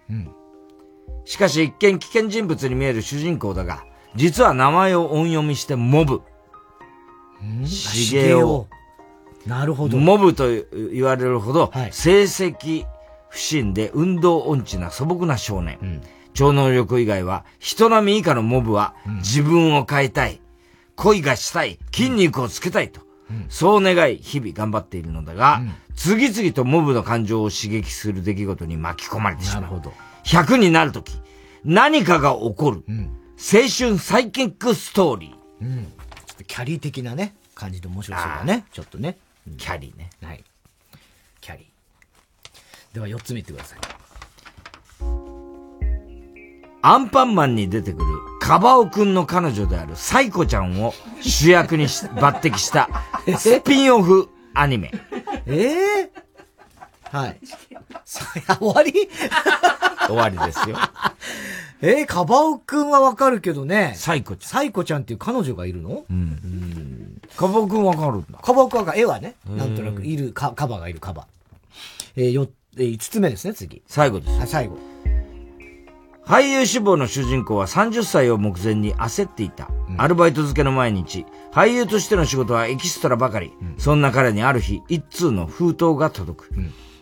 [1.24, 3.84] しかし一見危険人物に見える主人公だが、
[4.16, 6.20] 実は名前を音読みしてモブ。
[7.64, 8.66] 茂雄。
[9.46, 9.96] なるほど。
[9.96, 10.48] モブと
[10.92, 12.86] 言われるほど、成績
[13.28, 16.02] 不振で運動音痴な素朴な少年。
[16.32, 20.40] 超能力以外は、人並み以下のモブは、自分を変えたい、
[20.94, 23.00] 恋がしたい、筋肉をつけたいと、
[23.48, 25.62] そう願い、日々頑張っているのだが、
[25.96, 29.62] 次々とモブの感情を刺激する出来事に巻き込まれてしまう。
[29.62, 29.92] なるほど。
[30.24, 31.20] 100になるとき、
[31.64, 32.84] 何かが起こる、
[33.36, 35.64] 青春サイキックストーリー。
[35.64, 35.84] うん。
[36.26, 38.64] ちょっとキャリー的なね、感じで面白そうだね。
[38.72, 39.16] ちょっとね。
[39.58, 40.10] キャリーね。
[40.22, 40.44] はい。
[41.40, 42.94] キャリー。
[42.94, 43.78] では四つ目言ってください。
[46.82, 48.04] アンパンマンに出てくる
[48.40, 52.88] カバオくんの彼女であるサイコちゃんを主役にし抜擢した
[53.38, 54.90] スピンオフアニメ。
[55.46, 56.10] ええ
[57.04, 57.40] はい。
[58.04, 58.92] そりゃ終わり？
[60.06, 60.76] 終わりですよ。
[61.82, 63.94] えー、カバオくんはわかるけどね。
[63.96, 64.48] サイコちゃん。
[64.50, 66.04] サイコちゃんっていう彼女がいるの？
[66.08, 67.09] うん。
[67.36, 68.38] カバオくんわかるんだ。
[68.42, 71.26] カバオくんはわかる絵はね、なんとなくいる、カカバがいるカバ。
[72.16, 73.82] えー、よ、えー、五つ目ですね、次。
[73.86, 74.40] 最後です。
[74.40, 74.78] あ、最後。
[76.24, 79.68] 俳優志望の主人公は30歳を目前に焦っていた。
[79.98, 81.26] アルバイト漬けの毎日。
[81.52, 83.52] 俳優としての仕事はエキストラばかり。
[83.78, 86.50] そんな彼にある日、一通の封筒が届く。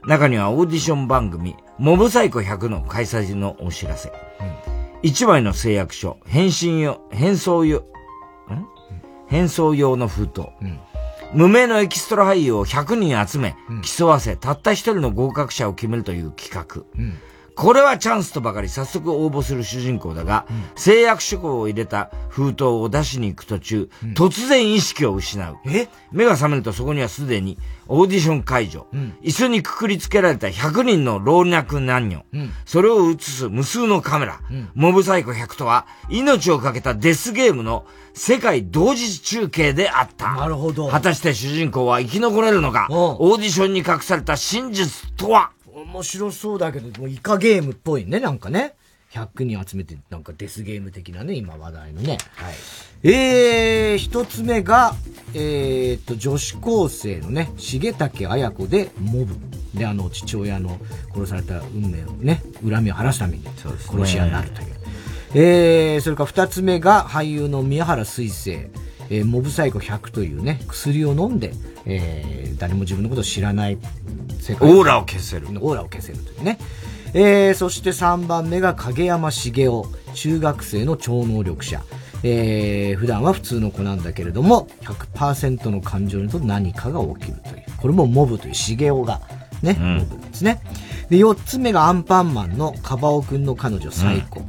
[0.06, 4.10] 中にはオーディション番組、モブサイコ100の開催のお知らせ。
[5.02, 7.84] 一枚の誓約書、返信用、返送用、
[9.28, 10.42] ん返送用の封筒。
[11.34, 16.82] 無名のエキストラ俳優を100人集め、競わせ、たった一人の合格者を決めるという企画。
[17.58, 25.56] これはチャンスとばかり早速応募する主人公だが、誓約書庫を入れた封筒を出しに行く途中、突然意識を失う。
[26.12, 27.58] 目が覚めるとそこにはすでに
[27.88, 28.86] オーディション会場、
[29.24, 32.24] 椅子にくくりつけられた100人の老若男女、
[32.64, 34.38] それを映す無数のカメラ、
[34.76, 40.36] モブサイコ100とは命をかけたデスゲームの世界同時中継であった。
[40.36, 40.86] なるほど。
[40.88, 45.50] 果たして主人公は生き残れるのか、オーディションに隠された真実とは？
[45.82, 48.74] 面白そうだけど、もうイカゲームっぽいね、なんかね。
[49.12, 52.18] 100人集めて、なんかデスゲーム的なね、今話題のね。
[52.34, 52.54] はい。
[53.04, 54.94] えー、一つ目が、
[55.34, 59.34] えー、っと、女子高生のね、重竹綾子でモブ。
[59.72, 60.78] で、あの、父親の
[61.14, 64.68] 殺された運命をね、恨みを晴らすために殺し屋になるという。
[65.34, 68.66] えー、それから二つ目が俳優の宮原水星。
[69.10, 71.52] えー、モブサイコ100というね、薬を飲んで、
[71.86, 73.78] えー、誰も自分のことを知らない
[74.40, 75.46] 世界オーラを消せる。
[75.48, 76.58] オーラを消せるというね。
[77.14, 79.82] えー、そして3番目が影山茂雄、
[80.14, 81.82] 中学生の超能力者。
[82.22, 87.64] えー、普段は普通の子なんだけれども、100%の感情にと何かが起きるという。
[87.80, 89.20] これもモブという茂雄が、
[89.62, 90.60] ね、うん、モブですね。
[91.08, 94.42] で、4つ目がアンパンマンのカバオくんの彼女サイコ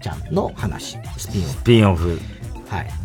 [0.00, 1.50] ちゃんの話、スピンオフ。
[1.50, 2.20] スピンオフ。
[2.68, 3.03] はい。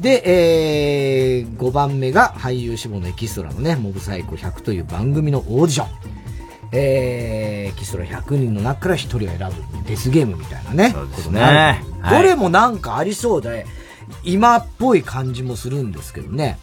[0.00, 5.88] で、えー、5番目が俳優志望のエキストラのね、モブサイコ100という番組のオーディション。
[6.72, 10.90] えー、エキストラ100人の中から1人を選ぶデスゲームみたいなね。
[10.90, 11.82] そうですね。
[12.08, 13.66] どれもなんかありそうで、
[14.24, 16.58] 今っぽい感じもするんですけどね。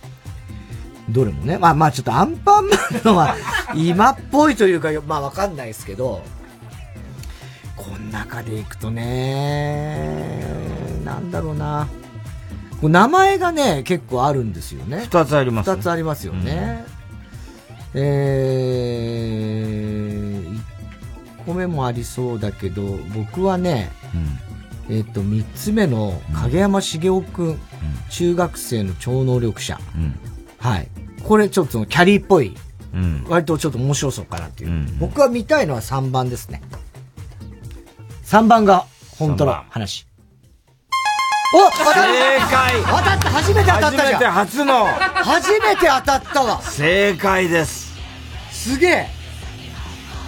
[1.10, 1.60] どれもね。
[1.60, 3.36] まあまあちょっとアンパンマンのは
[3.76, 6.24] 今っぽいというか、まあわかんないですけど、
[7.76, 10.42] この中でいくとね、
[11.06, 11.88] なんだろうな。
[12.84, 15.00] 名前がね、結構あるんですよね。
[15.04, 15.76] 二つあります、ね。
[15.76, 16.86] 二つありますよね。
[17.94, 20.62] うん、えー、一
[21.46, 22.84] 個目もありそうだけど、
[23.16, 23.92] 僕はね、
[24.88, 27.58] うん、えっ、ー、と、三つ目の影山茂雄くん、うん、
[28.10, 29.80] 中学生の超能力者。
[30.60, 30.88] はい。
[31.24, 32.56] これちょっとキャリーっぽい、
[33.28, 34.88] 割とちょっと面白そうかなっていう。
[35.00, 36.62] 僕は見たいのは3番ですね。
[38.26, 38.86] 3番が
[39.18, 40.08] 本当の話。
[41.54, 42.74] お正解。
[42.82, 43.30] 当たった。
[43.30, 44.34] 初めて当たったじゃん。
[44.34, 44.86] 初めて初の。
[44.86, 46.62] 初めて当たったわ。
[46.62, 47.96] 正解です。
[48.52, 49.08] すげえ。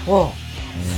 [0.08, 0.32] お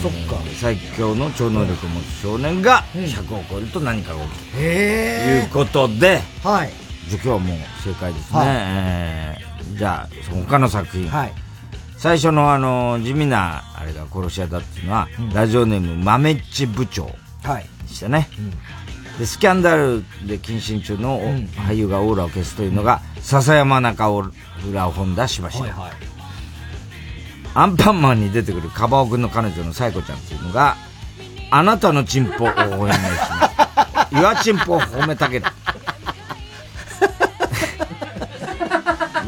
[0.03, 0.35] そっか。
[0.60, 4.52] 最強の超能力を持つ少年が100を超えると何かが起きる。
[4.52, 6.69] ということで、はい、
[7.10, 10.10] じゃ今日はもう正解ですね、はい、えー、じゃあ
[10.48, 11.34] 他の作品、はい、
[11.98, 17.14] 最初のあの地味なあれが殺し屋だっていうのは、うん、ラジオネーム豆っち部長で
[17.88, 18.80] したね、うん
[19.19, 21.19] でスキャンダルで謹慎中の
[21.67, 24.31] 俳優がオーラを消すというのが、笹山中浦
[24.89, 25.91] 本田しばしば、はいはい、
[27.53, 30.75] アンパンマンに出てくるカバオ君の彼女のサイコちゃんっていうのが、
[31.51, 34.15] あなたのチンポを応援します。
[34.15, 35.45] 岩チンポを褒めたげる。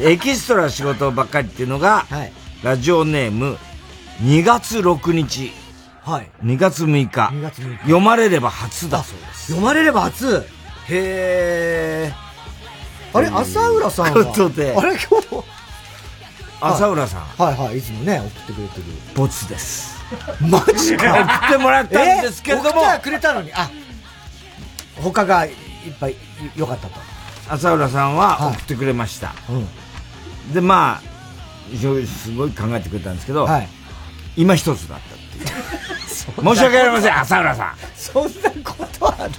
[0.00, 2.32] エキストラ仕事ばっかりっていうのが、はい、
[2.62, 3.58] ラジオネーム
[4.22, 5.52] 2月6日
[6.04, 6.30] はい。
[6.44, 7.08] 2月6日。
[7.08, 7.78] 2月6日。
[7.78, 9.46] 読まれれば初だそうです。
[9.46, 10.46] 読まれれば初
[10.90, 13.18] へー。
[13.18, 14.24] あれ、浅浦さんは？
[14.26, 14.74] ことで。
[14.76, 15.44] あれ、今日
[16.60, 17.22] 浅浦さん。
[17.42, 18.84] はいはい、いつもね、送ってくれてる。
[19.14, 19.94] ボツです。
[20.40, 22.82] マジか送ってもらったんですけれども。
[22.82, 23.70] 送ってくれたのに、あ、
[24.96, 25.52] 他がいっ
[25.98, 26.16] ぱい
[26.54, 27.00] 良かったと。
[27.48, 29.28] 浅浦さんは送ってくれました。
[29.28, 31.02] はいうん、で、まあ、
[31.78, 33.68] すごい考えてくれたんですけど、はい、
[34.36, 35.14] 今一つだった。
[36.42, 37.74] 申し訳ありません、浅浦さん。
[37.96, 38.30] そんな
[38.64, 39.32] ことある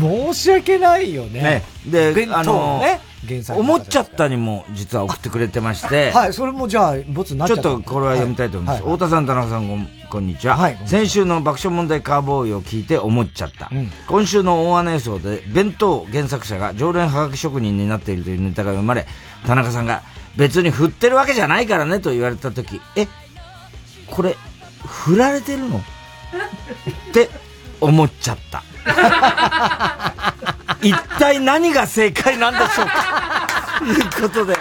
[0.00, 1.64] 申し訳ないよね。
[1.86, 3.00] ねで、あの、ね、
[3.48, 6.10] 思っちゃったにも実は送ってくれてまして。
[6.12, 7.62] はい、それもじゃあ、ボツになっちゃった。
[7.62, 8.82] ちょっとこれは読みたいと思います。
[8.82, 10.56] はい、太田さん、田中さんこんにちは。
[10.56, 13.68] はい、先週の爆笑問題カーボーイを聞いて思っちゃった。
[13.70, 19.06] うん、今週の大穴予想で、弁当原作者が常連はがき職人になっているというネタが読まれ、
[19.46, 20.02] 田中さんが
[20.36, 23.06] 別に振ってるわけじゃないからねと言われたとき、え、
[24.06, 24.36] これ、
[24.86, 25.78] 振られてるの？
[25.78, 25.82] っ
[27.12, 27.30] て
[27.80, 28.62] 思っちゃった。
[30.82, 33.80] 一体何が正解なんでしょうか？
[33.80, 34.56] ということで。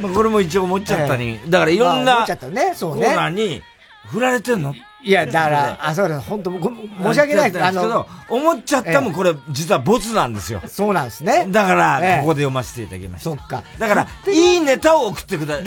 [0.00, 1.40] まあ、これも一応思っちゃったに。
[1.48, 3.62] だからいろんな、コーナーに、
[4.08, 4.74] 振られてんの？
[5.06, 6.20] いや、だから、 あ、そうです。
[6.22, 7.64] 本当申し訳ないです。
[7.64, 10.60] あの、思っちゃったもこれ、実はボツなんですよ。
[10.66, 11.46] そうなんですね。
[11.48, 13.30] だから、ここで読ませていただきました。
[13.30, 13.62] そっか。
[13.78, 15.66] だから、いいネタを送ってください。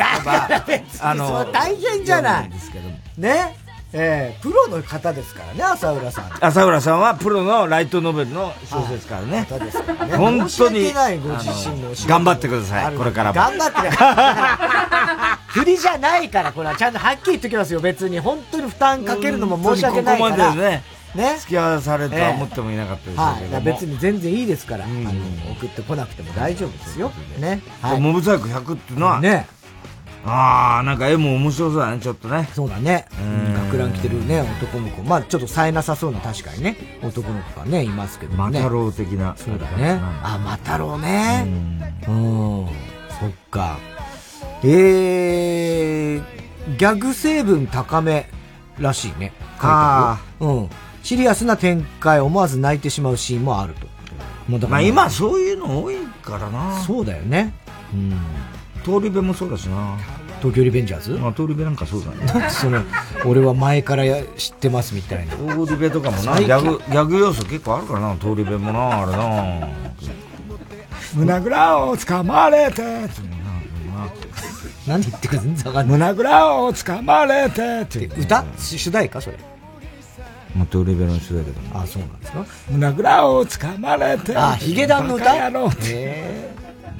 [1.02, 2.50] あの、大変じゃない。
[2.50, 3.56] ですけどね。
[3.92, 6.46] ええプロの方ですからね、浅浦さん。
[6.46, 9.48] 浅浦さんはプロのライトノベルの小説からね。
[9.50, 13.36] 方ですからね本当に、ないご自身の頑張ってください、これからも。
[13.36, 15.52] 頑張ってください。
[15.54, 18.20] 振りじゃないから、これはちゃんとはっきり言っときますよ、別に。
[18.20, 20.36] 本当に負担かけるのも申し訳ないから。
[20.36, 20.84] ここまでね、
[21.16, 21.38] ね。
[21.40, 23.56] 付き合わされるとは思ってもいなかったですけども。
[23.56, 23.64] はい。
[23.64, 25.10] 別に全然いいですから、あの
[25.54, 27.12] 送ってこなくても大丈夫ですよ。
[27.40, 27.62] ね。
[27.82, 28.00] はい。
[28.00, 29.48] モブサイク100っていうのは、ね。
[30.26, 32.50] ああ、なんか絵も面白そうだね、ちょっとね。
[32.54, 33.06] そうだね。
[33.20, 35.04] うん、学ラン着てるね、男の子。
[35.04, 38.38] まあちょっと冴えなさそうな確かにね、男の子がね、いますけどね。
[38.38, 39.36] マタロウ的な。
[39.38, 40.00] そうだね。
[40.24, 41.46] あ、マタロウね。
[42.08, 42.68] うん。
[43.20, 43.78] そっか。
[44.64, 46.24] えー、
[46.78, 48.28] ギャグ成分高め
[48.80, 49.32] らしいね。
[49.60, 50.70] あうん。
[51.04, 53.88] シリアスな展開、思わず泣いてしまうシーンもあると。
[54.50, 56.82] まあだまあ今そういうの多いからな。
[56.82, 57.54] そうだよね。
[57.94, 58.20] うん。
[58.84, 59.98] 通り部もそうだしな。
[60.40, 61.12] 東京リベンジャーズ？
[61.12, 62.50] まあ通り部なんかそうだね。
[62.50, 62.82] その、
[63.26, 65.34] 俺は前からや知ってますみたいな。
[65.66, 69.68] 通り部とかもな、ギャグ、ギャグ要素結構あるからな、通り部もな、あれな。
[71.16, 72.82] 胸ぐらを掴まれて、
[74.88, 76.00] 何言ってるか全然わかんない。
[76.00, 78.44] 胸ぐらを掴まれてって歌？
[78.58, 79.22] 主題歌？
[79.22, 79.38] それ。
[80.56, 82.46] まあ、通り部の人だけどあ、そうなんですか？
[82.72, 84.36] 胸ぐらを掴まれて。
[84.36, 85.52] あ、ヒゲダンの歌？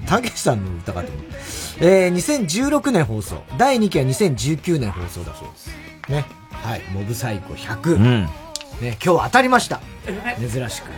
[0.06, 1.24] たけしさんの歌かと思う。
[1.82, 3.42] えー、2016年放送。
[3.58, 5.70] 第2期は2019年放送だそうです。
[6.10, 6.26] ね。
[6.52, 6.82] はい。
[6.92, 7.96] モブサイコ100。
[7.96, 8.30] うん
[8.82, 9.82] ね、今日当たりました。
[10.40, 10.90] 珍しく。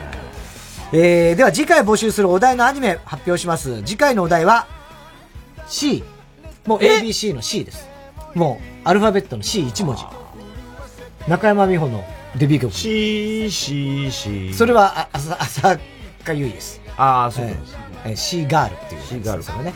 [0.93, 3.81] えー、では次回募集するお題のアニメ発表します。
[3.83, 4.67] 次回のお題は
[5.67, 6.03] C。
[6.65, 7.87] もう ABC の C です。
[8.35, 10.03] もうアルファベットの C1 文字。
[11.27, 12.03] 中山美穂の
[12.35, 12.73] デビュー曲。
[12.73, 14.53] C、C、C。
[14.53, 15.79] それは、あ、浅、浅
[16.23, 16.81] 香唯です。
[16.97, 17.77] ああ、そうなんです。
[18.05, 19.01] えー、シーガールっていう。
[19.01, 19.73] シーガールですよね。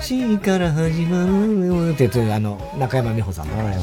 [0.00, 3.56] シーから始まるって言って、あの、中山美穂さんの。
[3.56, 3.74] はい。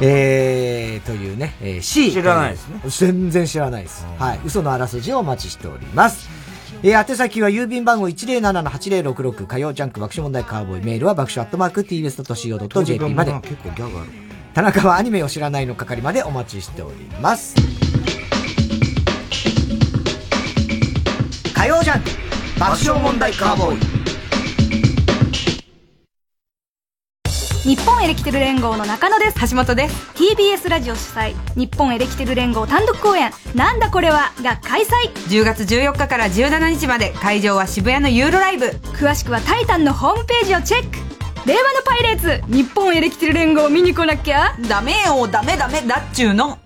[0.00, 2.12] えー、というね、えー、C。
[2.12, 2.80] 知らないですね。
[2.86, 4.06] 全然知らないです。
[4.18, 4.40] はい。
[4.44, 6.28] 嘘のあらすじをお待ちしております。
[6.82, 13.32] えー、宛先は郵便番号107-8066火曜ジャンク爆笑問題カーボーイメールは爆笑アットマーク tbs.co.jp まで。
[13.42, 14.08] 結構ギャグある。
[14.54, 17.54] 田中はアニメを知らないの係までお待ちしております。
[21.54, 22.10] 火曜ジャンク
[22.58, 24.21] 爆笑問題カーボーイ。
[27.64, 29.50] 日本エレキテル連合の中野です。
[29.50, 29.94] 橋本です。
[30.14, 35.12] TBS ラジオ主催日本エレキテル連合単独公演「なんだこれは」が開催。
[35.28, 38.66] 10月14日から17日まで会場は渋谷のユーロライブ。
[38.94, 40.98] 詳しくは「タイタン」のホームページをチェック。
[41.46, 44.56] 令和のパイレーツ日本エレキテル連合見に来なきゃ？
[44.68, 45.28] ダメよ。
[45.28, 45.82] ダメダメ。
[45.82, 46.58] だっちゅうの。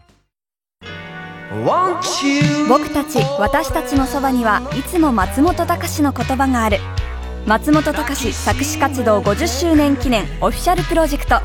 [2.69, 6.81] 僕たち私たちのそばにはいつも松本隆の言葉がある
[7.47, 11.37] 松本隆作詞活動50周年記念オフィシャルプロジェクト。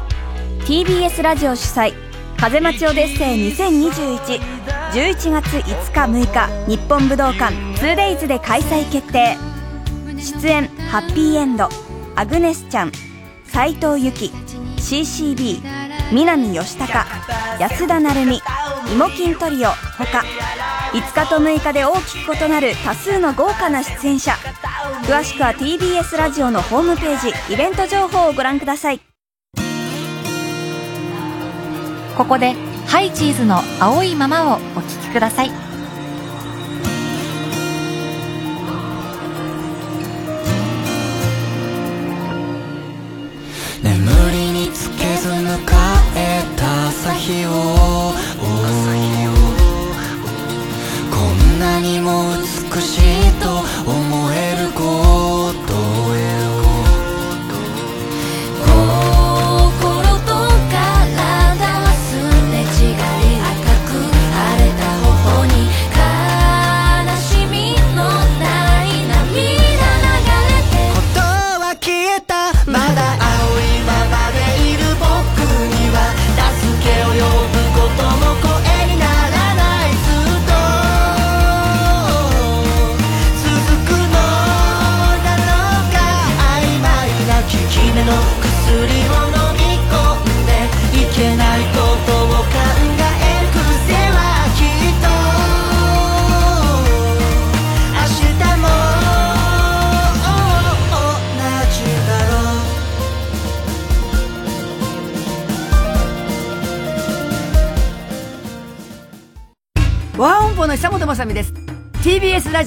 [0.66, 1.94] TBS ラジオ主催
[2.38, 4.40] 風待ちオデッセイ2021
[4.94, 5.64] 11月5
[5.94, 9.38] 日6日日本武道館 2days で開催決定。
[10.18, 11.70] 出演ハッピーエンド
[12.16, 12.92] アグネスちゃん
[13.46, 14.32] 斎藤由貴
[14.78, 15.62] CCB
[16.12, 17.06] 南吉高
[17.58, 20.24] 安田成美イモキントリオほか
[20.92, 24.34] 5日と6日で大きく異なる多数の豪華な出演者。
[25.04, 29.00] 詳しくは TBS ラジオのホームページイベント情報をご覧ください。
[32.18, 32.56] ここで
[32.88, 35.71] ハイチーズの青いままをお聴きください。
[47.22, 47.52] 日を
[51.12, 52.34] こんなにも
[52.74, 54.01] 美しいと思う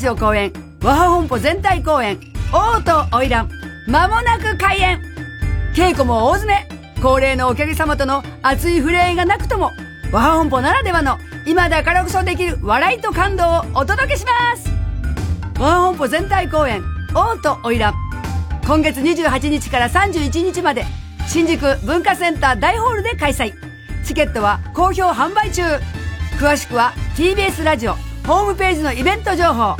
[0.05, 0.53] TBS ラジオ公演
[0.83, 2.21] 和ハ本舗全体公演
[2.53, 3.49] 王と花魁
[3.89, 5.01] まもなく開演
[5.75, 6.69] 稽古も大詰め
[7.01, 9.71] 高齢のお客様との熱い触れ合いがなくとも、
[10.13, 14.71] 和ハ本舗ならではの今だからこそできる笑いと感動をお届けします
[15.59, 16.83] 和ハ本舗全体公演、
[17.15, 17.93] 王と花魁。
[18.67, 20.85] 今月28日から31日まで、
[21.27, 23.55] 新宿文化センター大ホールで開催。
[24.05, 25.63] チケットは好評販売中。
[26.39, 27.95] 詳しくは TBS ラジオ
[28.27, 29.77] ホームページのイベント情報、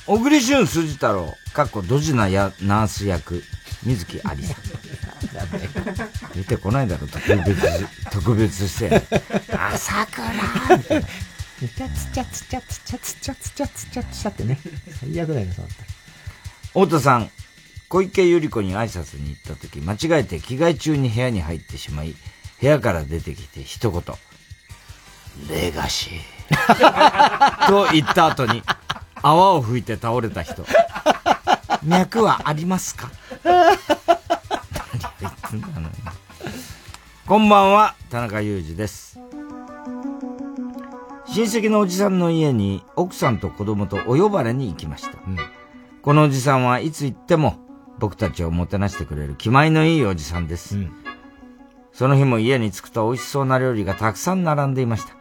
[0.05, 3.43] 小栗旬辻太郎、かっこドジなやナース役、
[3.83, 4.57] 水木ありさん。
[6.33, 9.01] 出てこないだろ、特別、特別して。
[9.51, 11.07] 朝倉みたいな。
[11.57, 14.59] つちゃつちゃつちゃつちゃつちゃつちゃつちゃってね。
[14.99, 16.85] 最悪だよ、そうだら。
[16.85, 17.31] 太田さん、
[17.89, 22.15] 小池百合子に挨拶に行った時、間違えて着替え中に部屋に入ってしまい、
[22.61, 24.03] 部屋から出てきて一言。
[25.49, 27.67] レガシー。
[27.67, 28.63] と言った後に、
[29.21, 30.65] 泡を吹いて倒れた人。
[31.83, 33.09] 脈はありますか？
[37.25, 39.19] こんばんは、田中裕二です。
[41.27, 45.17] 親戚のおじさんの家に奥さんと子供とお呼ばれに行きました。
[46.01, 47.59] このおじさんはいつ行っても
[47.99, 50.77] 僕たちをもてなしてくれる気前のいいおじさんです。
[51.91, 55.16] その日も家に着くと美味しそうな料理がたくさん並んでいました。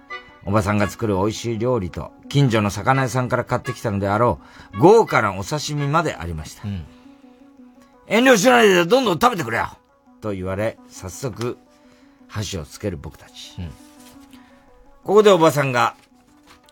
[0.46, 4.40] おばさんが作る美味しい料理と近所の魚屋さんから買ってきたのであろ
[4.74, 6.62] う豪華なお刺身までありました。
[8.08, 9.76] 遠慮しないでどんどん食べてくれよ
[10.20, 11.58] と言われ、早速
[12.28, 13.56] 箸をつける僕たち。
[15.02, 15.94] ここでおばさんが、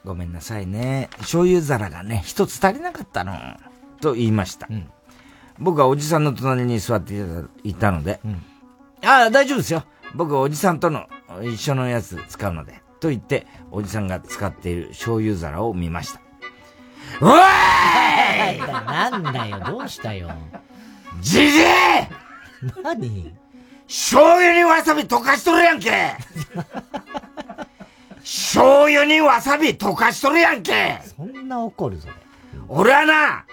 [0.04, 1.08] ごめんなさいね。
[1.18, 3.32] 醤油皿がね、一つ足りなかったの。
[4.00, 4.68] と言いました。
[5.58, 8.20] 僕はおじさんの隣に座っていたいたので、
[9.04, 9.84] ああ、大丈夫ですよ。
[10.14, 11.08] 僕はおじさんとの
[11.42, 12.83] 一緒のやつ使うので。
[13.04, 16.20] と言って、おじさんが使っている醤油皿を見ました。
[17.20, 20.30] うわーいなんだよ、どうしたよ。
[21.20, 21.64] じじい
[22.82, 23.34] 何？
[23.86, 26.14] 醤油にわさび溶かしとるやんけ
[28.20, 32.08] 醤油にわさび溶かしとるやんけそんな怒るぞ。
[32.68, 33.44] 俺はな、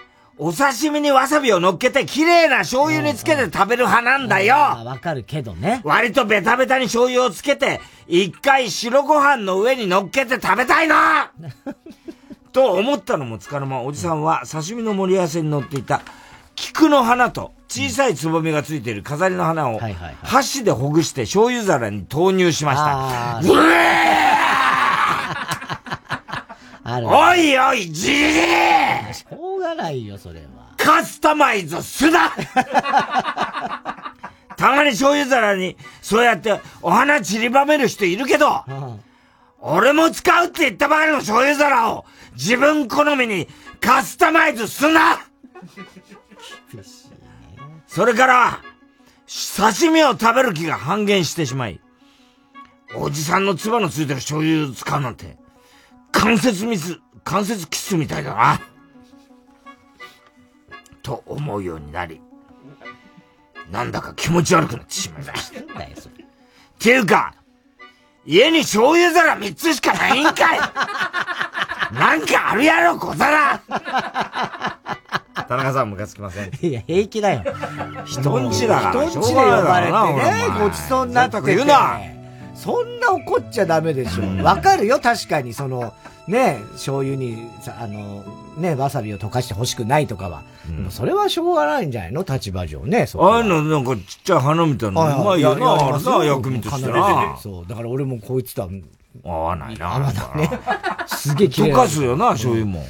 [0.42, 4.56] お刺身にわさびを乗っけて綺麗な醤油につけて食べる派なんだよ。
[4.56, 5.80] わかるけどね。
[5.84, 11.30] 割とベタベタに醤油をつけて、一回白ご飯の上に乗っけて食べたいな。
[12.52, 16.02] と思ったのもつかの間、おじさんは刺身の盛り合わせに乗っていた
[16.56, 19.80] 菊の花と小さいつぼみがついている飾りの花を
[20.22, 23.40] 箸でほぐして醤油皿に投入しました。
[23.42, 24.01] うえ
[26.94, 27.08] ある。
[27.08, 29.14] おいおい、じじい。
[29.14, 30.74] しょうがないよ、それは。
[30.76, 32.30] カスタマイズすな。
[34.56, 38.64] たまに醤油皿にそうやってお花散りばめる人いるけど、
[39.58, 42.04] 俺も使うって言ったばかりの醤油皿を
[42.34, 43.48] 自分好みに
[43.80, 45.20] カスタマイズすな。
[47.86, 48.60] それから、
[49.56, 51.80] 刺身を食べる気が半減してしまい、
[52.94, 55.36] おじさんの唾のついてる醤油を使うなんて、
[56.12, 58.60] 関節ミス、関節キスみたいだな。
[61.02, 62.20] と思うようになり、
[63.70, 65.60] なんだか気持ち悪くなってしまいました。
[65.60, 65.64] っ
[66.78, 67.34] ていうか、
[68.24, 70.58] 家に醤油皿3つしかないんかい
[71.92, 73.60] なんかあるやろ、小皿
[75.48, 76.50] 田中さんムカつきません？
[76.62, 77.42] いや、平気だよ。
[78.06, 79.06] 人んちだから。
[79.08, 81.54] 人んちで呼ばれてね、ごちそうになってて。
[81.56, 81.98] 言うな
[82.62, 84.44] そんな怒っちゃダメでしょ。
[84.44, 85.92] わかるよ、確かに、その、
[86.28, 88.22] ね、醤油にさ、あの、
[88.56, 90.42] ね、わさびを溶かして欲しくないとかは。
[90.68, 92.22] でもそれはしょうがないんじゃないの？
[92.22, 93.06] 立場上ね。
[93.06, 97.36] そああいうのなんかちっちゃい花みたいなのうまいよな、あれな、薬味としてな。
[97.42, 98.68] そう、だから俺もこいつとは、
[99.24, 99.96] 合わないな。
[99.96, 100.50] 合わないね。
[101.08, 102.84] すげえ綺麗溶かすよな、醤油も。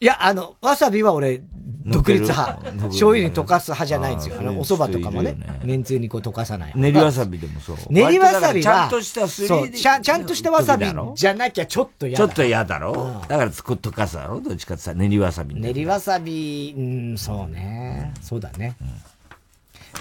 [0.00, 1.42] いや、あの、わさびは俺、
[1.86, 2.58] 独立派。
[2.88, 4.36] 醤油に溶かす派じゃないんですよ。
[4.38, 6.72] あの、お蕎麦とかもねめんつゆにこう溶かさない。
[6.74, 7.76] 練りわさびでもそう。
[7.90, 12.26] 練りわさびは、ちゃんとしたすりちゃん、ちゃんとしたわさびじゃなきゃちょっと嫌だ。
[12.26, 13.22] ちょっと嫌だろ？
[13.28, 14.40] だからつくっとかすだろ？
[14.40, 15.54] どっちかってさ、練りわさび。
[15.54, 18.14] 練りわさび、うん、そうね。
[18.22, 18.76] そうだね。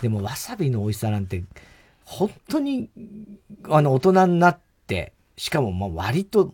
[0.02, 1.44] でもわさびの美味しさなんて、
[2.06, 2.90] 本当に、
[3.70, 6.54] あの、大人になって、しかもまあ割と、も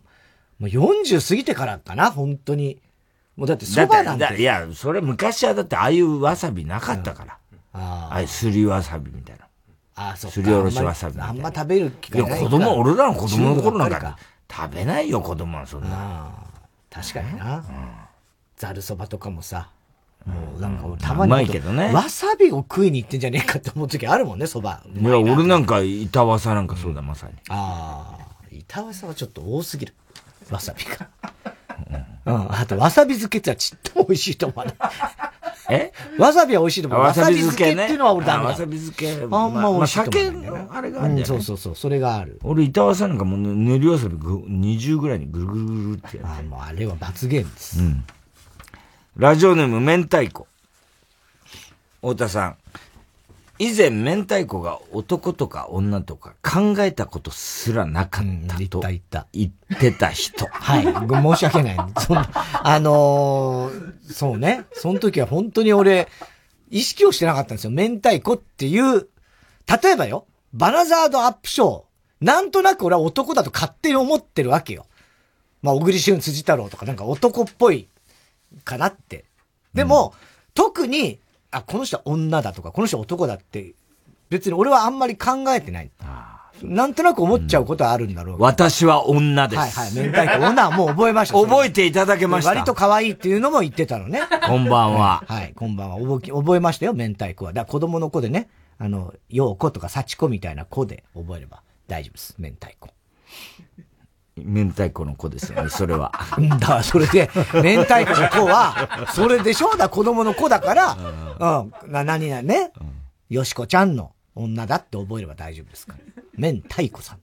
[0.62, 2.80] う40過ぎてからかな、本当に。
[3.40, 4.38] もうだってそばなんて。
[4.38, 7.38] いや、それ昔はだってああいうわさびなかったから。
[7.72, 9.46] ああれ、すりわさびみたいな。
[9.94, 11.30] あ、そうかすりおろしわさびみたいな。
[11.30, 14.18] あんま食べる機いや、会ない子供、俺らの子供の頃なん中か
[14.52, 16.30] 食べないよ、子供はそんな。
[16.90, 17.64] 確かにな。
[18.58, 19.70] ざるそばとかもさ、
[20.26, 21.32] もうなんか俺たまに。
[21.32, 24.82] うまいけどねわさびを食いに行ってんじゃねえかって思う時あるもんね、そば。
[24.86, 27.32] いや、俺なんか、板わさなんかそうだ、まさに。
[27.48, 29.94] ああ、板わさはちょっと多すぎる。
[30.50, 31.08] わさびが。
[32.26, 32.52] うん。
[32.52, 34.74] あと、わさび漬けってちっとも美味しいと思わない。
[35.70, 35.92] え？
[36.18, 37.00] わさびは美味しいと思う。
[37.00, 38.48] あわさび漬けっていうのは俺ダメだ。
[38.48, 42.40] あわさび漬けあんま美味しいと思わないんだよねまあ酒のあれがあるんそうそうそう、それがある。
[42.42, 46.42] 俺、板わさなんかもう練りわさびぐ20ぐらいにぐるぐるぐるってやって。
[46.42, 47.80] もうあれは罰ゲームです。
[47.80, 48.04] うん。
[49.16, 50.46] ラジオネーム、明太子。
[52.00, 52.56] 太田さん。
[53.60, 58.80] 以前、明太子が男とか女とか考えたことすらなかったと
[59.34, 60.46] 言ってた人。
[60.50, 61.06] はい。
[61.06, 61.76] ご申し訳ない。
[61.98, 64.64] そんな、あのーそうね。
[64.72, 66.08] その時は本当に俺、
[66.70, 67.70] 意識をしてなかったんですよ。
[67.70, 69.08] 明太子っていう、
[69.82, 70.24] 例えばよ、
[70.54, 72.24] バナザードアップショー。
[72.24, 74.86] なんとなく俺は男だと勝手に思ってるわけよ。
[75.60, 77.88] まあ、小栗旬辻太郎とかなんか男っぽい
[78.64, 79.26] かなって。
[79.74, 80.14] でも、
[80.54, 81.20] 特に、
[81.50, 83.74] あ、この人は女だとか、この人は男だって、
[84.28, 85.90] 別に俺はあんまり考えてない。
[86.62, 89.58] なんとなく思っちゃうことはあるんだろうけど私は女です。
[89.58, 89.94] はいはい。
[89.94, 91.34] 明太子女はもう覚えました。
[91.40, 94.20] 覚えていただけました割と可愛いっていうのも言ってたのね。
[94.46, 95.96] こんばんははい、こんばんは。
[95.96, 97.52] 覚え覚えましたよ、明太子は。
[97.52, 98.48] だから子供の子でね、
[98.78, 102.90] あの、陽子とか幸子みたいな子で覚えれば大丈夫です、明太子。
[104.44, 106.12] 明太子の子ですよね、それは。
[106.38, 109.70] うんだそれで、明太子の子は、それでしょ？
[109.70, 110.96] だから子供の子だから、
[111.62, 112.72] うん、な、何々ね、
[113.28, 115.98] よしこちゃんの女だって覚えれば大丈夫ですから。
[116.36, 117.18] 明太子さん。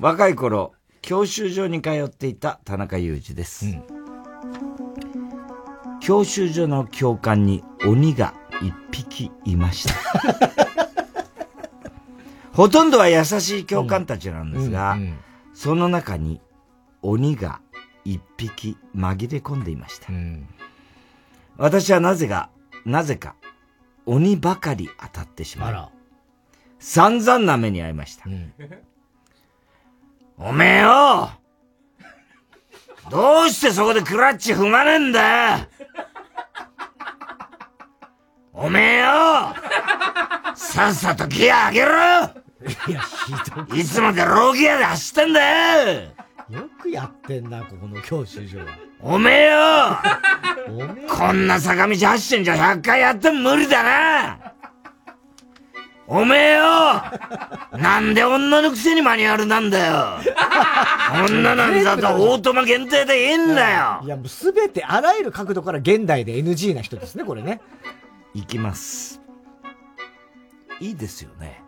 [0.00, 3.66] 若い頃、教習所に通っていた田中裕二です。
[6.00, 9.94] 教習所の教官に鬼が一匹いました。
[12.52, 14.98] ほとんどは優しい教官たちなんですが、
[15.54, 16.40] その中に
[17.02, 17.60] 鬼が
[18.04, 20.08] 一匹紛れ込んでいました。
[21.56, 22.50] 私はなぜか、
[22.84, 23.36] なぜか
[24.06, 25.88] 鬼ばかり当たってしまう。
[26.78, 28.24] 散々な目に遭いました。
[30.38, 31.30] おめえよ
[33.10, 35.66] どうしてそこでクラッチ踏まねえんだよ
[38.52, 39.04] おめえよ
[40.54, 41.90] さっさとギア上げろ
[42.88, 43.32] いや、ひ
[43.70, 43.84] どい？
[43.84, 45.40] つまでローギアで走ってんだ
[45.92, 46.00] よ！
[46.50, 48.66] よくやってんな、ここの教習所は。
[49.00, 51.06] おめえよ！
[51.08, 54.52] こんな坂道走ってんじゃ100回やっても無理だな！
[56.06, 57.02] おめえよ！
[57.78, 60.18] なんで女のくせにマニュアルなんだよ！
[61.26, 64.00] 女なんだとオートマ限定でいいんだよ！
[64.04, 67.60] いや、もうすべてあらゆる角度から現代で NG な人ですね、これね。
[68.34, 69.20] いきます。
[70.80, 71.61] いいですよね。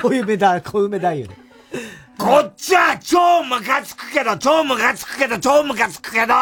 [0.00, 1.28] 小梅だ、小梅太夫で。
[2.16, 6.34] こっちは超ムカつくけど、超ムカつくけど、超ムカつくけど、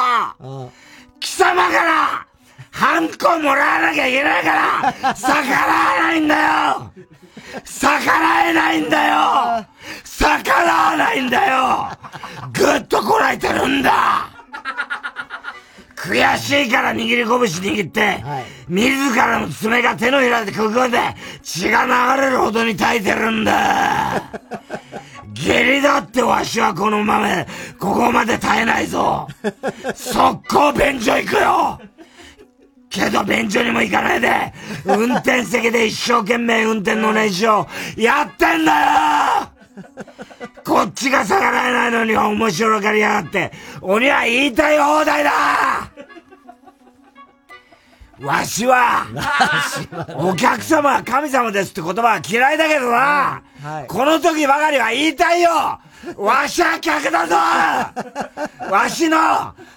[1.20, 2.27] 貴様から、
[2.70, 6.93] ハンコもらわなきゃいけないから、逆らえないんだよ
[7.64, 9.66] 逆らえないんだよ。
[10.04, 11.88] 逆らわないんだよ。
[12.52, 14.30] ぐっとこらえてるんだ。
[15.96, 18.24] 悔しいから握り拳握って、
[18.68, 20.98] 自らの爪が手のひらでくぐんで、
[21.42, 21.84] 血が
[22.16, 24.22] 流れるほどに耐えてるんだ。
[25.32, 27.46] 下痢だってわしはこのままで、
[27.78, 29.26] ここまで耐えないぞ。
[29.94, 31.80] 速攻便所行くよ
[32.88, 34.52] けど便所にも行かないで、
[34.84, 39.50] 運転席で一生懸命運転の練習をやってんだよ。
[40.64, 45.30] こっちが逆らえないのに面白がりやがって、鬼は言いたい放題だ。
[48.20, 49.06] わしは、
[50.16, 53.42] お客様は神様ですって言葉は嫌いだけどな、
[53.88, 55.50] この時ばかりは言いたいよ。
[56.16, 57.36] わしは客だぞ。
[58.70, 59.18] わしの、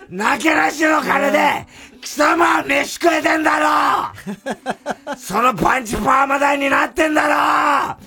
[0.09, 1.67] なけなしの金で、
[2.01, 3.59] 貴様は飯食えてんだ
[5.05, 5.15] ろ！
[5.17, 7.35] そのパンチパーマ代になってんだろ！
[7.35, 7.97] あ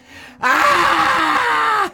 [0.44, 1.90] あ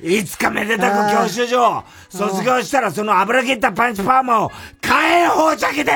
[0.00, 4.52] いつかめでたく教習所を卒業したらその油切ったパンチパーマを
[4.82, 4.92] 火
[5.26, 5.92] 炎放着で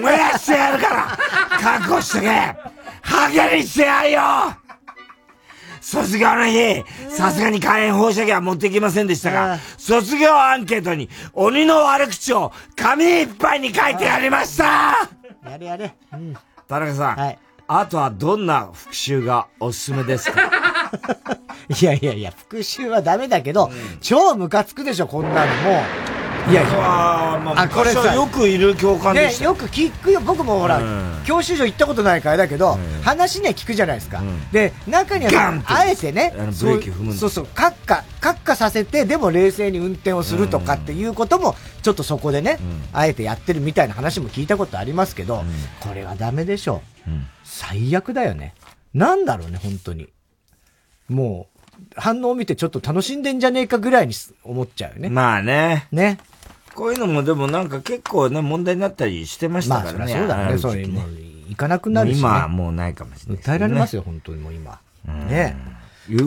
[0.00, 1.06] 燃やしてやるから。
[1.60, 2.28] 覚悟しとけ。
[3.02, 4.22] ハゲにしてやるよ
[5.88, 15.08] 卒業の日、さすがに火炎放射器は持ってきませんでしたが、卒業アンケートに鬼の悪口を紙いっぱいに書いてやりました
[15.48, 15.94] やれやれ。
[16.12, 16.34] うん。
[16.66, 17.36] 田中さん、
[17.68, 20.50] あとはどんな復習がおすすめですか？
[21.80, 25.84] いやいやいや、復習はダメだけど、超ムカつくでしょ、こんなのも
[26.22, 26.25] う。
[26.48, 27.34] いやいや。
[27.34, 30.20] あ、まあ、これさ、よくいる共感でしたね、よく聞くよ。
[30.20, 30.80] 僕もほら、
[31.24, 34.22] 教習所行ったことないからだけど、話ね、聞くじゃないですか。
[34.52, 42.58] で、中には、あえてね、ブレーキ踏むそうそう、閣下、閣下させて、でも冷静に運転をするとかっていうことも、ちょっとそこでね、
[42.92, 45.44] あえてやってるみたいな話も聞いたことありますけど、
[45.80, 46.82] これはダメでしょ。
[47.44, 48.54] 最悪だよね。
[48.94, 50.08] なんだろうね、本当に。
[51.08, 51.56] もう、
[51.96, 54.14] 反応を見てちょっと楽しんでんじゃねえかぐらいに
[54.44, 55.08] 思っちゃうよね。
[55.08, 55.88] まあね。
[55.92, 56.18] ね。
[56.76, 59.98] こういうのもでもなんか結構ね、問題になったりしてましたからね。
[59.98, 60.58] まあ、そうだね。
[60.58, 61.10] そうもう、
[61.48, 62.18] 行かなくなるし、ね。
[62.20, 63.42] 今はもうないかもしれない、ね。
[63.44, 64.78] 訴えられますよ、本当にもう今。
[65.04, 65.56] ね。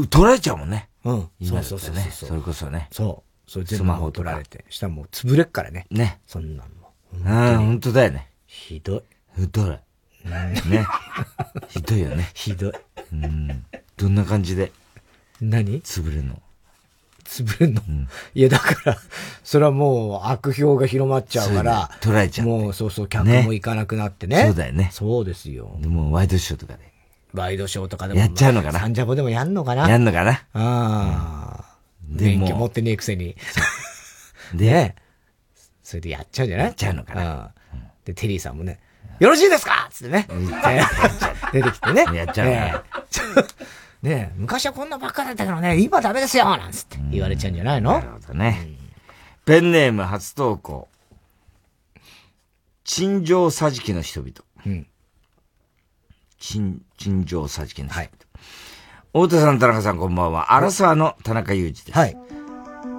[0.09, 0.89] 取られちゃうもんね。
[1.05, 1.30] うん。
[1.43, 2.30] そうそうそうそう。
[2.30, 2.88] それこそね。
[2.91, 3.51] そう。
[3.51, 4.65] それスマホ取られて。
[4.69, 5.85] したらもう潰れっからね。
[5.91, 6.19] ね。
[6.27, 6.91] そんなんも。
[7.26, 8.30] ああ、本当だよね。
[8.47, 9.03] ひどい。
[9.41, 9.69] ひどい。
[10.27, 10.85] ね。
[11.67, 12.30] ひどいよね。
[12.34, 12.73] ひどい。
[13.13, 13.65] うん。
[13.97, 14.71] どんな感じで
[15.41, 15.81] 何？
[15.81, 16.41] 潰れるの？
[17.30, 18.97] 潰れんの、うん、いや、だから、
[19.43, 22.47] それはもう悪評が広まっちゃうから、取られちゃう。
[22.47, 24.45] もうそうそう、客も行かなくなってね。
[24.45, 24.89] そうだよね。
[24.91, 25.77] そうですよ。
[25.80, 26.91] でも、ワイドショーとかで。
[27.35, 28.19] ワイドショーとかでも。
[28.19, 28.80] やっちゃうのかな？
[28.80, 29.88] サンジャポでもやんのかな？
[29.88, 30.31] やんのかな？
[30.31, 31.77] ああ、
[32.07, 33.35] 免許持ってねえくせに。
[34.56, 34.95] で、
[35.84, 36.65] それでやっちゃうんじゃない？
[36.65, 37.53] やっちゃうのかな？
[38.06, 38.80] で、テリーさんもね、
[39.19, 39.88] よろしいですか？
[39.91, 40.27] つってね。
[41.53, 42.06] 出てきてね。
[42.15, 42.73] やっちゃうね。
[44.01, 47.93] ね昔はこんなばっかだったけどね、今ダメですよなんつって言われちゃうんじゃないの？
[47.93, 48.67] なるほどね。
[49.45, 50.88] ペンネーム初投稿。
[52.84, 54.34] 陳情桟敷の人々。
[54.65, 54.88] うん。
[56.38, 58.01] 陳、陳情桟敷の人々。
[58.01, 58.09] はい。
[59.11, 60.53] 太田さん、田中さん、こんばんは。
[60.53, 61.97] アラサーの田中裕二です。
[61.97, 62.17] はい。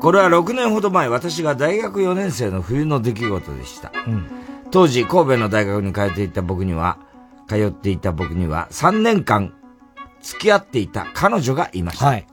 [0.01, 3.93] これは6年ほど前、私が大学4年生の冬の出来事でした。
[4.07, 4.27] うん。
[4.71, 6.99] 当時、神戸の大学に通っていた僕には、
[7.49, 9.55] 通っていた僕には、3年間、
[10.23, 12.07] 付き合っていた彼女がいました。
[12.07, 12.27] はい。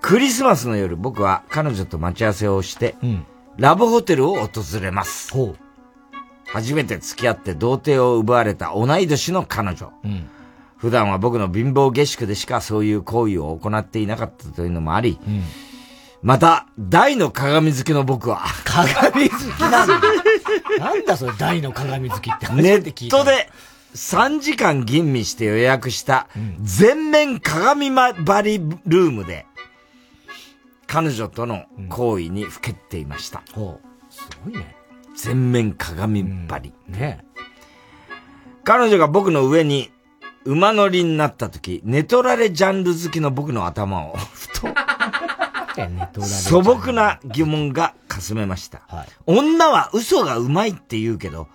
[0.00, 3.26] クリスマスの夜、僕は彼女と待ち合わせをして、うん、
[3.56, 5.32] ラブホテルを訪れます。
[5.32, 5.56] ほう。
[6.46, 9.92] 初めて付き合って童貞を奪われた同い年の彼女。
[10.02, 10.28] うん、
[10.76, 15.44] 普段は僕の貧乏下宿でしかそういう行為を行っていなかったというのもあり、うん、
[16.22, 18.40] また、大の鏡好きの僕は。
[18.64, 20.00] 鏡好きなんだ。
[20.78, 23.18] なんだそれ、大の鏡好きって初ネめて聞いた。
[23.18, 23.50] ットで
[23.94, 26.28] 3時間吟味して予約した
[26.60, 29.46] 全面鏡張りルームで、
[30.86, 33.42] 彼女との行為にふけっていました。
[33.52, 34.12] ほう。
[34.12, 34.76] すごいね。
[35.16, 36.72] 全面鏡張り。
[36.88, 37.24] ね
[38.64, 39.90] 彼女が僕の上に
[40.44, 48.82] 馬乗りになった時、ネトラレジャンル好きの僕の頭を、 ふと、素朴な疑問がかすめました。
[49.26, 51.48] 女は嘘がうまいって言うけど、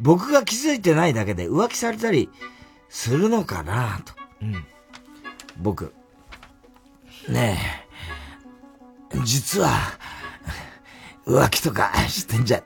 [0.00, 2.28] 僕が気づいてないだけで浮気されたり
[2.88, 4.12] するのかなと。
[4.42, 4.66] うん、
[5.58, 5.94] 僕、
[7.28, 7.58] ね
[9.12, 9.70] え、実は、
[11.26, 12.62] 浮気とかしてんじゃ、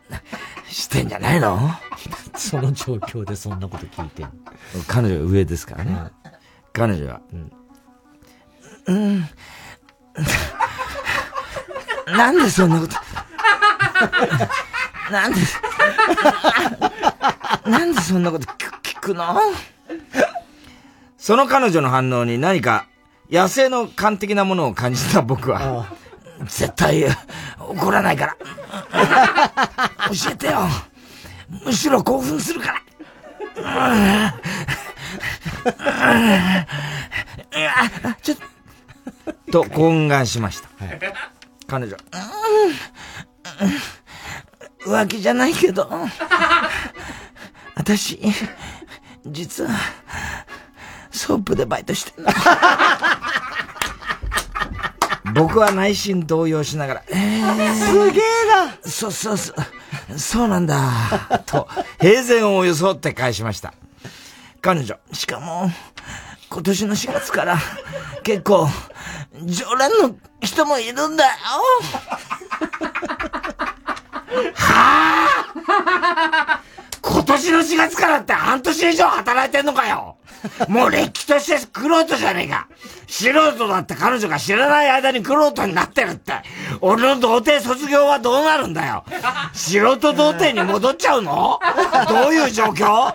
[0.68, 1.58] してんじゃないの？
[2.36, 4.28] その状況でそんなこと聞いてる。
[4.86, 6.10] 彼女は上ですからね。
[6.72, 7.52] 彼女は、うん、
[8.86, 9.28] うん、
[12.06, 12.96] なんでそんなこと、
[15.10, 15.40] なんで、
[17.70, 19.40] なんでそんなこと聞くの？
[21.18, 22.86] その彼女の反応に何か
[23.30, 25.86] 野生の感的なものを感じた僕は、
[26.44, 27.04] 絶対
[27.58, 28.36] 怒らないから、
[30.08, 30.60] 教えてよ。
[31.64, 32.74] むしろ興奮するか
[33.56, 34.34] ら。
[38.22, 38.38] ちょっ
[39.50, 40.68] と、と懇願しました。
[41.66, 41.96] 彼女、
[44.84, 45.90] 浮気じゃないけど、
[47.74, 48.20] 私、
[49.26, 49.70] 実は、
[51.10, 52.26] ソープでバイトしてる
[55.34, 59.52] 僕は内心動揺しながら、えー、すげえなそうそうそ
[60.12, 60.80] う、そうなんだ、
[61.46, 61.68] と、
[62.00, 63.74] 平然を装って返しました。
[64.60, 65.70] 彼女、しかも、
[66.48, 67.58] 今年の4月から、
[68.22, 68.68] 結構、
[69.44, 71.30] 常連の人もいるんだよ。
[74.54, 75.52] は
[76.14, 76.62] あ。
[77.02, 80.16] 今年の4月からって半年以上働いてんのかよ。
[80.68, 82.68] もうれっきとして苦労人じゃねえか。
[83.06, 86.34] 素人だって彼女が知らない間に苦労人になってるって。
[86.80, 89.04] 俺の童貞卒業はどうなるんだよ。
[89.52, 91.58] 素人童貞に戻っちゃうの？
[92.08, 93.14] どういう状況？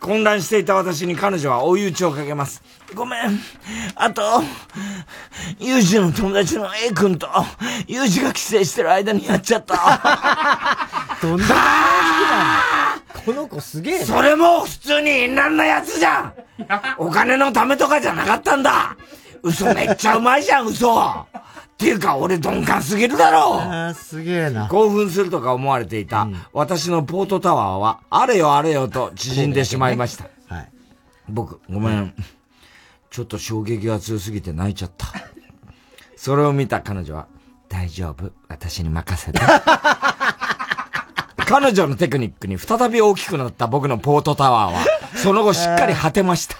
[0.00, 2.62] 混乱していた私に彼女は追い打ちをかけます。
[2.92, 3.40] ごめん。
[3.94, 4.42] あと、
[5.58, 7.28] ユージの友達の A 君と、
[7.86, 9.74] ユージが帰省してる間にやっちゃった。
[11.22, 14.06] どんな感じだこの子すげえな。
[14.06, 16.34] それも普通に淫乱なやつじゃん
[16.98, 18.96] お金のためとかじゃなかったんだ
[19.42, 21.26] 嘘めっちゃうまいじゃん、嘘っ
[21.76, 24.68] ていうか、俺鈍感すぎるだろあーすげえな。
[24.68, 30.28] 興奮するとか思われていた、私のポートタワーは、あれよあれよと縮んでしまいました。
[30.52, 30.68] はい。
[31.28, 32.14] 僕、ごめん。
[33.12, 35.06] ちょっと衝撃が強すぎて泣いちゃった。
[36.16, 37.28] それを見た彼女は、
[37.68, 38.32] 大丈夫。
[38.48, 39.40] 私に任せて。
[41.46, 44.80] 彼女のテクニックに再び大きくなった僕のポートタワーは、
[45.14, 46.56] その後しっかり果てました。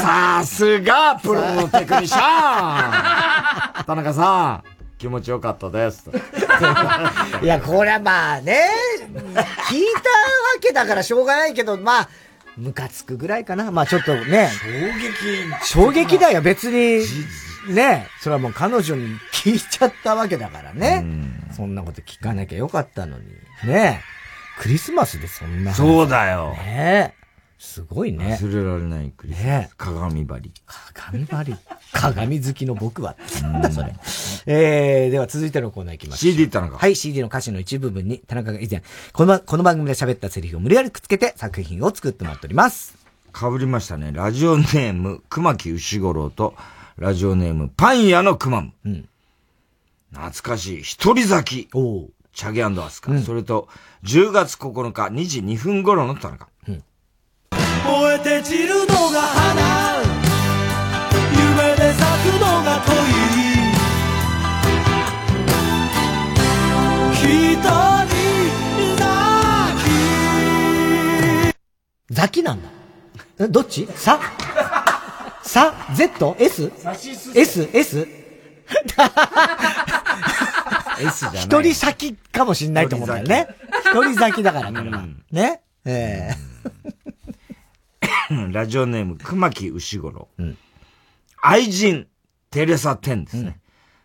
[0.00, 4.64] さすが、プロのテクニシャン田中さん、
[4.96, 6.04] 気持ちよかったです。
[7.42, 8.60] いや、これはまあね、
[9.68, 12.08] 聞いたわけだからしょうがないけど、まあ、
[12.56, 13.70] ムカつくぐらいかな。
[13.70, 14.50] まあちょっとね。
[15.64, 15.90] 衝撃。
[15.90, 17.04] 衝撃だよ、別に。
[17.72, 21.04] ねそれはもう彼女に聞いちゃったわけだからね。
[21.52, 23.24] そんなこと聞かなきゃよかったのに。
[23.66, 24.02] ね
[24.58, 25.76] クリスマスでそんな話。
[25.76, 27.14] そうだよね
[27.64, 28.38] すごいね。
[28.40, 29.74] 忘れられないクリスマス。
[29.76, 30.52] 鏡張り。
[30.92, 31.56] 鏡張り。
[31.92, 33.16] 鏡好きの僕は。
[33.42, 33.96] なんだそれ。
[34.46, 36.32] えー、では続いてのコーナー行きましょう。
[36.34, 36.76] CD 田中。
[36.76, 38.82] はい、CD の歌詞の一部分に田中が以前、
[39.12, 42.96] このばこの番組で喋ったセリフを無理やりくっつけて作品を作ってもらっております。
[43.32, 44.12] かぶりましたね。
[44.12, 46.54] ラジオネーム、熊木牛五郎と、
[46.98, 49.08] ラジオネーム、パン屋のくまむ。
[50.12, 51.68] 懐かしい、一人咲き。
[52.34, 53.68] チャゲアスカ、それと、
[54.04, 56.48] 10月9日2時2分頃の田中。
[57.84, 60.02] 燃えて散るのが花
[61.32, 62.94] 夢で咲くのが恋
[67.12, 67.64] 一人
[72.10, 72.68] ザキなんだ。
[73.40, 73.88] えどっち？
[73.96, 74.20] さ？
[75.42, 76.70] さ ?Z?S?
[77.34, 77.68] S?
[77.72, 77.72] S?
[77.72, 78.06] S
[81.20, 81.42] じゃない。
[81.42, 83.48] 一人先かもしんないと思ったよね。
[83.86, 85.04] 一人先だから、これは。
[85.32, 85.62] ね？
[85.84, 86.30] え
[88.52, 90.28] ラジオネーム、熊木牛五郎。
[91.42, 92.06] 愛人、
[92.50, 93.60] テレサ・テンですね。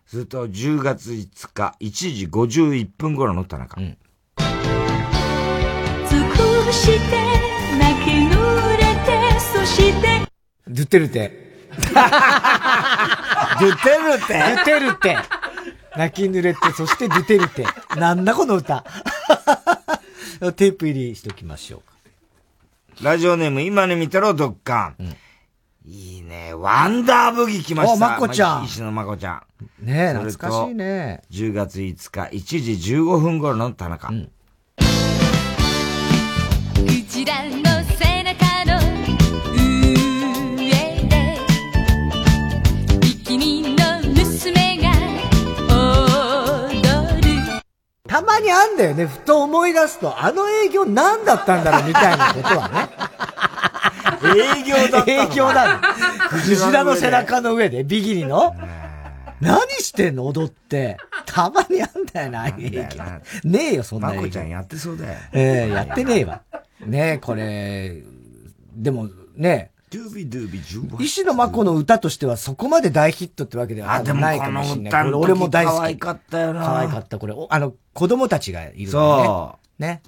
[0.05, 3.79] それと、10月5日、1時51分頃の田中。
[3.79, 3.99] 尽く
[6.73, 6.91] して
[7.77, 10.25] 泣き濡れてそして
[10.67, 11.49] ドゥテルテ。
[13.59, 14.33] ドゥテルテ？
[14.33, 15.17] ドゥテルテ。
[15.97, 17.65] 泣き濡れて、そしてドゥテルテ。
[17.95, 18.83] なんだこの歌。
[20.55, 21.88] テープ入りしときましょうか。
[23.01, 25.15] ラジオネーム、今に見てろ、ドッカン。
[25.85, 26.53] いいね。
[26.53, 27.93] ワンダーブギ来ました。
[27.93, 29.41] おまこちゃん石野まこちゃ
[29.81, 29.85] ん。
[29.85, 31.21] ねえ、懐かしいね。
[31.31, 34.09] 10月5日、1時15分頃の田中。
[34.09, 34.15] ク
[37.07, 37.68] ジラの
[48.39, 49.05] まにあんだよね。
[49.05, 52.89] ふと思い出すと、あの営業何だったんだろうみたいなことはね。
[54.35, 55.05] 営業だったの？
[55.05, 55.81] 営業だの。
[56.29, 58.55] クジラの背中の上で、ビギニの
[59.41, 60.25] 何してんの？
[60.25, 60.97] 踊って。
[61.25, 62.83] たまにあんだよな、営業。
[63.43, 64.21] ねえよ、そんな営業。
[64.21, 65.19] まこちゃんやってそうだよ。
[65.33, 66.41] ええやってねえわ。
[66.85, 68.01] ねえ、これ、
[68.73, 75.03] でもね、ドゥービドゥービジューバ石野真子の歌としてはそこまで大ヒットってわけではあでもないかもしれない。
[75.03, 75.77] この歌の時これ俺も大好き。
[75.77, 77.33] 可愛かったよな可愛かった、これ。
[77.33, 79.23] おあの、子供たちがいるんだよね。
[79.25, 80.01] そうね。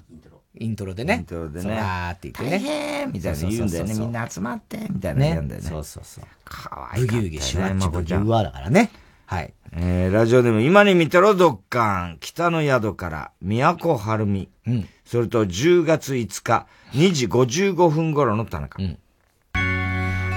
[0.58, 1.14] イントロでね。
[1.14, 2.50] イントロでねそうわーって言ってね。
[2.50, 3.94] 大変みたいな言うんだよね。
[3.94, 5.68] みんな集まって、みたいな言うんだよね。
[5.68, 6.24] そうそうそう。
[6.44, 7.22] 可愛かったよね。
[7.22, 8.90] ブギウギシュワッチまこちゃんブギウワだからね。
[9.26, 9.54] はい。
[9.72, 12.18] えー、ラジオでも今に見てろ、ドッカン。
[12.20, 14.48] 北の宿から、都春美。
[14.66, 14.88] うん。
[15.06, 18.78] それと10月5日、2時55分頃の田中。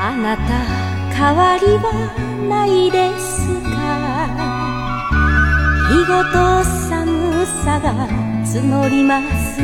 [0.08, 0.44] あなた
[1.16, 1.92] 変わりは
[2.48, 3.74] ないですか？
[5.90, 7.92] 日ごと寒さが
[8.46, 9.64] 募ります。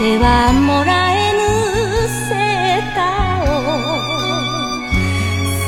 [0.00, 1.38] てはもらえぬ
[2.28, 3.78] セーターを。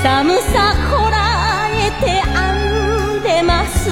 [0.03, 1.15] 寒さこら
[1.71, 3.89] えて編んでます。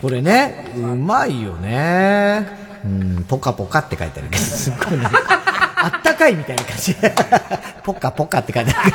[0.00, 2.48] これね、うまいよね。
[2.84, 5.20] うん、ポカポカって書いてあるけど、すっごいなんか、
[5.82, 6.94] あったかいみたいな感じ。
[7.82, 8.92] ポカポカって書いてある。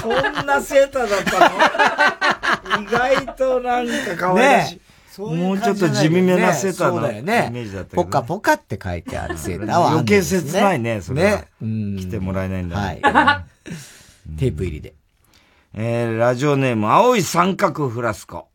[0.00, 2.82] そんなセーターだったの？
[2.82, 4.74] 意外となんか可愛らしい。
[4.76, 4.80] ね
[5.18, 11.30] もうちょっと地味めなセーターのイだよねメージだったけど、ポカポカって書いてあるセーターは余計切ないね、それは。
[11.38, 11.48] ね。
[11.60, 11.96] うん。
[11.96, 12.76] 来てもらえないんだ。
[12.78, 13.00] はい。
[14.38, 14.94] テープ入りで。
[15.74, 18.46] えー、ラジオネーム、青い三角フラスコ。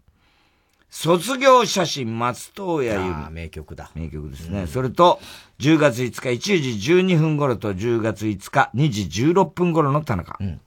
[0.89, 3.31] 卒業写真、松任谷由実。
[3.31, 3.91] 名曲だ。
[3.93, 4.67] 名曲ですね。
[4.67, 5.19] それと、
[5.63, 10.35] 10月5日、1時12分頃と10月5日、2時16分頃の田中。
[10.41, 10.59] うん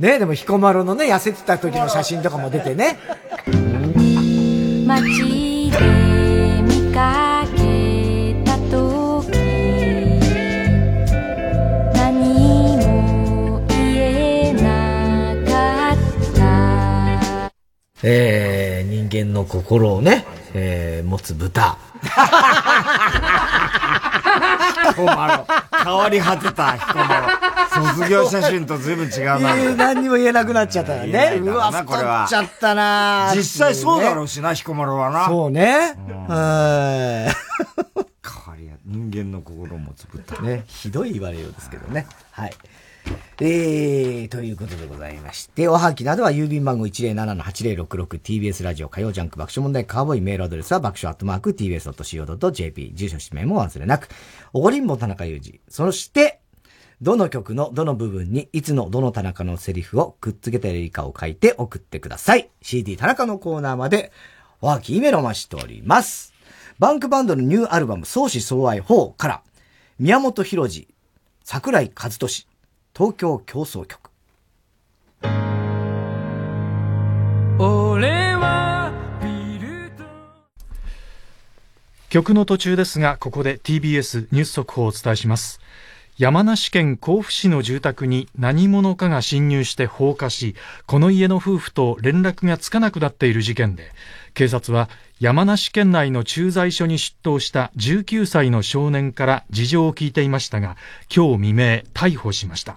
[0.00, 2.98] ね、でも彦摩呂のね、痩せてた時の写真とかも出てね。
[4.86, 9.28] 街で見かけた時
[11.94, 15.96] 何も言えなかっ
[16.34, 17.52] た
[18.02, 20.24] えー、人間の心をね、
[20.54, 21.76] えー、持つ豚。
[24.92, 25.46] 彦摩呂。
[25.84, 27.96] 変わり果てた彦摩呂。
[27.96, 29.56] 卒業写真と随分違うな。
[29.56, 31.40] えー何にも言えなくなっちゃったよね。
[31.40, 34.32] うわ、太っちゃったな実際そうだろうし。
[34.32, 35.26] しな、彦摩呂はな。
[35.26, 35.94] そうね。
[36.28, 37.50] うん。
[38.90, 40.42] 人間の心を持つ豚。
[40.42, 42.06] ね、ひどい言われようですけどね。
[42.32, 42.52] はい。
[43.40, 54.08] えー、ということでございまして、おはがきなどは郵便番号 107-8066TBS ラジオ火曜ジャンク爆笑問題カーボーイメールアドレスは爆笑アットマーク TBS.CO.JP 住所氏名も忘れなく、
[54.52, 55.60] おごりんぼ田中裕二。
[55.68, 56.40] そして、
[57.00, 62.50] どの曲のどの部分にいつのどの田中のセリフをくっつけているかを書いて送ってください。
[62.60, 64.12] CD 田中のコーナーまで
[64.60, 66.34] おはきイメロマしております。
[66.78, 69.42] バンクバンドのニューアルバム相思相愛4から
[69.98, 70.88] 宮本浩次、
[71.44, 72.46] 桜井和俊、
[72.94, 73.99] 東京競争曲。
[82.10, 85.60] 曲の途中ですがここで TBS ニュース速報をお伝えします。
[86.18, 90.54] 山梨県甲府市の住宅に何者かが侵入して放火し
[90.86, 93.92] この家の夫婦と連絡がつかなくなっている事件で
[94.34, 100.76] 警察は山梨県内の駐在所に出頭した19歳の少年から事情を聞いていましたが
[101.14, 101.62] 今日未明
[101.94, 102.76] 逮捕しました。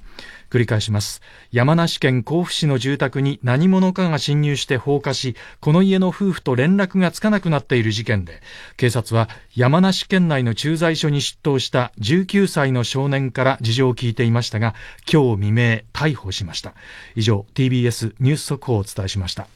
[0.53, 1.19] 繰り返します。
[1.51, 8.41] 山梨県甲府市の住宅に何者かが侵入して放火しこの家の夫婦と連絡がつかなくなっている事件で
[8.77, 14.75] 警察は山梨県内の駐在所に出頭した19歳の少年から事情を聞いていましたが
[15.11, 16.75] 今日未明逮捕しました。
[17.15, 19.47] 以上 TBS ニュース速報をお伝えしました。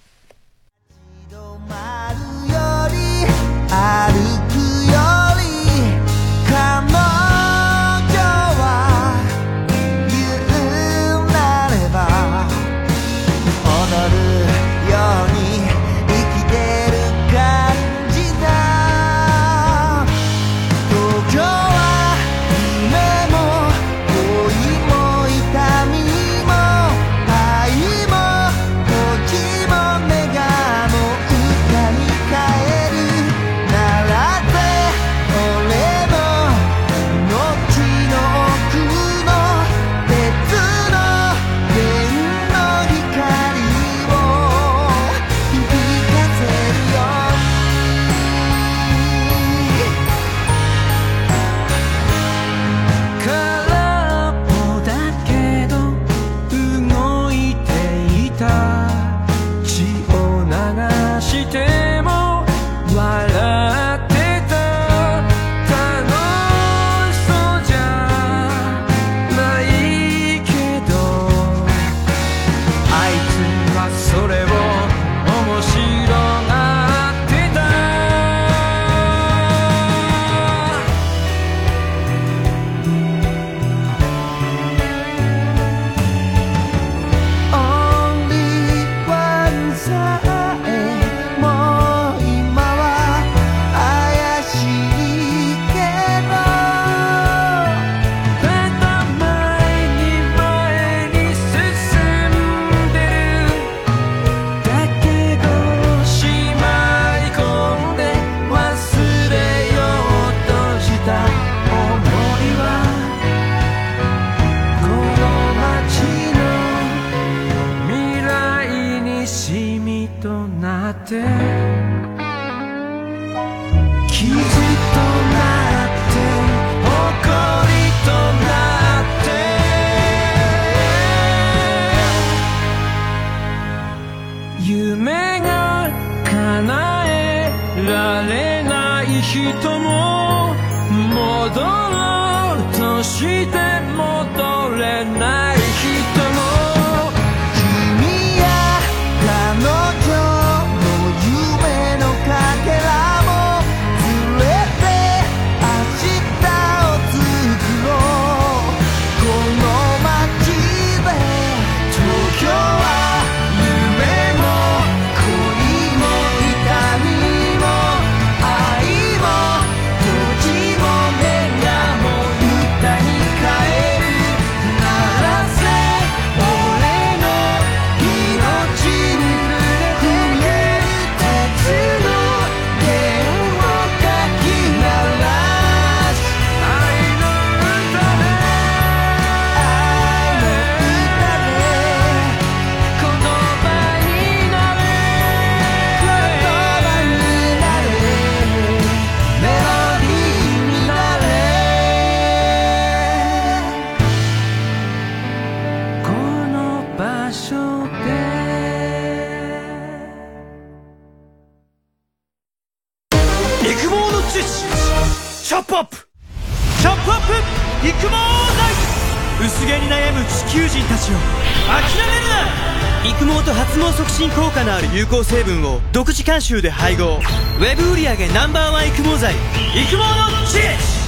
[225.07, 227.15] 効成分を独自監修で配合。
[227.15, 229.33] ウェブ売上 Ｎｏ.1 育毛剤。
[229.33, 231.07] 育毛の知識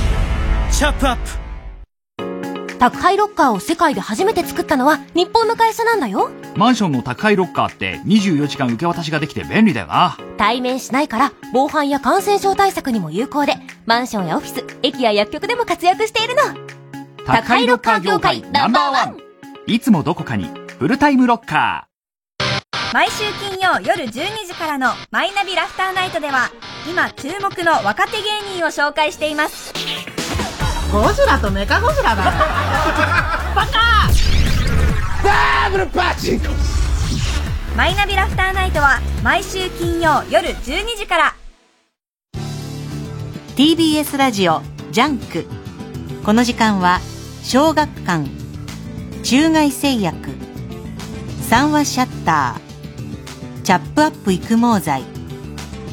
[0.71, 1.39] チョップアップ。
[2.80, 6.30] 宅配ロッカーを世界で初めて作ったのは日本の会社なんだよ。
[6.55, 10.17] マンションの宅配ロッカーって24時間受け渡しができて便利だよな。
[10.38, 13.55] 対面しないから防犯や感染症対策にも有効で
[13.85, 16.43] マンションやオフィス駅や薬局でも活躍しているの。
[17.26, 19.17] 宅配ロッカー業界ナンバーワン。
[19.67, 20.49] いつもどこかに
[20.80, 21.89] フルタイムロッカ
[22.91, 24.11] 毎週金曜夜12
[24.48, 26.49] 時からのマイナビラフターナイトでは
[26.90, 29.72] 今注目の若手芸人を紹介しています。
[30.91, 32.24] ゴジラとメカゴジラだ
[33.56, 34.10] バカ！
[35.24, 36.48] ダブルパチンコ
[37.78, 41.36] マイナビラフターナイトは毎週金曜夜12時から。
[43.56, 45.45] TBS ラジオジャンク。
[46.26, 46.99] この時間は
[47.44, 48.28] 小学館
[49.22, 50.18] 中外製薬
[51.48, 52.69] 三話シャッター
[53.70, 55.04] チャップアップ育毛剤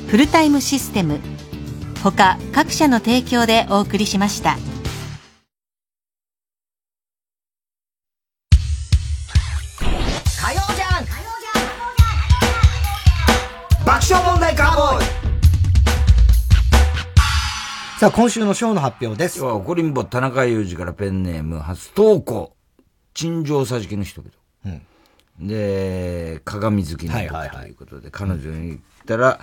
[0.08, 1.20] フルタイムシステム
[2.02, 4.56] 他各社の提供でお送りしました。
[10.40, 11.04] 火曜じゃん
[13.84, 15.04] 爆笑問題カーボーイ
[18.00, 19.38] さあ、今週のショーの発表です。
[19.38, 22.56] 今日は怒りんぼ田中裕二からペンネーム初投稿。
[23.12, 24.32] 天井桟敷の人々。
[25.40, 29.40] で、鏡好きな僕ということで、彼女に言ったら、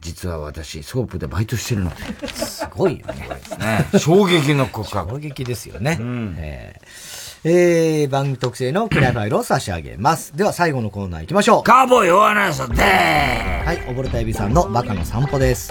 [0.00, 1.92] 実は私、ソープでバイトしてるの。
[2.34, 3.28] すごいよね。
[3.58, 5.10] ね衝撃の告白。
[5.10, 5.98] 衝撃ですよね。
[6.38, 10.34] えーえー番組特製のクリアファイルを差し上げます。
[10.34, 11.62] では最後のコーナー行きましょう。
[11.62, 15.70] カーボーイ大穴さんではい、溺れたエビさんのバカの散歩です。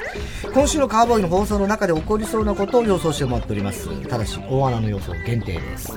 [0.54, 3.90] 今週のカーボーイの放送の中で起こりそうなことを予想してもらっております。
[4.08, 5.92] ただし、大穴の予想限定です。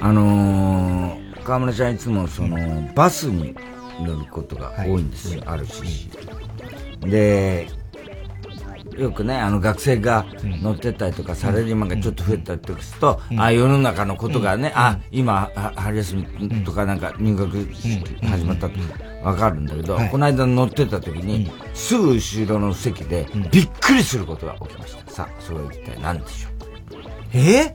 [0.00, 2.56] あのー、河村ちゃんいつもその、
[2.94, 3.54] バスに
[4.00, 6.08] 乗ることが多いんですよ、あるし。
[7.00, 7.68] で、
[8.96, 10.26] よくね、あの学生が
[10.62, 18.78] 乗ってったりとか、サラリーマンがちょっと増えたりとかすると、あ世の中のことがね、あ今、は春休みとかなんか入学式始まったと
[19.24, 20.10] わかるんだけど、はい。
[20.10, 25.10] この間乗ってた時に、すぐ後ろの席で、びっくりすることが起きました。
[25.10, 26.52] さあ、それは一体何でしょう？
[27.32, 27.62] え？
[27.62, 27.74] ー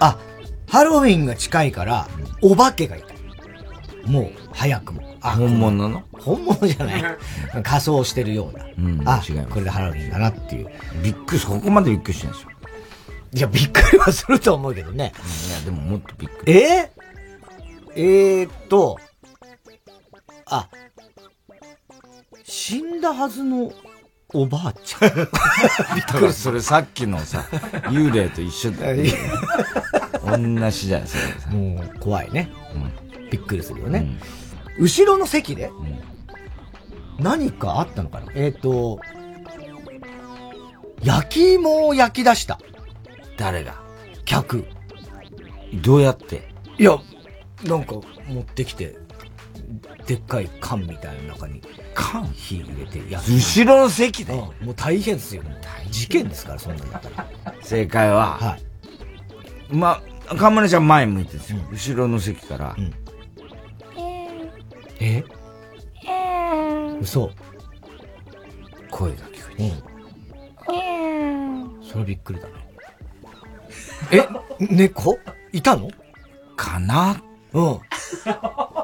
[0.00, 0.18] あ、
[0.66, 2.08] ハロウィンが近いから、
[2.42, 3.14] お化けがいた。
[4.10, 5.02] もう、早くも。
[5.20, 6.02] あ、本物の？
[6.12, 7.02] 本物じゃない。
[7.62, 8.64] 仮装してるような。
[8.78, 10.70] うんあ、違いますこれでハロウィンだなっていう。
[11.02, 12.50] びっくり、そこまでびっくりしてるんですよ。
[13.32, 15.12] いや、びっくりはすると思うけどね。
[15.48, 16.52] いや、でももっとびっくり。
[16.52, 16.90] え？
[16.90, 16.90] ー、
[17.96, 18.98] えーっと、
[20.46, 20.68] あ、
[22.44, 23.72] 死んだはずの
[24.34, 25.14] おばあちゃん。
[25.14, 25.26] びっ
[26.06, 27.46] だからそれさっきのさ、
[27.90, 29.04] 幽霊と一緒だよ。
[30.26, 31.16] 同じじゃん、そ
[31.50, 31.56] れ。
[31.56, 32.50] もう、怖いね。
[33.30, 34.18] びっくりするよね。
[34.78, 35.70] 後ろの席で、
[37.18, 38.26] 何かあったのかな？
[38.34, 38.98] えーっと、
[41.02, 42.58] 焼き芋を焼き出した。
[43.36, 43.80] 誰が？
[44.24, 44.64] 客。
[45.74, 46.52] どうやって？
[46.76, 46.98] いや、
[47.64, 47.94] なんか
[48.26, 48.96] 持ってきて、
[50.06, 51.62] でっかい缶みたいな中に、
[51.94, 54.32] 缶火入れて焼後ろの席で。
[54.32, 55.42] うんもう大変ですよ。
[55.90, 57.26] 事件ですから、そんなんだったら。
[57.62, 58.62] 正解は、はい。
[59.74, 61.58] まあ、河村ちゃん前向いてるんですよ。
[61.70, 62.76] 後ろの席から、
[65.00, 65.24] え
[67.00, 67.30] 嘘。
[68.90, 69.70] 声が聞こえ
[71.82, 72.54] てそれびっくりだね。
[74.12, 75.18] え、猫？
[75.52, 75.90] いたの？
[76.56, 77.22] かな？
[77.52, 77.78] うん。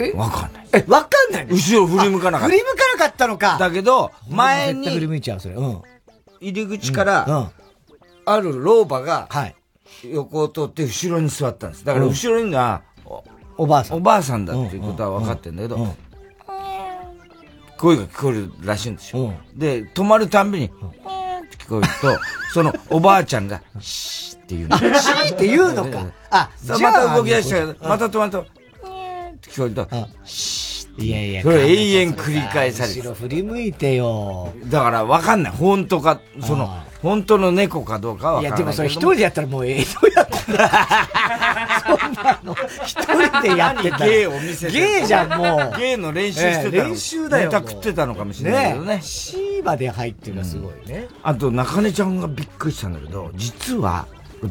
[0.00, 0.12] え？
[0.12, 0.66] わかんない。
[0.72, 1.54] え、わかんないの？
[1.54, 3.56] 後ろ振り向かなかった振り向かなかったのか。
[3.58, 5.54] だけど、前絶対振りに向いちゃう、それ。
[5.54, 5.82] うん。
[6.40, 7.50] 入り口から、
[8.24, 9.28] ある老婆が、
[10.04, 11.84] 横を通って後ろに座ったんです。
[11.84, 12.82] だから後ろには、
[13.56, 13.96] おばあさん。
[13.98, 15.94] おばあさんだっていうことは分かってるんだけど、
[17.76, 19.34] 声が聞こえるらしいんですよ。
[19.54, 22.18] で、止まるたんびに、聞こえると、
[22.54, 24.76] そのおばあちゃんが、シーって言うの。
[24.76, 28.59] あシーって言うのかあさじゃあまた動き出したけど、うんまた止まると、って
[29.50, 29.88] 聞こえると、
[30.24, 34.52] シーいやいや、それ永遠繰り返されて後ろ振り向いてよ。
[34.66, 35.52] だから分かんない。
[35.52, 36.68] 本当か、その、
[37.00, 40.44] 本当の猫かどうかは分かんないいや、でもそれ一人でやったらもう江戸やってた。
[41.86, 42.54] そんなの、
[42.84, 44.06] 一人でやってたら。
[44.10, 45.78] 芸を見せて芸じゃん、もう。
[45.78, 47.50] 芸の練習してた練習だよ。
[47.50, 51.08] ネタ食ってたのかもしれないけどねね C まで入ってるのはすごいね。
[51.22, 54.06] あと、中根ちゃんがびっくりしたんだけど、実は、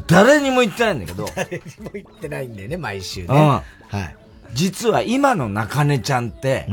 [0.06, 1.26] 誰にも言ってないんだけど。
[1.34, 3.26] 誰にも言ってないんだよね、毎週ね。
[3.28, 3.36] うん。
[3.36, 3.62] は
[3.92, 4.16] い。
[4.54, 6.66] 実は今の中根ちゃんって、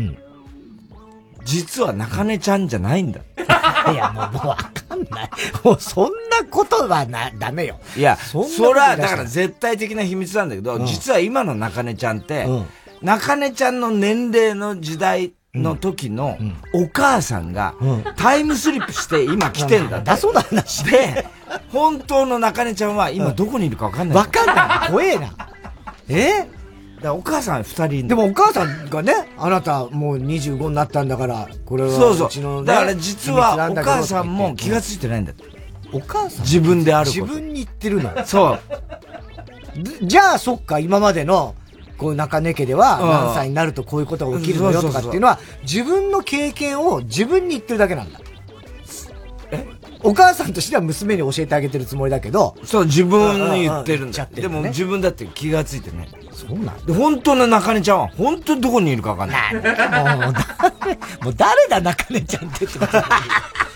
[1.44, 3.22] 実は中根ちゃんじゃないんだ。
[3.92, 5.30] いや、もう、もうわかんない。
[5.64, 7.80] もうそんなことはな、ダメよ。
[7.96, 12.48] いや、そそれは、だから絶絶対的な秘密なんだけど、うん実は今の中根ちゃんって、
[13.02, 16.38] 中根ちゃんの年齢の時代の時の
[16.74, 17.76] お母さんが
[18.18, 20.06] タイムスリップして今来てんだって。
[20.08, 21.26] だそうな話で、
[21.72, 24.18] 本当の中根ちゃんは今どこにいるかわかんない。
[24.18, 24.92] わかんない。
[24.92, 25.34] 怖えな。
[26.10, 26.57] え？
[27.02, 35.44] だお母さん二人でもお母さんがね、あなたもう25になったんだから、これはそうそうちの、ねだから実はお母さんも気がついてないんだって。
[35.94, 37.10] お母さん自分である。
[37.10, 38.26] 自分に言ってるの。
[38.26, 38.58] そ
[39.76, 39.84] う。
[39.84, 41.56] でじゃあ、そっか、今までの、
[41.98, 48.20] こう中根家ではうん何歳になるとこういうことが起きるのよとかっていうのは、自分の経験を自分に言ってるだけなんだ。
[50.04, 52.56] お母さんとしては娘に教えてあげてるつもりだけど。
[52.64, 54.24] そう、自分に言ってるんだ。
[54.24, 56.10] うんうんうんでも自分だって気がついてない。
[56.32, 59.54] そうなんで、本当の中根ちゃんは、本当にどこにいるかわかんない。
[59.56, 62.86] もう、誰、 もう誰だ中根ちゃんってってこ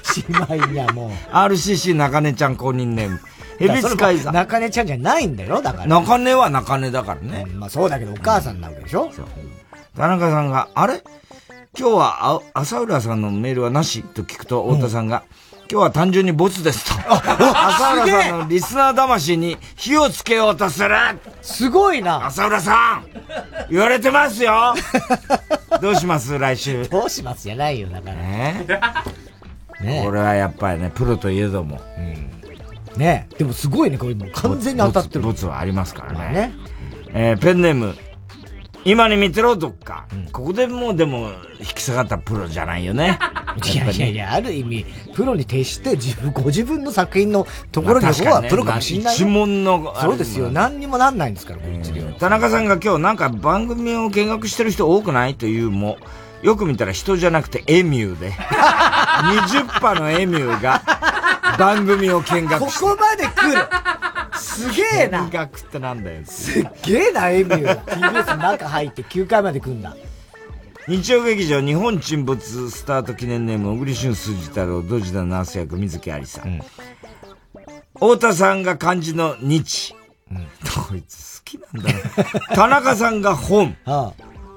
[0.04, 1.12] しまいにはもう。
[1.36, 3.20] RCC 中根ちゃん公認ネーム。
[3.58, 4.34] ヘビスカイザー。
[4.34, 5.88] 中根ちゃんじゃないんだよ、だから。
[5.88, 7.46] 中根は中根だからね。
[7.56, 9.12] まあそうだけど、お母さんなわけでしょ
[9.98, 11.04] 田中さんが、あれ？
[11.78, 14.04] 今日はあ浅浦さんのメールはなし？
[14.04, 15.24] と聞くと、太田さんが、
[15.72, 17.14] 今日は単純にボツですと。
[17.14, 20.90] 浅浦さんのリスナー魂に火をつけようとする
[21.42, 23.06] すごいな浅浦さん
[23.70, 24.74] 言われてますよ
[25.82, 26.90] どうします来週？
[26.90, 28.16] どうしますじゃないよ、だから。
[28.18, 28.66] ね
[29.82, 31.80] ねこれはやっぱりね、プロといえども。
[32.98, 35.22] ねでもすごいね、これもう完全に当たってる。
[35.22, 36.30] ボツはありますからね。
[36.34, 36.54] ね
[37.14, 37.96] えーペンネーム、
[38.84, 40.08] 今に見てろ、どっか。
[40.32, 41.30] ここでもうでも、
[41.60, 43.20] 引き下がったプロじゃないよね。
[43.72, 49.06] いやいやいや、ある意味、プロに徹して自分、 ご自分の作品のところにまあ確かにねはプロかもしれないよ。
[49.06, 50.50] まあ一門のそうですよ。
[50.50, 52.12] 何にもなんないんですから、こっちでは。
[52.14, 55.98] 田中さんが今日なんか番組を見学してる人多くないというも、
[56.42, 60.82] よく見たら人じゃなくてエミューで、 20羽のエミューが
[61.60, 63.68] 番組を見学してここまで来る
[64.62, 65.26] すげえな。
[65.26, 66.22] 見学ってなんだよ。
[66.26, 67.84] すっげえな、エミュー。
[67.86, 69.96] TBS の中入って9回まで来んだ。
[70.88, 76.60] 日曜劇場日本沈没スタート記念ネーム小栗旬筋太郎ドジダナース役水木有さん、
[77.94, 79.94] 太田さんが漢字の日、
[80.90, 82.00] こいつ好きなんだな。
[82.56, 83.78] 田中さんが本。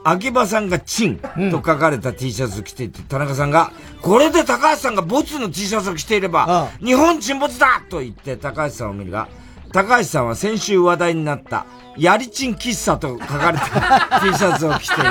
[0.07, 1.19] 秋葉さんがチン。
[1.19, 3.73] と書かれた T シャツを着ていて、田中さんが、
[4.03, 9.29] これで高橋さんがボツの T シャツを着ていれば、日本沈没だと言って高橋さんを見るが、
[9.75, 11.67] 高橋さんは先週話題になった、
[11.99, 15.05] やりちん喫茶と書かれた T シャツを着ている。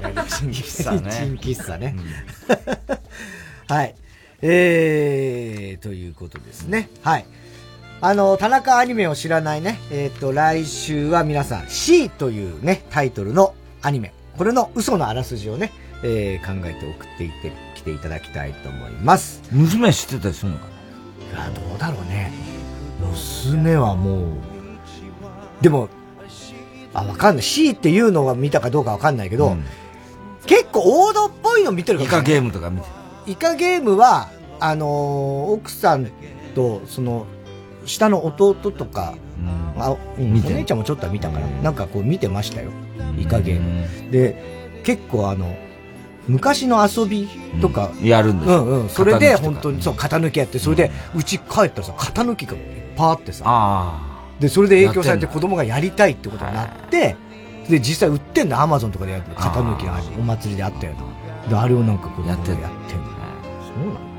[0.00, 1.10] やりちん喫茶ね。
[1.10, 1.96] チン喫茶ね。
[3.66, 3.96] はい。
[4.40, 6.88] えー、ということですね。
[7.02, 7.26] はい。
[8.00, 13.52] あの、田中アニメを知らないね、えっ、と、来週は皆さん、C というね、タイトルの
[13.82, 14.14] アニメ。
[14.38, 15.72] これの嘘のあらすじをね、
[16.04, 19.42] えー、考えて送っていって、来ていただきたいと思います。
[19.50, 20.66] 娘は知ってたりするのか
[21.32, 22.59] いや、どうだろうね。
[23.00, 24.22] 娘はもう、
[25.60, 25.88] でも、
[26.92, 27.42] あ、わかんない。
[27.44, 29.56] C っていうのが見たかどうかわかんないけど、
[30.46, 32.88] 結構王道っぽいの見てるかイカもしれないゲームとか見て。
[33.26, 34.28] イカゲームは、
[34.58, 36.10] あのー奥さん
[36.54, 37.26] と、その、
[37.86, 39.14] 下の弟とか、
[39.78, 42.70] あうん見てお姉ちゃんもちょっとは見たから、なんかこう見てましたよ。
[43.18, 44.10] イカゲーム。
[44.10, 45.54] で、結構あの、
[46.28, 47.28] 昔の遊び
[47.60, 48.64] とか、やるんですよ。
[48.64, 48.88] うんうん。
[48.88, 52.54] それで本当に、そう、型抜きやって、それで、うち帰ったらさ、型抜きが
[53.00, 54.00] いっぱいあってさ、
[54.40, 57.16] で、それで影響されて子供がやりたいってことになって、
[57.68, 60.94] で、実際売ってんだ、アマゾンとかでやってる型抜きがお祭りであったよ
[61.48, 62.68] で、あれをなんか子供がやってんだ。
[62.68, 64.10] そうなの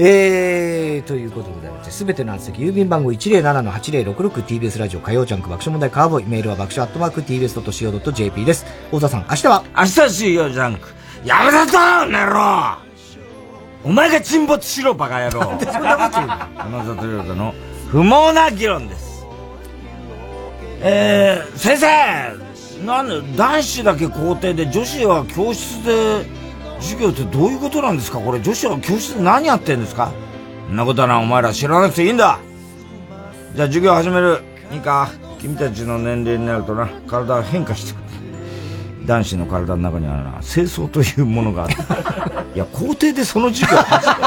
[0.00, 8.64] えー、ということでございまして、すべての宛先、郵便番号 107-8066TBS ラジオ火曜ジャンク爆笑問題カーボーイ、メールは爆笑アットマーク TBS.CO.JP です。
[8.92, 9.64] 大田さん、明日は？
[9.76, 10.88] 明日水曜ジャンク。
[11.24, 12.78] やめだと寝ろ
[13.82, 15.40] お前が沈没しろ、バカ野郎。
[15.60, 17.54] 山里亮太の
[17.90, 19.26] 不毛な議論です。
[20.80, 22.36] えー、先生
[22.84, 26.26] なんで男子だけ校庭で女子は教室で
[26.80, 28.18] 授業ってどういうことなんですか？
[28.18, 30.12] これ女子は教室で何やってんですか？
[30.68, 32.38] そんなことはなお前ら知らなくていいんだ。
[33.54, 34.42] じゃあ授業始める？
[34.70, 35.10] いいか？
[35.40, 36.88] 君たちの年齢になるとな。
[37.06, 39.06] 体は変化してくる。
[39.06, 41.74] 男子の体の中にはな清掃というものがある。
[42.54, 44.20] いや校庭でその授業始める。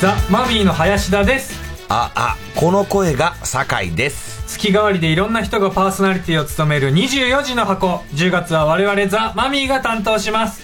[0.00, 1.58] ザ・マミーの林田です。
[1.88, 4.46] あ、あ、この声が酒井です。
[4.46, 8.04] 月替わりでいろんな人がパーソナリティを務める24時の箱。
[8.14, 10.62] 10月は我々ザ・マミーが担当します。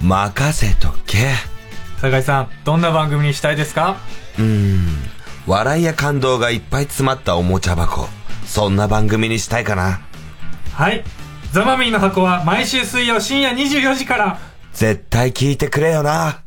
[0.00, 1.32] 任せとけ。
[2.00, 3.96] 酒井さんどんな番組にしたいですか？
[4.38, 4.86] うーん。
[5.48, 8.08] 笑いや感動がいっぱい詰まったおもちゃ箱。
[8.46, 10.00] そんな番組にしたいかな。
[10.72, 11.02] はい。
[11.50, 14.38] ザ・マミーの箱は毎週水曜深夜24時から。
[14.72, 16.41] 絶対聞いてくれよな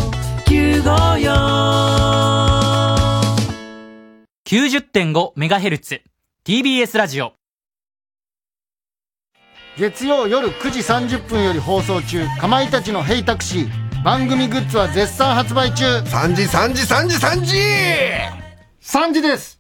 [4.49, 6.01] 90.5MHz
[6.47, 7.35] TBS ラジオ。
[9.77, 13.71] 月曜夜9時30分より放送中かまいたちの「ヘイタクシー」
[14.03, 15.85] 番組グッズは絶賛発売中。
[15.85, 17.17] 3時3時3時。
[17.17, 17.59] 3時
[18.81, 19.60] 3時です